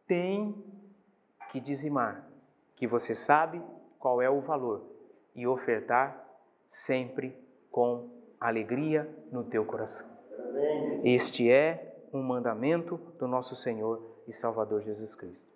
tem 0.07 0.55
que 1.51 1.59
dizimar, 1.59 2.27
que 2.75 2.87
você 2.87 3.13
sabe 3.13 3.61
qual 3.99 4.21
é 4.21 4.29
o 4.29 4.41
valor 4.41 4.83
e 5.35 5.45
ofertar 5.45 6.25
sempre 6.69 7.35
com 7.71 8.09
alegria 8.39 9.07
no 9.31 9.43
teu 9.43 9.63
coração. 9.65 10.07
Este 11.03 11.51
é 11.51 11.97
um 12.11 12.23
mandamento 12.23 12.97
do 13.19 13.27
nosso 13.27 13.55
Senhor 13.55 14.08
e 14.29 14.33
Salvador 14.33 14.81
Jesus 14.83 15.15
Cristo. 15.15 15.47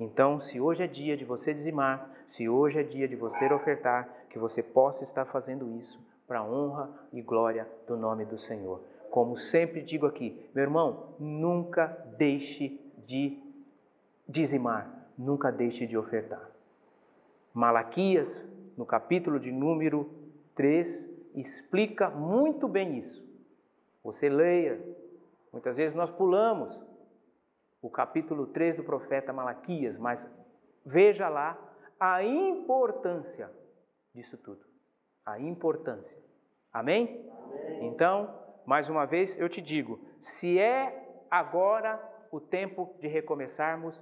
Então, 0.00 0.40
se 0.40 0.58
hoje 0.58 0.82
é 0.82 0.86
dia 0.86 1.16
de 1.16 1.24
você 1.24 1.52
dizimar, 1.52 2.10
se 2.28 2.48
hoje 2.48 2.80
é 2.80 2.82
dia 2.82 3.06
de 3.06 3.14
você 3.14 3.52
ofertar, 3.52 4.08
que 4.30 4.38
você 4.38 4.62
possa 4.62 5.04
estar 5.04 5.26
fazendo 5.26 5.70
isso 5.78 6.00
para 6.26 6.42
honra 6.42 6.90
e 7.12 7.20
glória 7.20 7.68
do 7.86 7.96
nome 7.96 8.24
do 8.24 8.38
Senhor. 8.38 8.80
Como 9.10 9.36
sempre 9.36 9.82
digo 9.82 10.06
aqui, 10.06 10.48
meu 10.54 10.64
irmão, 10.64 11.14
nunca 11.18 11.86
deixe 12.16 12.80
de 13.06 13.38
dizimar, 14.26 15.06
nunca 15.18 15.52
deixe 15.52 15.86
de 15.86 15.96
ofertar. 15.96 16.50
Malaquias, 17.52 18.48
no 18.78 18.86
capítulo 18.86 19.38
de 19.38 19.52
número 19.52 20.10
3, 20.54 21.10
explica 21.34 22.08
muito 22.08 22.66
bem 22.66 22.98
isso. 22.98 23.22
Você 24.02 24.28
leia, 24.30 24.80
muitas 25.52 25.76
vezes 25.76 25.94
nós 25.94 26.10
pulamos, 26.10 26.80
o 27.82 27.90
capítulo 27.90 28.46
3 28.46 28.76
do 28.76 28.84
profeta 28.84 29.32
Malaquias, 29.32 29.98
mas 29.98 30.30
veja 30.86 31.28
lá 31.28 31.58
a 31.98 32.22
importância 32.22 33.50
disso 34.14 34.38
tudo. 34.38 34.64
A 35.26 35.38
importância. 35.40 36.16
Amém? 36.72 37.28
Amém? 37.30 37.88
Então, 37.88 38.32
mais 38.64 38.88
uma 38.88 39.04
vez 39.04 39.38
eu 39.38 39.48
te 39.48 39.60
digo: 39.60 40.00
se 40.20 40.58
é 40.58 41.24
agora 41.30 42.00
o 42.30 42.40
tempo 42.40 42.96
de 43.00 43.08
recomeçarmos, 43.08 44.00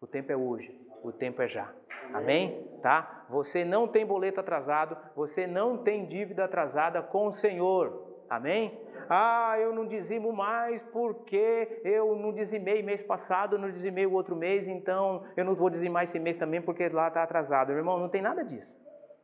o 0.00 0.06
tempo 0.06 0.30
é 0.30 0.36
hoje, 0.36 0.78
o 1.02 1.10
tempo 1.10 1.42
é 1.42 1.48
já. 1.48 1.72
Amém? 2.12 2.68
Tá? 2.82 3.24
Você 3.28 3.64
não 3.64 3.88
tem 3.88 4.06
boleto 4.06 4.38
atrasado, 4.38 4.96
você 5.14 5.46
não 5.46 5.78
tem 5.78 6.06
dívida 6.06 6.44
atrasada 6.44 7.02
com 7.02 7.26
o 7.26 7.32
Senhor. 7.32 8.24
Amém? 8.28 8.85
Ah, 9.08 9.56
eu 9.58 9.72
não 9.72 9.86
dizimo 9.86 10.32
mais 10.32 10.82
porque 10.84 11.80
eu 11.84 12.16
não 12.16 12.32
dizimei 12.32 12.82
mês 12.82 13.02
passado, 13.02 13.58
não 13.58 13.70
dizimei 13.70 14.06
o 14.06 14.12
outro 14.12 14.34
mês, 14.36 14.66
então 14.66 15.24
eu 15.36 15.44
não 15.44 15.54
vou 15.54 15.70
dizimar 15.70 16.04
esse 16.04 16.18
mês 16.18 16.36
também 16.36 16.60
porque 16.60 16.88
lá 16.88 17.08
está 17.08 17.22
atrasado. 17.22 17.68
Meu 17.68 17.78
irmão, 17.78 17.98
não 17.98 18.08
tem 18.08 18.22
nada 18.22 18.44
disso, 18.44 18.74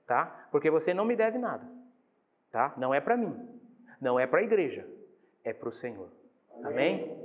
tá? 0.06 0.46
Porque 0.50 0.70
você 0.70 0.94
não 0.94 1.04
me 1.04 1.16
deve 1.16 1.38
nada, 1.38 1.66
tá? 2.50 2.72
Não 2.76 2.94
é 2.94 3.00
para 3.00 3.16
mim, 3.16 3.34
não 4.00 4.18
é 4.18 4.26
para 4.26 4.40
a 4.40 4.44
igreja, 4.44 4.86
é 5.44 5.52
para 5.52 5.68
o 5.68 5.72
Senhor. 5.72 6.08
Amém? 6.64 7.16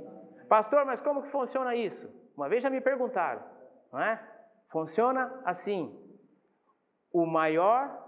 Pastor, 0.48 0.84
mas 0.84 1.00
como 1.00 1.22
que 1.22 1.30
funciona 1.30 1.74
isso? 1.74 2.08
Uma 2.36 2.48
vez 2.48 2.62
já 2.62 2.70
me 2.70 2.80
perguntaram, 2.80 3.42
não 3.92 4.00
é? 4.00 4.20
Funciona 4.70 5.40
assim: 5.44 5.94
o 7.12 7.26
maior 7.26 8.06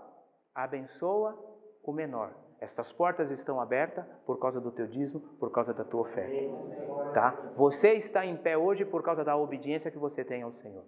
abençoa 0.54 1.38
o 1.82 1.92
menor. 1.92 2.32
Estas 2.60 2.92
portas 2.92 3.30
estão 3.30 3.58
abertas 3.58 4.04
por 4.26 4.38
causa 4.38 4.60
do 4.60 4.70
teu 4.70 4.86
dízimo, 4.86 5.20
por 5.38 5.50
causa 5.50 5.72
da 5.72 5.82
tua 5.82 6.02
oferta. 6.02 7.12
Tá? 7.14 7.30
Você 7.56 7.94
está 7.94 8.26
em 8.26 8.36
pé 8.36 8.56
hoje 8.56 8.84
por 8.84 9.02
causa 9.02 9.24
da 9.24 9.34
obediência 9.36 9.90
que 9.90 9.98
você 9.98 10.22
tem 10.22 10.42
ao 10.42 10.52
Senhor. 10.52 10.84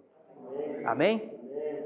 Amém? 0.85 1.31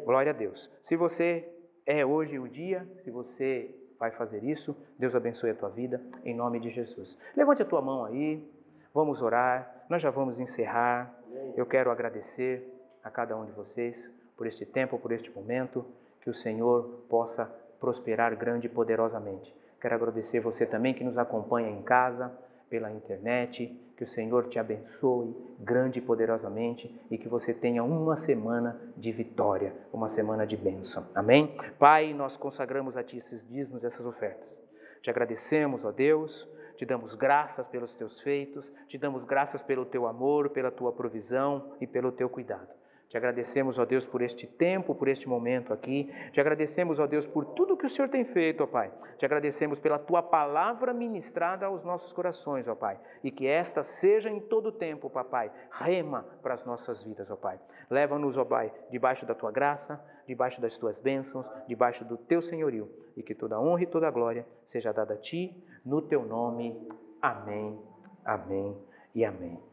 Glória 0.04 0.32
a 0.32 0.36
Deus. 0.36 0.70
Se 0.84 0.98
você 0.98 1.48
é 1.86 2.06
hoje 2.06 2.38
o 2.38 2.50
dia, 2.50 2.86
se 3.04 3.10
você 3.10 3.74
vai 3.98 4.12
fazer 4.12 4.44
isso, 4.44 4.76
Deus 5.00 5.16
abençoe 5.16 5.52
a 5.52 5.56
tua 5.56 5.70
vida, 5.70 6.02
em 6.26 6.36
nome 6.36 6.60
de 6.60 6.70
Jesus. 6.70 7.18
Levante 7.36 7.62
a 7.62 7.66
tua 7.66 7.82
mão 7.82 8.04
aí, 8.04 8.46
vamos 8.94 9.22
orar, 9.22 9.86
nós 9.90 10.02
já 10.02 10.10
vamos 10.10 10.38
encerrar. 10.40 11.14
Eu 11.56 11.66
quero 11.66 11.90
agradecer 11.90 12.68
a 13.04 13.10
cada 13.10 13.38
um 13.38 13.46
de 13.46 13.54
vocês 13.54 14.12
por 14.36 14.46
este 14.46 14.66
tempo, 14.66 15.00
por 15.00 15.14
este 15.14 15.32
momento, 15.32 15.86
que 16.22 16.30
o 16.30 16.34
Senhor 16.34 17.06
possa 17.10 17.46
prosperar 17.80 18.36
grande 18.36 18.68
e 18.68 18.70
poderosamente. 18.70 19.56
Quero 19.80 19.96
agradecer 19.96 20.40
você 20.40 20.66
também 20.66 20.94
que 20.94 21.04
nos 21.04 21.18
acompanha 21.18 21.70
em 21.70 21.82
casa, 21.82 22.32
pela 22.70 22.92
internet. 22.92 23.76
Que 23.98 24.04
o 24.04 24.08
Senhor 24.08 24.48
te 24.48 24.60
abençoe 24.60 25.36
grande 25.60 25.98
e 25.98 26.02
poderosamente 26.02 26.94
e 27.10 27.18
que 27.18 27.28
você 27.28 27.52
tenha 27.52 27.84
uma 27.84 28.16
semana 28.16 28.80
de 28.96 29.12
vitória, 29.12 29.74
uma 29.92 30.08
semana 30.08 30.46
de 30.46 30.56
bênção. 30.56 31.08
Amém? 31.16 31.58
Pai, 31.80 32.14
nós 32.14 32.38
consagramos 32.38 32.96
a 32.96 33.04
Ti 33.04 33.18
esses 33.18 33.48
dízimos, 33.48 33.84
essas 33.84 34.06
ofertas. 34.06 34.56
Te 35.02 35.10
agradecemos, 35.10 35.84
ó 35.84 35.92
Deus, 35.92 36.48
te 36.78 36.86
damos 36.86 37.16
graças 37.16 37.66
pelos 37.68 37.96
teus 37.96 38.22
feitos, 38.22 38.72
te 38.88 39.00
damos 39.00 39.24
graças 39.24 39.64
pelo 39.64 39.84
teu 39.84 40.06
amor, 40.06 40.52
pela 40.52 40.70
tua 40.70 40.92
provisão 40.92 41.72
e 41.82 41.88
pelo 41.88 42.12
teu 42.12 42.30
cuidado. 42.30 42.70
Te 43.10 43.16
agradecemos, 43.16 43.80
ó 43.80 43.86
Deus, 43.86 44.06
por 44.06 44.22
este 44.22 44.46
tempo, 44.46 44.94
por 44.94 45.08
este 45.08 45.30
momento 45.30 45.72
aqui. 45.72 46.12
Te 46.32 46.42
agradecemos, 46.42 47.00
ó 47.00 47.08
Deus, 47.08 47.26
por 47.26 47.46
tudo 47.46 47.78
que 47.78 47.86
o 47.86 47.90
Senhor 47.90 48.10
tem 48.10 48.26
feito, 48.26 48.64
ó 48.64 48.68
Pai. 48.68 48.92
Te 49.18 49.26
agradecemos 49.26 49.80
pela 49.80 49.98
tua 49.98 50.22
palavra 50.22 50.94
ministrada 50.94 51.66
aos 51.66 51.86
nossos 51.86 52.12
corações, 52.12 52.68
ó 52.68 52.76
Pai. 52.76 53.00
E 53.24 53.32
que 53.32 53.48
esta 53.48 53.82
seja 53.82 54.30
em 54.30 54.42
todo 54.42 54.68
o 54.68 54.72
tempo, 54.74 55.10
papai, 55.10 55.50
rema 55.72 56.26
para 56.42 56.54
as 56.54 56.66
nossas 56.66 57.02
vidas, 57.02 57.32
ó 57.32 57.38
Pai. 57.38 57.58
Leva-nos, 57.90 58.38
ó 58.38 58.44
Pai, 58.44 58.74
debaixo 58.92 59.26
da 59.26 59.34
tua 59.34 59.52
graça, 59.52 60.04
debaixo 60.28 60.60
das 60.60 60.78
tuas 60.78 61.00
bênçãos, 61.00 61.50
debaixo 61.66 62.04
do 62.04 62.18
teu 62.18 62.42
senhorio. 62.42 62.92
E 63.16 63.24
que 63.24 63.34
toda 63.34 63.60
honra 63.60 63.84
e 63.84 63.88
toda 63.88 64.12
glória 64.12 64.46
seja 64.66 64.92
dada 64.92 65.14
a 65.14 65.18
ti, 65.18 65.56
no 65.86 66.02
teu 66.02 66.26
nome. 66.26 66.78
Amém, 67.22 67.80
amém 68.26 68.78
e 69.16 69.24
amém. 69.24 69.67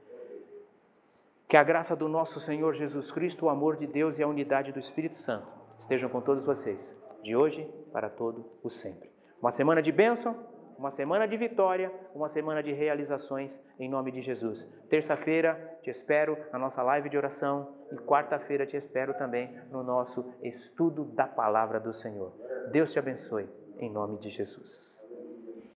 Que 1.54 1.58
a 1.58 1.62
graça 1.62 1.94
do 1.94 2.08
nosso 2.08 2.40
Senhor 2.40 2.74
Jesus 2.74 3.12
Cristo, 3.12 3.46
o 3.46 3.48
amor 3.48 3.76
de 3.76 3.86
Deus 3.86 4.18
e 4.18 4.24
a 4.24 4.26
unidade 4.26 4.72
do 4.72 4.80
Espírito 4.80 5.20
Santo 5.20 5.46
estejam 5.78 6.10
com 6.10 6.20
todos 6.20 6.44
vocês, 6.44 7.00
de 7.22 7.36
hoje 7.36 7.72
para 7.92 8.10
todo 8.10 8.44
o 8.60 8.68
sempre. 8.68 9.08
Uma 9.40 9.52
semana 9.52 9.80
de 9.80 9.92
bênção, 9.92 10.36
uma 10.76 10.90
semana 10.90 11.28
de 11.28 11.36
vitória, 11.36 11.92
uma 12.12 12.28
semana 12.28 12.60
de 12.60 12.72
realizações 12.72 13.62
em 13.78 13.88
nome 13.88 14.10
de 14.10 14.20
Jesus. 14.20 14.68
Terça-feira 14.90 15.78
te 15.80 15.90
espero 15.90 16.36
na 16.52 16.58
nossa 16.58 16.82
live 16.82 17.08
de 17.08 17.16
oração 17.16 17.72
e 17.92 17.96
quarta-feira 17.98 18.66
te 18.66 18.76
espero 18.76 19.14
também 19.14 19.56
no 19.70 19.84
nosso 19.84 20.34
estudo 20.42 21.04
da 21.04 21.28
palavra 21.28 21.78
do 21.78 21.94
Senhor. 21.94 22.32
Deus 22.72 22.92
te 22.92 22.98
abençoe 22.98 23.48
em 23.78 23.92
nome 23.92 24.18
de 24.18 24.28
Jesus. 24.28 24.93